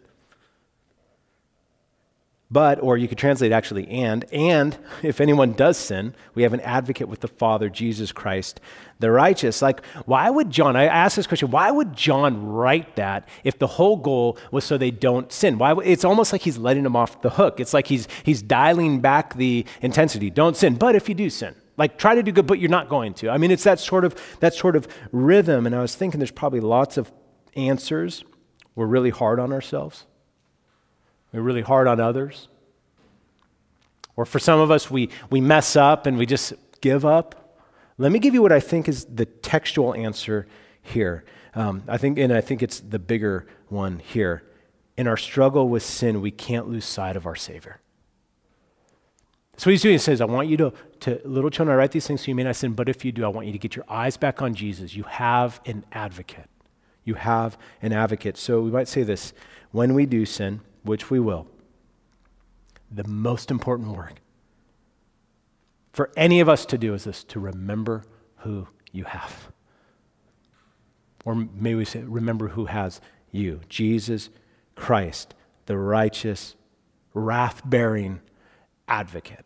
But, 2.53 2.83
or 2.83 2.97
you 2.97 3.07
could 3.07 3.17
translate 3.17 3.51
actually, 3.51 3.87
and, 3.87 4.25
and 4.31 4.77
if 5.01 5.19
anyone 5.19 5.53
does 5.53 5.75
sin, 5.75 6.13
we 6.35 6.43
have 6.43 6.53
an 6.53 6.59
advocate 6.59 7.09
with 7.09 7.21
the 7.21 7.27
Father, 7.27 7.67
Jesus 7.67 8.11
Christ, 8.11 8.61
the 8.99 9.09
righteous. 9.09 9.59
Like, 9.59 9.83
why 10.05 10.29
would 10.29 10.51
John, 10.51 10.75
I 10.75 10.85
asked 10.85 11.15
this 11.15 11.25
question, 11.25 11.49
why 11.49 11.71
would 11.71 11.95
John 11.95 12.45
write 12.45 12.95
that 12.95 13.27
if 13.43 13.57
the 13.57 13.65
whole 13.65 13.97
goal 13.97 14.37
was 14.51 14.63
so 14.65 14.77
they 14.77 14.91
don't 14.91 15.31
sin? 15.31 15.57
Why, 15.57 15.73
it's 15.83 16.05
almost 16.05 16.31
like 16.31 16.41
he's 16.41 16.59
letting 16.59 16.83
them 16.83 16.95
off 16.95 17.23
the 17.23 17.31
hook. 17.31 17.59
It's 17.59 17.73
like 17.73 17.87
he's, 17.87 18.07
he's 18.21 18.43
dialing 18.43 19.01
back 19.01 19.33
the 19.33 19.65
intensity. 19.81 20.29
Don't 20.29 20.55
sin, 20.55 20.75
but 20.75 20.95
if 20.95 21.09
you 21.09 21.15
do 21.15 21.31
sin, 21.31 21.55
like 21.75 21.97
try 21.97 22.13
to 22.13 22.21
do 22.21 22.31
good, 22.31 22.45
but 22.45 22.59
you're 22.59 22.69
not 22.69 22.87
going 22.87 23.15
to. 23.15 23.31
I 23.31 23.39
mean, 23.39 23.49
it's 23.49 23.63
that 23.63 23.79
sort 23.79 24.05
of, 24.05 24.15
that 24.41 24.53
sort 24.53 24.75
of 24.75 24.87
rhythm. 25.11 25.65
And 25.65 25.73
I 25.73 25.81
was 25.81 25.95
thinking 25.95 26.19
there's 26.19 26.29
probably 26.29 26.59
lots 26.59 26.97
of 26.97 27.11
answers. 27.55 28.23
We're 28.75 28.85
really 28.85 29.09
hard 29.09 29.39
on 29.39 29.51
ourselves. 29.51 30.05
We're 31.34 31.41
really 31.41 31.62
hard 31.62 31.88
on 31.88 32.00
others. 32.00 32.48
Or 34.15 34.26
for 34.26 34.39
some 34.39 34.60
of 34.60 34.69
us, 34.69 34.91
we, 34.91 35.10
we 35.30 35.41
mess 35.41 35.76
up 35.76 36.06
and 36.06 36.17
we 36.17 36.26
just 36.26 36.54
give 36.82 37.04
up. 37.04 37.60
Let 37.98 38.12
me 38.12 38.19
give 38.19 38.34
you 38.34 38.41
what 38.41 38.52
I 38.52 38.60
think 38.60 38.88
is 38.88 39.06
the 39.06 39.26
textual 39.26 39.93
answer 39.96 40.48
here. 40.82 41.26
Um, 41.56 41.84
I 41.88 41.98
think, 41.98 42.19
and 42.19 42.32
I 42.32 42.41
think 42.41 42.62
it's 42.62 42.80
the 42.80 43.00
bigger 43.00 43.48
one 43.69 44.00
here. 44.00 44.43
In 44.96 45.08
our 45.08 45.17
struggle 45.17 45.69
with 45.69 45.84
sin, 45.84 46.22
we 46.22 46.32
can't 46.32 46.69
lose 46.69 46.86
sight 46.86 47.15
of 47.15 47.26
our 47.26 47.36
Savior. 47.36 47.80
So 49.58 49.69
what 49.69 49.72
he's 49.72 49.82
doing. 49.82 49.93
He 49.93 50.00
says, 50.00 50.22
I 50.22 50.26
want 50.26 50.48
you 50.48 50.58
to, 50.58 50.74
to, 51.02 51.22
little 51.26 51.50
children, 51.50 51.74
I 51.74 51.78
write 51.78 51.91
these 51.91 52.08
things 52.08 52.22
so 52.22 52.28
you 52.28 52.36
may 52.36 52.43
not 52.43 52.56
sin, 52.56 52.74
but 52.74 52.89
if 52.89 53.06
you 53.06 53.12
do, 53.12 53.24
I 53.24 53.28
want 53.28 53.48
you 53.48 53.54
to 53.54 53.60
get 53.60 53.76
your 53.76 53.86
eyes 53.88 54.17
back 54.17 54.41
on 54.41 54.54
Jesus. 54.54 54.96
You 54.96 55.04
have 55.04 55.62
an 55.65 55.86
advocate. 55.91 56.50
You 57.04 57.15
have 57.15 57.58
an 57.82 57.93
advocate. 57.93 58.38
So 58.38 58.62
we 58.62 58.72
might 58.72 58.88
say 58.88 59.04
this 59.04 59.34
when 59.72 59.93
we 59.93 60.06
do 60.06 60.26
sin, 60.26 60.62
which 60.84 61.10
we 61.10 61.19
will, 61.19 61.48
the 62.91 63.08
most 63.08 63.50
important 63.50 63.96
work 63.96 64.13
for 65.93 66.10
any 66.17 66.39
of 66.39 66.50
us 66.50 66.65
to 66.65 66.78
do 66.78 66.93
is 66.93 67.06
this 67.06 67.24
to 67.26 67.39
remember 67.39 68.04
who 68.38 68.67
you 68.91 69.06
have. 69.06 69.52
Or 71.24 71.36
may 71.36 71.76
we 71.76 71.86
say, 71.86 72.02
remember 72.02 72.50
who 72.50 72.65
has 72.65 73.00
you 73.32 73.62
Jesus 73.69 74.30
Christ, 74.76 75.34
the 75.67 75.78
righteous, 75.78 76.56
wrath 77.13 77.62
bearing 77.63 78.19
advocate. 78.88 79.46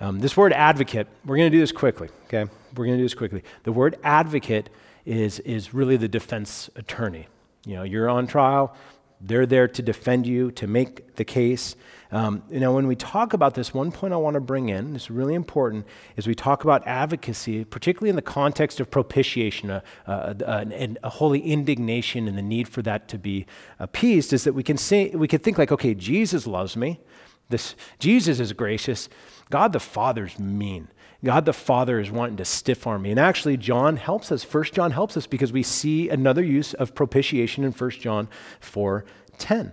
Um, 0.00 0.18
this 0.18 0.36
word 0.36 0.52
advocate, 0.52 1.06
we're 1.24 1.36
going 1.36 1.50
to 1.50 1.56
do 1.56 1.60
this 1.60 1.72
quickly, 1.72 2.08
okay? 2.24 2.50
We're 2.74 2.86
going 2.86 2.96
to 2.96 3.02
do 3.02 3.04
this 3.04 3.14
quickly. 3.14 3.44
The 3.62 3.72
word 3.72 3.96
advocate 4.02 4.68
is, 5.04 5.38
is 5.40 5.72
really 5.72 5.96
the 5.96 6.08
defense 6.08 6.68
attorney. 6.74 7.28
You 7.64 7.76
know, 7.76 7.82
you're 7.82 8.08
on 8.08 8.26
trial, 8.26 8.74
they're 9.20 9.46
there 9.46 9.68
to 9.68 9.82
defend 9.82 10.26
you, 10.26 10.50
to 10.52 10.66
make 10.66 11.16
the 11.16 11.24
case. 11.24 11.76
Um, 12.12 12.42
you 12.50 12.60
know, 12.60 12.72
when 12.72 12.86
we 12.86 12.94
talk 12.94 13.32
about 13.32 13.54
this, 13.54 13.74
one 13.74 13.90
point 13.90 14.12
I 14.12 14.16
want 14.16 14.34
to 14.34 14.40
bring 14.40 14.68
in, 14.68 14.94
it's 14.94 15.10
really 15.10 15.34
important, 15.34 15.86
is 16.16 16.26
we 16.26 16.34
talk 16.34 16.64
about 16.64 16.86
advocacy, 16.86 17.64
particularly 17.64 18.10
in 18.10 18.16
the 18.16 18.22
context 18.22 18.78
of 18.78 18.90
propitiation, 18.90 19.70
a, 19.70 19.82
a, 20.06 20.36
a, 20.46 20.96
a 21.02 21.08
holy 21.08 21.40
indignation, 21.40 22.28
and 22.28 22.38
the 22.38 22.42
need 22.42 22.68
for 22.68 22.82
that 22.82 23.08
to 23.08 23.18
be 23.18 23.46
appeased, 23.78 24.32
is 24.32 24.44
that 24.44 24.52
we 24.52 24.62
can 24.62 24.76
say, 24.76 25.10
we 25.10 25.26
can 25.26 25.40
think 25.40 25.58
like, 25.58 25.72
okay, 25.72 25.94
Jesus 25.94 26.46
loves 26.46 26.76
me. 26.76 27.00
This 27.48 27.76
Jesus 27.98 28.40
is 28.40 28.52
gracious. 28.52 29.08
God 29.50 29.72
the 29.72 29.80
Father's 29.80 30.38
mean. 30.38 30.88
God 31.24 31.44
the 31.44 31.52
Father 31.52 31.98
is 31.98 32.10
wanting 32.10 32.36
to 32.36 32.44
stiff 32.44 32.86
arm 32.86 33.02
me. 33.02 33.10
And 33.10 33.20
actually, 33.20 33.56
John 33.56 33.96
helps 33.96 34.30
us. 34.30 34.44
First 34.44 34.74
John 34.74 34.90
helps 34.90 35.16
us 35.16 35.26
because 35.26 35.52
we 35.52 35.62
see 35.62 36.08
another 36.08 36.44
use 36.44 36.74
of 36.74 36.94
propitiation 36.94 37.64
in 37.64 37.72
First 37.72 38.00
John 38.00 38.28
4 38.60 39.04
10. 39.38 39.72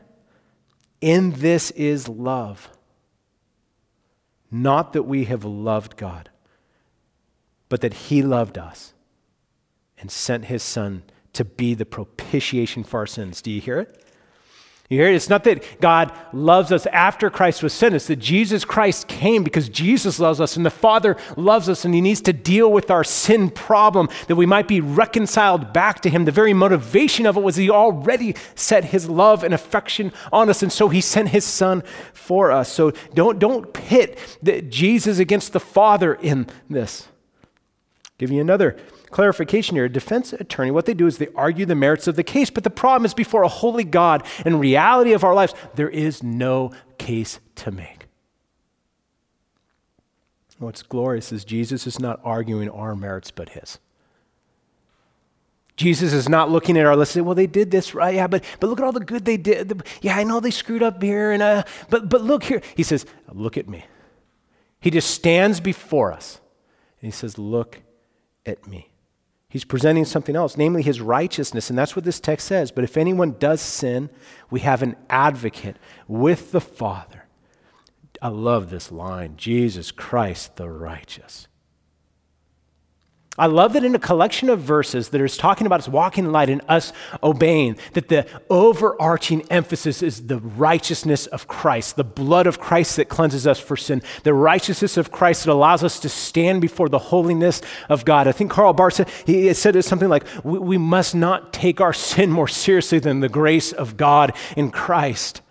In 1.02 1.32
this 1.32 1.72
is 1.72 2.08
love. 2.08 2.70
Not 4.50 4.94
that 4.94 5.04
we 5.04 5.26
have 5.26 5.44
loved 5.44 5.98
God, 5.98 6.30
but 7.70 7.82
that 7.82 7.94
He 7.94 8.22
loved 8.22 8.58
us 8.58 8.94
and 9.98 10.12
sent 10.12 10.46
His 10.46 10.64
Son 10.64 11.04
to 11.34 11.44
be 11.44 11.74
the 11.74 11.86
propitiation 11.86 12.84
for 12.84 13.00
our 13.00 13.08
sins. 13.08 13.42
Do 13.42 13.52
you 13.52 13.60
hear 13.60 13.80
it? 13.80 14.03
You 14.90 15.00
hear 15.00 15.08
it? 15.08 15.16
It's 15.16 15.30
not 15.30 15.46
that 15.46 15.80
God 15.80 16.12
loves 16.34 16.72
us 16.72 16.86
after 16.88 17.30
Christ 17.30 17.64
was 17.64 17.74
sent. 17.74 17.96
It's 17.96 18.08
that 18.08 18.18
Jesus 18.18 18.66
Christ 18.66 19.08
came 19.08 19.44
because 19.44 19.70
Jesus 19.70 20.20
loves 20.20 20.42
us 20.42 20.58
and 20.58 20.66
the 20.66 20.70
Father 20.70 21.16
loves 21.38 21.70
us 21.70 21.86
and 21.86 21.96
He 21.96 22.02
needs 22.02 22.20
to 22.22 22.34
deal 22.34 22.72
with 22.72 22.92
our 22.92 23.04
sin 23.04 23.50
problem 23.50 24.10
that 24.28 24.36
we 24.36 24.46
might 24.46 24.68
be 24.68 24.82
reconciled 24.82 25.72
back 25.72 26.02
to 26.02 26.10
Him. 26.10 26.26
The 26.26 26.32
very 26.32 26.54
motivation 26.54 27.26
of 27.26 27.38
it 27.38 27.44
was 27.44 27.56
He 27.56 27.70
already 27.70 28.36
set 28.56 28.86
His 28.86 29.10
love 29.10 29.44
and 29.44 29.54
affection 29.54 30.12
on 30.34 30.50
us, 30.50 30.62
and 30.62 30.72
so 30.72 30.90
He 30.90 31.00
sent 31.00 31.30
His 31.30 31.46
Son 31.46 31.82
for 32.12 32.52
us. 32.52 32.70
So 32.70 32.92
don't, 33.14 33.40
don't 33.40 33.74
pit 33.74 34.20
the, 34.44 34.62
Jesus 34.62 35.18
against 35.18 35.54
the 35.54 35.62
Father 35.62 36.14
in 36.14 36.48
this. 36.70 37.08
I'll 37.44 38.12
give 38.18 38.32
you 38.32 38.42
another 38.42 38.78
clarification 39.14 39.76
here. 39.76 39.86
A 39.86 39.90
defense 39.90 40.34
attorney, 40.34 40.72
what 40.72 40.86
they 40.86 40.94
do 40.94 41.08
is 41.08 41.18
they 41.18 41.30
argue 41.36 41.66
the 41.66 41.76
merits 41.76 42.08
of 42.08 42.16
the 42.16 42.24
case, 42.24 42.50
but 42.50 42.64
the 42.64 42.70
problem 42.70 43.06
is 43.06 43.14
before 43.14 43.44
a 43.44 43.48
holy 43.48 43.86
God 43.86 44.26
and 44.44 44.60
reality 44.60 45.14
of 45.14 45.24
our 45.24 45.34
lives, 45.34 45.54
there 45.76 45.90
is 45.90 46.22
no 46.22 46.72
case 46.98 47.40
to 47.56 47.72
make. 47.72 48.08
What's 50.60 50.82
glorious 50.82 51.32
is 51.32 51.44
Jesus 51.46 51.86
is 51.88 52.00
not 52.00 52.20
arguing 52.24 52.70
our 52.70 52.96
merits, 52.96 53.32
but 53.32 53.50
his. 53.50 53.80
Jesus 55.76 56.14
is 56.14 56.30
not 56.30 56.52
looking 56.52 56.78
at 56.78 56.86
our 56.86 56.96
list 56.96 57.16
and 57.16 57.22
say, 57.24 57.26
well, 57.26 57.36
they 57.36 57.48
did 57.48 57.72
this 57.72 57.96
right. 57.96 58.16
Yeah, 58.16 58.28
but, 58.28 58.44
but 58.60 58.68
look 58.70 58.80
at 58.80 58.86
all 58.86 58.92
the 58.92 59.00
good 59.00 59.26
they 59.26 59.38
did. 59.38 59.82
Yeah, 60.02 60.16
I 60.16 60.24
know 60.24 60.40
they 60.40 60.52
screwed 60.52 60.84
up 60.84 61.02
here. 61.02 61.32
And, 61.32 61.42
uh, 61.42 61.64
but, 61.90 62.10
but 62.10 62.22
look 62.22 62.44
here. 62.44 62.62
He 62.76 62.84
says, 62.84 63.06
look 63.32 63.58
at 63.58 63.68
me. 63.68 63.86
He 64.80 64.92
just 64.92 65.10
stands 65.10 65.60
before 65.60 66.14
us 66.14 66.40
and 67.02 67.12
he 67.12 67.12
says, 67.12 67.38
look 67.38 67.80
at 68.46 68.68
me. 68.68 68.93
He's 69.54 69.64
presenting 69.64 70.06
something 70.06 70.36
else, 70.36 70.58
namely 70.58 70.82
his 70.82 71.00
righteousness. 71.00 71.70
And 71.70 71.78
that's 71.78 71.96
what 71.96 72.06
this 72.06 72.20
text 72.20 72.48
says. 72.48 72.72
But 72.72 72.84
if 72.84 72.98
anyone 72.98 73.36
does 73.38 73.62
sin, 73.62 74.10
we 74.50 74.62
have 74.62 74.82
an 74.82 74.96
advocate 75.12 75.78
with 76.08 76.52
the 76.52 76.60
Father. 76.60 77.26
I 78.20 78.30
love 78.30 78.72
this 78.72 78.92
line 78.92 79.36
Jesus 79.38 79.92
Christ 79.92 80.56
the 80.56 80.68
righteous. 80.68 81.48
I 83.36 83.48
love 83.48 83.74
that 83.74 83.84
in 83.84 83.96
a 83.96 84.00
collection 84.00 84.48
of 84.50 84.60
verses 84.60 85.10
that 85.10 85.20
is 85.20 85.38
talking 85.38 85.66
about 85.66 85.80
us 85.80 85.88
walking 85.88 86.26
in 86.26 86.32
light 86.32 86.52
and 86.52 86.62
us 86.70 86.94
obeying, 87.24 87.78
that 87.94 88.08
the 88.08 88.28
overarching 88.48 89.42
emphasis 89.50 90.04
is 90.04 90.28
the 90.28 90.38
righteousness 90.38 91.26
of 91.26 91.48
Christ, 91.48 91.96
the 91.96 92.04
blood 92.04 92.46
of 92.46 92.60
Christ 92.60 92.98
that 92.98 93.10
cleanses 93.10 93.48
us 93.48 93.60
for 93.60 93.76
sin, 93.76 94.04
the 94.22 94.36
righteousness 94.36 94.98
of 94.98 95.12
Christ 95.12 95.46
that 95.46 95.52
allows 95.52 95.84
us 95.84 96.00
to 96.02 96.10
stand 96.10 96.62
before 96.62 96.90
the 96.90 97.00
holiness 97.00 97.64
of 97.90 98.06
God. 98.06 98.28
I 98.28 98.34
think 98.34 98.52
Karl 98.52 98.72
Barth 98.72 98.94
said, 98.94 99.10
he 99.26 99.52
said 99.56 99.76
it's 99.76 99.88
something 99.88 100.10
like, 100.10 100.26
we, 100.44 100.60
we 100.60 100.78
must 100.78 101.16
not 101.16 101.52
take 101.52 101.82
our 101.82 101.94
sin 101.94 102.30
more 102.30 102.48
seriously 102.48 103.00
than 103.00 103.22
the 103.22 103.30
grace 103.30 103.72
of 103.72 103.98
God 103.98 104.34
in 104.56 104.70
Christ. 104.70 105.42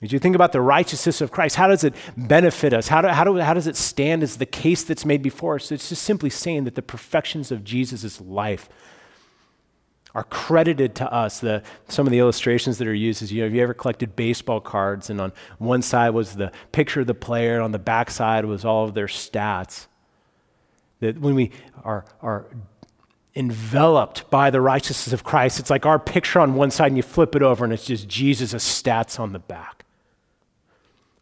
As 0.00 0.12
you 0.12 0.20
think 0.20 0.36
about 0.36 0.52
the 0.52 0.60
righteousness 0.60 1.20
of 1.20 1.32
Christ, 1.32 1.56
how 1.56 1.66
does 1.66 1.82
it 1.82 1.92
benefit 2.16 2.72
us? 2.72 2.86
How, 2.86 3.00
do, 3.00 3.08
how, 3.08 3.24
do, 3.24 3.36
how 3.38 3.52
does 3.52 3.66
it 3.66 3.76
stand 3.76 4.22
as 4.22 4.36
the 4.36 4.46
case 4.46 4.84
that's 4.84 5.04
made 5.04 5.22
before 5.22 5.56
us? 5.56 5.72
It's 5.72 5.88
just 5.88 6.02
simply 6.02 6.30
saying 6.30 6.64
that 6.64 6.76
the 6.76 6.82
perfections 6.82 7.50
of 7.50 7.64
Jesus' 7.64 8.20
life 8.20 8.68
are 10.14 10.22
credited 10.24 10.94
to 10.96 11.12
us. 11.12 11.40
The, 11.40 11.64
some 11.88 12.06
of 12.06 12.12
the 12.12 12.20
illustrations 12.20 12.78
that 12.78 12.86
are 12.86 12.94
used 12.94 13.22
is 13.22 13.32
you 13.32 13.40
know, 13.40 13.46
have 13.46 13.54
you 13.54 13.62
ever 13.62 13.74
collected 13.74 14.14
baseball 14.14 14.60
cards? 14.60 15.10
And 15.10 15.20
on 15.20 15.32
one 15.58 15.82
side 15.82 16.10
was 16.10 16.36
the 16.36 16.52
picture 16.70 17.00
of 17.00 17.08
the 17.08 17.14
player, 17.14 17.54
and 17.54 17.64
on 17.64 17.72
the 17.72 17.78
back 17.78 18.10
side 18.10 18.44
was 18.44 18.64
all 18.64 18.84
of 18.84 18.94
their 18.94 19.06
stats. 19.06 19.88
That 21.00 21.20
when 21.20 21.34
we 21.34 21.50
are, 21.84 22.04
are 22.22 22.46
enveloped 23.34 24.30
by 24.30 24.50
the 24.50 24.60
righteousness 24.60 25.12
of 25.12 25.24
Christ, 25.24 25.58
it's 25.58 25.70
like 25.70 25.86
our 25.86 25.98
picture 25.98 26.38
on 26.38 26.54
one 26.54 26.70
side, 26.70 26.88
and 26.88 26.96
you 26.96 27.02
flip 27.02 27.34
it 27.34 27.42
over, 27.42 27.64
and 27.64 27.72
it's 27.72 27.84
just 27.84 28.08
Jesus' 28.08 28.54
stats 28.54 29.18
on 29.18 29.32
the 29.32 29.38
back. 29.40 29.77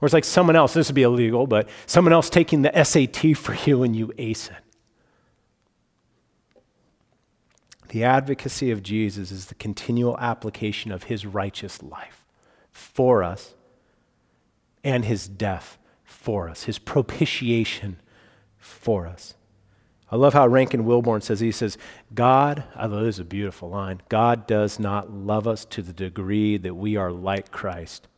Or 0.00 0.06
it's 0.06 0.12
like 0.12 0.24
someone 0.24 0.56
else, 0.56 0.74
this 0.74 0.88
would 0.88 0.94
be 0.94 1.02
illegal, 1.02 1.46
but 1.46 1.68
someone 1.86 2.12
else 2.12 2.28
taking 2.28 2.62
the 2.62 2.84
SAT 2.84 3.36
for 3.36 3.54
you 3.54 3.82
and 3.82 3.96
you 3.96 4.12
ace 4.18 4.48
it. 4.48 4.56
The 7.88 8.04
advocacy 8.04 8.70
of 8.70 8.82
Jesus 8.82 9.30
is 9.30 9.46
the 9.46 9.54
continual 9.54 10.18
application 10.18 10.92
of 10.92 11.04
his 11.04 11.24
righteous 11.24 11.82
life 11.82 12.24
for 12.70 13.22
us 13.22 13.54
and 14.84 15.04
his 15.04 15.26
death 15.26 15.78
for 16.04 16.48
us, 16.48 16.64
his 16.64 16.78
propitiation 16.78 17.98
for 18.58 19.06
us. 19.06 19.34
I 20.10 20.16
love 20.16 20.34
how 20.34 20.46
Rankin 20.46 20.84
Wilbourne 20.84 21.22
says, 21.22 21.40
he 21.40 21.50
says, 21.50 21.78
God, 22.14 22.64
I 22.76 22.86
love 22.86 23.02
this 23.02 23.16
is 23.16 23.20
a 23.20 23.24
beautiful 23.24 23.70
line, 23.70 24.02
God 24.08 24.46
does 24.46 24.78
not 24.78 25.10
love 25.10 25.48
us 25.48 25.64
to 25.66 25.82
the 25.82 25.92
degree 25.92 26.58
that 26.58 26.74
we 26.74 26.96
are 26.96 27.10
like 27.10 27.50
Christ 27.50 28.08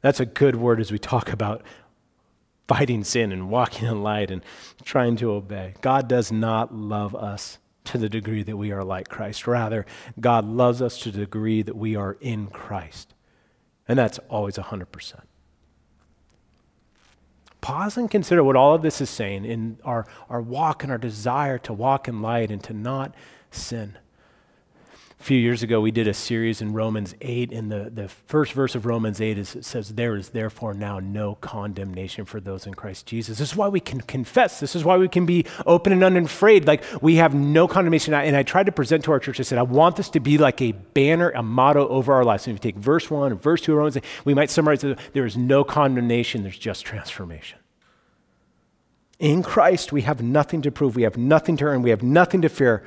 that's 0.00 0.20
a 0.20 0.26
good 0.26 0.56
word 0.56 0.80
as 0.80 0.90
we 0.90 0.98
talk 0.98 1.32
about 1.32 1.62
fighting 2.68 3.02
sin 3.02 3.32
and 3.32 3.50
walking 3.50 3.88
in 3.88 4.02
light 4.02 4.30
and 4.30 4.44
trying 4.84 5.16
to 5.16 5.32
obey. 5.32 5.74
God 5.80 6.08
does 6.08 6.30
not 6.30 6.74
love 6.74 7.14
us 7.14 7.58
to 7.84 7.98
the 7.98 8.08
degree 8.08 8.42
that 8.42 8.56
we 8.56 8.70
are 8.70 8.84
like 8.84 9.08
Christ. 9.08 9.46
Rather, 9.46 9.84
God 10.20 10.44
loves 10.44 10.80
us 10.80 10.98
to 11.00 11.10
the 11.10 11.18
degree 11.18 11.62
that 11.62 11.76
we 11.76 11.96
are 11.96 12.16
in 12.20 12.46
Christ. 12.46 13.14
And 13.88 13.98
that's 13.98 14.20
always 14.28 14.56
100%. 14.56 15.14
Pause 17.60 17.96
and 17.96 18.10
consider 18.10 18.44
what 18.44 18.56
all 18.56 18.74
of 18.74 18.82
this 18.82 19.00
is 19.00 19.10
saying 19.10 19.44
in 19.44 19.78
our, 19.84 20.06
our 20.28 20.40
walk 20.40 20.82
and 20.82 20.92
our 20.92 20.98
desire 20.98 21.58
to 21.58 21.72
walk 21.72 22.08
in 22.08 22.22
light 22.22 22.50
and 22.50 22.62
to 22.64 22.72
not 22.72 23.14
sin. 23.50 23.98
A 25.20 25.22
few 25.22 25.36
years 25.36 25.62
ago, 25.62 25.82
we 25.82 25.90
did 25.90 26.08
a 26.08 26.14
series 26.14 26.62
in 26.62 26.72
Romans 26.72 27.14
8, 27.20 27.52
and 27.52 27.70
the, 27.70 27.90
the 27.92 28.08
first 28.08 28.54
verse 28.54 28.74
of 28.74 28.86
Romans 28.86 29.20
8 29.20 29.36
is, 29.36 29.54
it 29.54 29.66
says, 29.66 29.90
There 29.90 30.16
is 30.16 30.30
therefore 30.30 30.72
now 30.72 30.98
no 30.98 31.34
condemnation 31.34 32.24
for 32.24 32.40
those 32.40 32.66
in 32.66 32.72
Christ 32.72 33.04
Jesus. 33.04 33.36
This 33.36 33.50
is 33.50 33.56
why 33.56 33.68
we 33.68 33.80
can 33.80 34.00
confess. 34.00 34.60
This 34.60 34.74
is 34.74 34.82
why 34.82 34.96
we 34.96 35.08
can 35.08 35.26
be 35.26 35.44
open 35.66 35.92
and 35.92 36.02
unafraid. 36.02 36.66
Like, 36.66 36.82
we 37.02 37.16
have 37.16 37.34
no 37.34 37.68
condemnation. 37.68 38.14
And 38.14 38.34
I 38.34 38.42
tried 38.42 38.64
to 38.64 38.72
present 38.72 39.04
to 39.04 39.12
our 39.12 39.20
church, 39.20 39.38
I 39.38 39.42
said, 39.42 39.58
I 39.58 39.62
want 39.62 39.96
this 39.96 40.08
to 40.08 40.20
be 40.20 40.38
like 40.38 40.62
a 40.62 40.72
banner, 40.72 41.28
a 41.32 41.42
motto 41.42 41.86
over 41.88 42.14
our 42.14 42.24
lives. 42.24 42.44
So 42.44 42.52
if 42.52 42.54
you 42.54 42.58
take 42.58 42.76
verse 42.76 43.10
1 43.10 43.32
and 43.32 43.42
verse 43.42 43.60
2 43.60 43.72
of 43.72 43.76
Romans 43.76 43.98
8, 43.98 44.04
we 44.24 44.32
might 44.32 44.48
summarize 44.48 44.82
it 44.84 44.98
there 45.12 45.26
is 45.26 45.36
no 45.36 45.64
condemnation, 45.64 46.44
there's 46.44 46.56
just 46.56 46.86
transformation. 46.86 47.58
In 49.18 49.42
Christ, 49.42 49.92
we 49.92 50.00
have 50.00 50.22
nothing 50.22 50.62
to 50.62 50.70
prove, 50.70 50.96
we 50.96 51.02
have 51.02 51.18
nothing 51.18 51.58
to 51.58 51.66
earn, 51.66 51.82
we 51.82 51.90
have 51.90 52.02
nothing 52.02 52.40
to 52.40 52.48
fear 52.48 52.82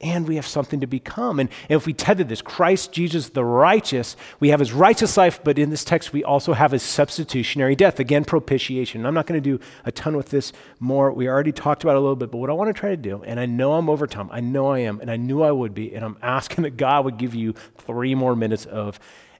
and 0.00 0.28
we 0.28 0.36
have 0.36 0.46
something 0.46 0.80
to 0.80 0.86
become. 0.86 1.40
And, 1.40 1.48
and, 1.68 1.76
if 1.76 1.86
we 1.86 1.92
tether 1.92 2.24
this, 2.24 2.42
Christ 2.42 2.92
Jesus 2.92 3.30
the 3.30 3.44
righteous, 3.44 4.16
we 4.40 4.50
have 4.50 4.60
his 4.60 4.72
righteous 4.72 5.16
life, 5.16 5.40
but 5.42 5.58
in 5.58 5.70
this 5.70 5.84
text 5.84 6.12
we 6.12 6.22
also 6.22 6.52
have 6.52 6.72
his 6.72 6.82
substitutionary 6.82 7.74
death. 7.74 7.98
Again, 7.98 8.24
propitiation. 8.24 9.06
I'm 9.06 9.14
not 9.14 9.26
going 9.26 9.42
to 9.42 9.58
do 9.58 9.62
a 9.84 9.92
ton 9.92 10.16
with 10.16 10.30
this 10.30 10.52
more. 10.80 11.12
We 11.12 11.28
already 11.28 11.52
talked 11.52 11.82
about 11.82 11.96
a 11.96 12.00
little 12.00 12.16
bit, 12.16 12.30
but 12.30 12.38
what 12.38 12.50
I 12.50 12.52
want 12.52 12.74
to 12.74 12.78
try 12.78 12.90
to 12.90 12.96
do, 12.96 13.22
and 13.24 13.40
I 13.40 13.46
know 13.46 13.74
I'm 13.74 13.88
over 13.88 14.06
time, 14.06 14.28
I 14.30 14.40
know 14.40 14.68
I 14.68 14.80
am, 14.80 15.00
and 15.00 15.10
I 15.10 15.16
knew 15.16 15.42
I 15.42 15.50
would 15.50 15.74
be, 15.74 15.94
and 15.94 16.04
I'm 16.04 16.18
asking 16.22 16.64
that 16.64 16.76
God 16.76 17.04
would 17.04 17.16
give 17.16 17.34
you 17.34 17.54
three 17.78 18.14
more 18.14 18.36
minutes 18.36 18.66
of 18.66 18.98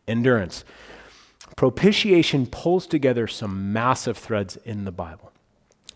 endurance. 0.09 0.65
Propitiation 1.57 2.47
pulls 2.47 2.87
together 2.87 3.27
some 3.27 3.73
massive 3.73 4.19
threads 4.19 4.57
in 4.65 4.85
the 4.85 4.93
Bible. 4.93 5.33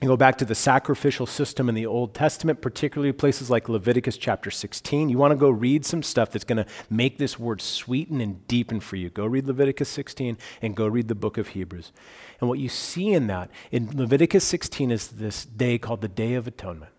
You 0.01 0.09
go 0.09 0.16
back 0.16 0.38
to 0.38 0.46
the 0.46 0.55
sacrificial 0.55 1.26
system 1.26 1.68
in 1.68 1.74
the 1.74 1.84
Old 1.84 2.14
Testament, 2.14 2.62
particularly 2.62 3.12
places 3.12 3.51
like 3.51 3.68
Leviticus 3.68 4.16
chapter 4.16 4.51
16. 4.51 5.11
You 5.11 5.18
want 5.18 5.32
to 5.32 5.36
go 5.36 5.51
read 5.51 5.84
some 5.84 6.03
stuff 6.03 6.30
that's 6.30 6.44
going 6.44 6.57
to 6.57 6.66
make 6.88 7.18
this 7.18 7.38
word 7.38 7.61
sweeten 7.61 8.18
and 8.22 8.46
deepen 8.48 8.80
for 8.80 8.96
you. 8.96 9.11
Go 9.11 9.26
read 9.26 9.46
Leviticus 9.46 9.90
16 9.90 10.38
and 10.62 10.74
go 10.74 10.86
read 10.86 11.09
the 11.09 11.14
book 11.14 11.36
of 11.36 11.48
Hebrews. 11.48 11.92
And 12.40 12.48
what 12.48 12.59
you 12.59 12.70
see 12.70 13.12
in 13.12 13.26
that, 13.26 13.51
in 13.70 13.94
Leviticus 13.94 14.44
16, 14.44 14.90
is 14.90 15.09
this 15.09 15.44
day 15.44 15.76
called 15.76 16.01
the 16.01 16.09
Day 16.09 16.32
of 16.32 16.46
Atonement, 16.46 16.92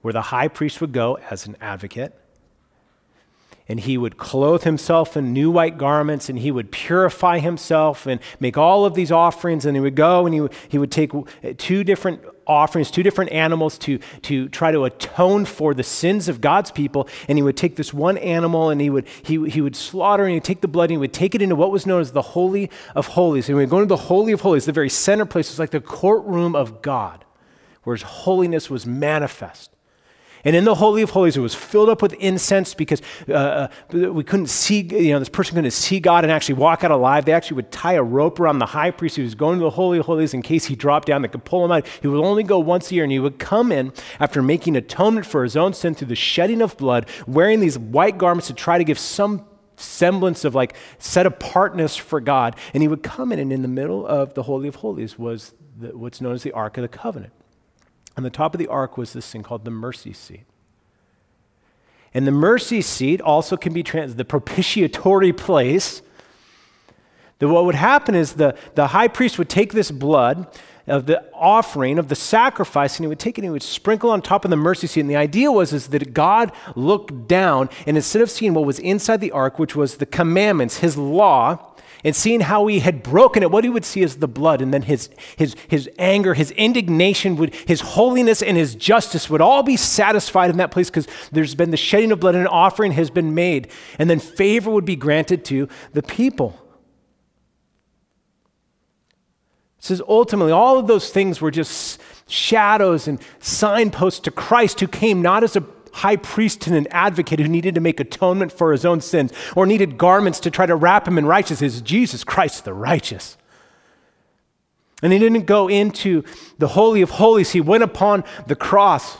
where 0.00 0.14
the 0.14 0.22
high 0.22 0.48
priest 0.48 0.80
would 0.80 0.92
go 0.92 1.18
as 1.30 1.46
an 1.46 1.54
advocate 1.60 2.18
and 3.68 3.80
he 3.80 3.98
would 3.98 4.16
clothe 4.16 4.62
himself 4.62 5.16
in 5.16 5.32
new 5.32 5.50
white 5.50 5.76
garments 5.76 6.28
and 6.28 6.38
he 6.38 6.52
would 6.52 6.70
purify 6.70 7.40
himself 7.40 8.06
and 8.06 8.20
make 8.38 8.56
all 8.56 8.84
of 8.84 8.94
these 8.94 9.10
offerings. 9.10 9.66
And 9.66 9.76
he 9.76 9.80
would 9.80 9.96
go 9.96 10.24
and 10.24 10.34
he, 10.34 10.40
would, 10.40 10.52
he 10.68 10.78
would 10.78 10.92
take 10.92 11.12
two 11.58 11.82
different 11.84 12.22
offerings 12.46 12.92
two 12.92 13.02
different 13.02 13.32
animals 13.32 13.76
to, 13.76 13.98
to 14.22 14.48
try 14.50 14.70
to 14.70 14.84
atone 14.84 15.44
for 15.44 15.74
the 15.74 15.82
sins 15.82 16.28
of 16.28 16.40
god's 16.40 16.70
people. 16.70 17.08
And 17.26 17.36
he 17.36 17.42
would 17.42 17.56
take 17.56 17.74
this 17.74 17.92
one 17.92 18.16
animal 18.18 18.70
and 18.70 18.80
he 18.80 18.88
would, 18.88 19.06
he, 19.24 19.50
he 19.50 19.60
would 19.60 19.74
slaughter 19.74 20.24
and 20.24 20.34
he'd 20.34 20.44
take 20.44 20.60
the 20.60 20.68
blood 20.68 20.84
and 20.84 20.92
he 20.92 20.98
would 20.98 21.12
take 21.12 21.34
it 21.34 21.42
into 21.42 21.56
what 21.56 21.72
was 21.72 21.86
known 21.86 22.00
as 22.00 22.12
the 22.12 22.22
holy 22.22 22.70
of 22.94 23.08
holies. 23.08 23.48
And 23.48 23.58
we 23.58 23.64
would 23.64 23.70
go 23.70 23.78
into 23.78 23.88
the 23.88 23.96
holy 23.96 24.32
of 24.32 24.42
holies 24.42 24.64
the 24.64 24.72
very 24.72 24.88
center 24.88 25.26
place 25.26 25.48
it 25.48 25.54
was 25.54 25.58
like 25.58 25.70
the 25.70 25.80
courtroom 25.80 26.54
of 26.54 26.82
god 26.82 27.24
where 27.82 27.96
his 27.96 28.02
holiness 28.02 28.70
was 28.70 28.86
manifest 28.86 29.75
and 30.46 30.54
in 30.54 30.64
the 30.64 30.76
Holy 30.76 31.02
of 31.02 31.10
Holies, 31.10 31.36
it 31.36 31.40
was 31.40 31.56
filled 31.56 31.88
up 31.88 32.00
with 32.00 32.12
incense 32.14 32.72
because 32.72 33.02
uh, 33.28 33.32
uh, 33.32 33.68
we 33.90 34.22
couldn't 34.22 34.46
see, 34.46 34.82
you 34.82 35.10
know, 35.10 35.18
this 35.18 35.28
person 35.28 35.56
couldn't 35.56 35.72
see 35.72 35.98
God 35.98 36.22
and 36.22 36.32
actually 36.32 36.54
walk 36.54 36.84
out 36.84 36.92
alive. 36.92 37.24
They 37.24 37.32
actually 37.32 37.56
would 37.56 37.72
tie 37.72 37.94
a 37.94 38.02
rope 38.02 38.38
around 38.38 38.60
the 38.60 38.66
high 38.66 38.92
priest 38.92 39.16
who 39.16 39.24
was 39.24 39.34
going 39.34 39.58
to 39.58 39.64
the 39.64 39.70
Holy 39.70 39.98
of 39.98 40.06
Holies 40.06 40.34
in 40.34 40.42
case 40.42 40.66
he 40.66 40.76
dropped 40.76 41.08
down. 41.08 41.22
They 41.22 41.28
could 41.28 41.44
pull 41.44 41.64
him 41.64 41.72
out. 41.72 41.84
He 42.00 42.06
would 42.06 42.24
only 42.24 42.44
go 42.44 42.60
once 42.60 42.92
a 42.92 42.94
year, 42.94 43.02
and 43.02 43.10
he 43.10 43.18
would 43.18 43.40
come 43.40 43.72
in 43.72 43.92
after 44.20 44.40
making 44.40 44.76
atonement 44.76 45.26
for 45.26 45.42
his 45.42 45.56
own 45.56 45.74
sin 45.74 45.96
through 45.96 46.06
the 46.06 46.14
shedding 46.14 46.62
of 46.62 46.76
blood, 46.76 47.08
wearing 47.26 47.58
these 47.58 47.76
white 47.76 48.16
garments 48.16 48.46
to 48.46 48.54
try 48.54 48.78
to 48.78 48.84
give 48.84 49.00
some 49.00 49.44
semblance 49.74 50.44
of 50.44 50.54
like 50.54 50.76
set 51.00 51.26
apartness 51.26 51.96
for 51.96 52.20
God. 52.20 52.54
And 52.72 52.84
he 52.84 52.88
would 52.88 53.02
come 53.02 53.32
in, 53.32 53.40
and 53.40 53.52
in 53.52 53.62
the 53.62 53.68
middle 53.68 54.06
of 54.06 54.34
the 54.34 54.44
Holy 54.44 54.68
of 54.68 54.76
Holies 54.76 55.18
was 55.18 55.54
the, 55.76 55.88
what's 55.88 56.20
known 56.20 56.34
as 56.34 56.44
the 56.44 56.52
Ark 56.52 56.78
of 56.78 56.82
the 56.82 56.88
Covenant. 56.88 57.32
On 58.16 58.22
the 58.22 58.30
top 58.30 58.54
of 58.54 58.58
the 58.58 58.68
ark 58.68 58.96
was 58.96 59.12
this 59.12 59.30
thing 59.30 59.42
called 59.42 59.64
the 59.64 59.70
mercy 59.70 60.12
seat. 60.12 60.44
And 62.14 62.26
the 62.26 62.32
mercy 62.32 62.80
seat 62.80 63.20
also 63.20 63.56
can 63.56 63.74
be 63.74 63.82
translated 63.82 64.16
the 64.16 64.24
propitiatory 64.24 65.32
place. 65.32 66.00
That 67.38 67.48
what 67.48 67.66
would 67.66 67.74
happen 67.74 68.14
is 68.14 68.34
the, 68.34 68.56
the 68.74 68.88
high 68.88 69.08
priest 69.08 69.38
would 69.38 69.50
take 69.50 69.74
this 69.74 69.90
blood 69.90 70.46
of 70.86 71.06
the 71.06 71.22
offering, 71.34 71.98
of 71.98 72.08
the 72.08 72.14
sacrifice, 72.14 72.96
and 72.96 73.04
he 73.04 73.08
would 73.08 73.18
take 73.18 73.36
it 73.36 73.42
and 73.42 73.46
he 73.46 73.50
would 73.50 73.62
sprinkle 73.62 74.10
on 74.10 74.22
top 74.22 74.44
of 74.44 74.50
the 74.50 74.56
mercy 74.56 74.86
seat. 74.86 75.00
And 75.00 75.10
the 75.10 75.16
idea 75.16 75.52
was 75.52 75.72
is 75.72 75.88
that 75.88 76.14
God 76.14 76.52
looked 76.74 77.28
down, 77.28 77.68
and 77.86 77.96
instead 77.96 78.22
of 78.22 78.30
seeing 78.30 78.54
what 78.54 78.64
was 78.64 78.78
inside 78.78 79.20
the 79.20 79.32
ark, 79.32 79.58
which 79.58 79.76
was 79.76 79.96
the 79.96 80.06
commandments, 80.06 80.78
his 80.78 80.96
law, 80.96 81.74
and 82.06 82.14
seeing 82.14 82.40
how 82.40 82.68
he 82.68 82.78
had 82.78 83.02
broken 83.02 83.42
it, 83.42 83.50
what 83.50 83.64
he 83.64 83.70
would 83.70 83.84
see 83.84 84.00
is 84.00 84.18
the 84.18 84.28
blood, 84.28 84.62
and 84.62 84.72
then 84.72 84.82
his, 84.82 85.10
his, 85.34 85.56
his 85.66 85.90
anger, 85.98 86.34
his 86.34 86.52
indignation, 86.52 87.34
would, 87.34 87.52
his 87.52 87.80
holiness, 87.80 88.42
and 88.42 88.56
his 88.56 88.76
justice 88.76 89.28
would 89.28 89.40
all 89.40 89.64
be 89.64 89.76
satisfied 89.76 90.48
in 90.48 90.58
that 90.58 90.70
place 90.70 90.88
because 90.88 91.08
there's 91.32 91.56
been 91.56 91.72
the 91.72 91.76
shedding 91.76 92.12
of 92.12 92.20
blood 92.20 92.36
and 92.36 92.42
an 92.42 92.46
offering 92.46 92.92
has 92.92 93.10
been 93.10 93.34
made. 93.34 93.72
And 93.98 94.08
then 94.08 94.20
favor 94.20 94.70
would 94.70 94.84
be 94.84 94.94
granted 94.94 95.44
to 95.46 95.68
the 95.94 96.02
people. 96.02 96.56
It 99.78 99.84
says 99.86 100.00
ultimately, 100.08 100.52
all 100.52 100.78
of 100.78 100.86
those 100.86 101.10
things 101.10 101.40
were 101.40 101.50
just 101.50 102.00
shadows 102.28 103.08
and 103.08 103.18
signposts 103.40 104.20
to 104.20 104.30
Christ 104.30 104.78
who 104.78 104.86
came 104.86 105.22
not 105.22 105.42
as 105.42 105.56
a 105.56 105.66
high 105.96 106.16
priest 106.16 106.66
and 106.66 106.76
an 106.76 106.86
advocate 106.90 107.40
who 107.40 107.48
needed 107.48 107.74
to 107.74 107.80
make 107.80 108.00
atonement 108.00 108.52
for 108.52 108.72
his 108.72 108.84
own 108.84 109.00
sins 109.00 109.32
or 109.54 109.66
needed 109.66 109.96
garments 109.96 110.38
to 110.40 110.50
try 110.50 110.66
to 110.66 110.76
wrap 110.76 111.08
him 111.08 111.18
in 111.18 111.26
righteousness. 111.26 111.80
Jesus 111.80 112.24
Christ, 112.24 112.64
the 112.64 112.74
righteous. 112.74 113.36
And 115.02 115.12
he 115.12 115.18
didn't 115.18 115.46
go 115.46 115.68
into 115.68 116.22
the 116.58 116.68
Holy 116.68 117.02
of 117.02 117.10
Holies, 117.10 117.50
he 117.50 117.60
went 117.60 117.82
upon 117.82 118.24
the 118.46 118.56
cross 118.56 119.18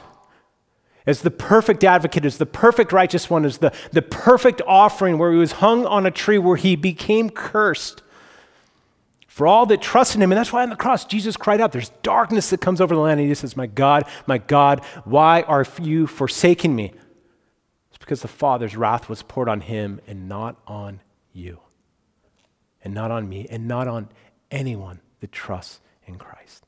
as 1.07 1.23
the 1.23 1.31
perfect 1.31 1.85
advocate, 1.85 2.25
as 2.25 2.39
the 2.39 2.47
perfect 2.47 2.93
righteous 2.93 3.31
one, 3.31 3.45
as 3.45 3.59
the, 3.59 3.73
the 3.93 4.03
perfect 4.03 4.61
offering 4.67 5.19
where 5.19 5.33
he 5.33 5.39
was 5.39 5.53
hung 5.53 5.87
on 5.87 6.05
a 6.05 6.11
tree 6.11 6.39
where 6.39 6.57
he 6.57 6.75
became 6.75 7.31
cursed 7.31 8.03
for 9.37 9.47
all 9.47 9.67
that 9.67 9.83
trust 9.83 10.15
in 10.15 10.23
him. 10.23 10.33
And 10.33 10.39
that's 10.39 10.51
why 10.51 10.63
on 10.63 10.71
the 10.71 10.77
cross, 10.77 11.05
Jesus 11.05 11.37
cried 11.37 11.61
out, 11.61 11.71
There's 11.71 11.91
darkness 12.03 12.49
that 12.49 12.63
comes 12.63 12.81
over 12.81 12.95
the 12.95 13.01
land. 13.03 13.21
And 13.21 13.29
he 13.29 13.35
says, 13.35 13.55
My 13.55 13.67
God, 13.67 14.07
my 14.27 14.39
God, 14.39 14.83
why 15.05 15.43
are 15.43 15.67
you 15.79 16.07
forsaking 16.07 16.75
me? 16.75 16.95
It's 17.91 17.99
because 17.99 18.23
the 18.23 18.29
Father's 18.29 18.79
wrath 18.79 19.11
was 19.11 19.23
poured 19.23 19.51
on 19.51 19.61
him 19.61 20.01
and 20.07 20.27
not 20.27 20.57
on 20.67 21.01
you, 21.35 21.61
and 22.83 22.95
not 22.95 23.11
on 23.11 23.29
me, 23.29 23.47
and 23.51 23.69
not 23.69 23.87
on 23.87 24.09
anyone 24.51 25.01
that 25.21 25.33
trusts 25.33 25.81
in 26.07 26.17
Christ. 26.17 26.65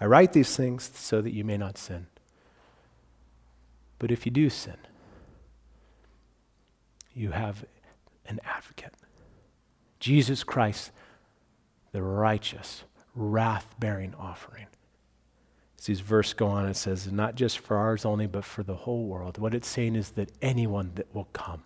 I 0.00 0.06
write 0.06 0.32
these 0.32 0.56
things 0.56 0.90
so 0.96 1.22
that 1.22 1.32
you 1.32 1.44
may 1.44 1.56
not 1.56 1.78
sin. 1.78 2.08
But 4.00 4.10
if 4.10 4.26
you 4.26 4.32
do 4.32 4.50
sin, 4.50 4.78
you 7.14 7.30
have 7.30 7.64
an 8.26 8.40
advocate. 8.44 8.94
Jesus 10.00 10.44
Christ, 10.44 10.92
the 11.92 12.02
righteous, 12.02 12.84
wrath 13.14 13.74
bearing 13.78 14.14
offering. 14.18 14.66
As 15.78 15.86
these 15.86 16.00
verses 16.00 16.34
go 16.34 16.46
on, 16.46 16.66
it 16.66 16.74
says, 16.74 17.10
not 17.10 17.34
just 17.34 17.58
for 17.58 17.76
ours 17.76 18.04
only, 18.04 18.26
but 18.26 18.44
for 18.44 18.62
the 18.62 18.74
whole 18.74 19.04
world. 19.06 19.38
What 19.38 19.54
it's 19.54 19.68
saying 19.68 19.96
is 19.96 20.10
that 20.12 20.32
anyone 20.42 20.92
that 20.94 21.14
will 21.14 21.28
come 21.32 21.62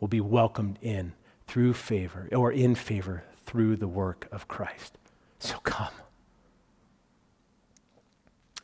will 0.00 0.08
be 0.08 0.20
welcomed 0.20 0.78
in 0.80 1.12
through 1.46 1.74
favor, 1.74 2.28
or 2.32 2.52
in 2.52 2.74
favor 2.74 3.24
through 3.44 3.76
the 3.76 3.88
work 3.88 4.28
of 4.30 4.48
Christ. 4.48 4.96
So 5.38 5.58
come. 5.58 5.92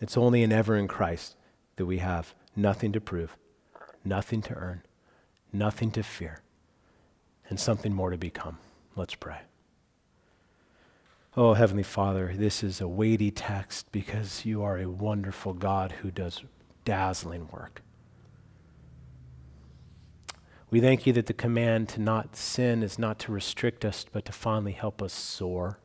It's 0.01 0.17
only 0.17 0.43
and 0.43 0.53
ever 0.53 0.77
in 0.77 0.89
Christ 0.89 1.37
that 1.77 1.87
we 1.87 1.99
have 1.99 2.35
nothing 2.55 2.93
to 2.93 3.01
prove, 3.01 3.37
nothing 4.05 4.41
to 4.43 4.55
earn, 4.55 4.83
nothing 5.59 5.91
to 5.93 6.03
fear, 6.03 6.41
and 7.49 7.59
something 7.59 7.93
more 7.93 8.11
to 8.11 8.19
become. 8.19 8.59
Let's 8.95 9.15
pray. 9.15 9.39
Oh, 11.37 11.53
Heavenly 11.53 11.83
Father, 11.83 12.33
this 12.35 12.63
is 12.63 12.81
a 12.81 12.89
weighty 12.89 13.31
text 13.31 13.93
because 13.93 14.47
you 14.47 14.63
are 14.63 14.79
a 14.79 14.89
wonderful 14.89 15.53
God 15.53 15.93
who 16.01 16.11
does 16.11 16.43
dazzling 16.85 17.49
work. 17.53 17.83
We 20.71 20.81
thank 20.81 21.07
you 21.07 21.13
that 21.13 21.27
the 21.27 21.35
command 21.35 21.89
to 21.91 22.01
not 22.01 22.37
sin 22.37 22.83
is 22.83 22.99
not 22.99 23.19
to 23.21 23.33
restrict 23.33 23.85
us, 23.85 24.05
but 24.11 24.25
to 24.25 24.33
finally 24.33 24.73
help 24.73 25.03
us 25.03 25.13
soar, 25.13 25.79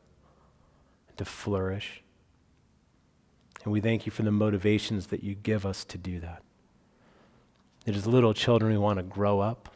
and 1.08 1.16
to 1.18 1.24
flourish. 1.24 2.02
And 3.64 3.72
we 3.72 3.80
thank 3.80 4.06
you 4.06 4.12
for 4.12 4.22
the 4.22 4.32
motivations 4.32 5.08
that 5.08 5.22
you 5.22 5.34
give 5.34 5.64
us 5.64 5.84
to 5.84 5.98
do 5.98 6.18
that. 6.20 6.42
That 7.84 7.96
as 7.96 8.06
little 8.06 8.34
children, 8.34 8.72
we 8.72 8.78
want 8.78 8.98
to 8.98 9.02
grow 9.02 9.40
up. 9.40 9.68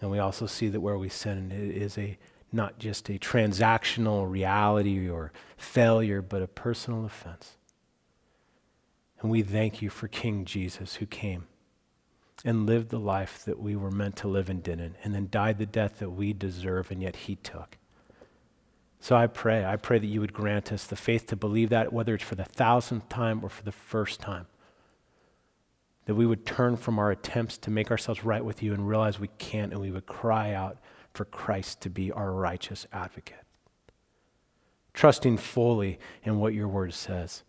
And 0.00 0.10
we 0.10 0.18
also 0.18 0.46
see 0.46 0.68
that 0.68 0.80
where 0.80 0.98
we 0.98 1.08
sin 1.08 1.52
it 1.52 1.76
is 1.76 1.96
a 1.96 2.18
not 2.52 2.78
just 2.78 3.08
a 3.08 3.18
transactional 3.18 4.30
reality 4.30 5.08
or 5.08 5.32
failure, 5.56 6.20
but 6.20 6.42
a 6.42 6.46
personal 6.46 7.04
offense. 7.06 7.56
And 9.20 9.30
we 9.30 9.42
thank 9.42 9.80
you 9.80 9.88
for 9.88 10.08
King 10.08 10.44
Jesus 10.44 10.96
who 10.96 11.06
came 11.06 11.46
and 12.44 12.66
lived 12.66 12.90
the 12.90 12.98
life 12.98 13.44
that 13.44 13.60
we 13.60 13.76
were 13.76 13.90
meant 13.90 14.16
to 14.16 14.28
live 14.28 14.50
and 14.50 14.62
didn't, 14.62 14.96
and 15.04 15.14
then 15.14 15.28
died 15.30 15.58
the 15.58 15.66
death 15.66 16.00
that 16.00 16.10
we 16.10 16.32
deserve, 16.32 16.90
and 16.90 17.00
yet 17.00 17.14
he 17.14 17.36
took. 17.36 17.78
So 19.02 19.16
I 19.16 19.26
pray, 19.26 19.64
I 19.64 19.74
pray 19.74 19.98
that 19.98 20.06
you 20.06 20.20
would 20.20 20.32
grant 20.32 20.70
us 20.70 20.86
the 20.86 20.94
faith 20.94 21.26
to 21.26 21.34
believe 21.34 21.70
that, 21.70 21.92
whether 21.92 22.14
it's 22.14 22.22
for 22.22 22.36
the 22.36 22.44
thousandth 22.44 23.08
time 23.08 23.40
or 23.42 23.48
for 23.48 23.64
the 23.64 23.72
first 23.72 24.20
time. 24.20 24.46
That 26.04 26.14
we 26.14 26.24
would 26.24 26.46
turn 26.46 26.76
from 26.76 27.00
our 27.00 27.10
attempts 27.10 27.58
to 27.58 27.70
make 27.72 27.90
ourselves 27.90 28.22
right 28.22 28.44
with 28.44 28.62
you 28.62 28.72
and 28.72 28.88
realize 28.88 29.18
we 29.18 29.30
can't, 29.38 29.72
and 29.72 29.80
we 29.80 29.90
would 29.90 30.06
cry 30.06 30.52
out 30.52 30.78
for 31.14 31.24
Christ 31.24 31.80
to 31.80 31.90
be 31.90 32.12
our 32.12 32.30
righteous 32.30 32.86
advocate. 32.92 33.42
Trusting 34.94 35.36
fully 35.36 35.98
in 36.22 36.38
what 36.38 36.54
your 36.54 36.68
word 36.68 36.94
says, 36.94 37.42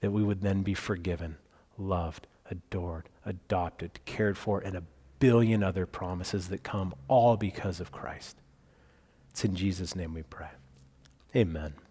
that 0.00 0.10
we 0.10 0.22
would 0.22 0.42
then 0.42 0.62
be 0.62 0.74
forgiven, 0.74 1.38
loved, 1.78 2.26
adored, 2.50 3.08
adopted, 3.24 4.00
cared 4.04 4.36
for, 4.36 4.60
and 4.60 4.76
a 4.76 4.82
billion 5.18 5.62
other 5.62 5.86
promises 5.86 6.48
that 6.48 6.62
come 6.62 6.94
all 7.08 7.38
because 7.38 7.80
of 7.80 7.90
Christ. 7.90 8.36
It's 9.30 9.46
in 9.46 9.56
Jesus' 9.56 9.96
name 9.96 10.12
we 10.12 10.24
pray. 10.24 10.50
Amen. 11.36 11.83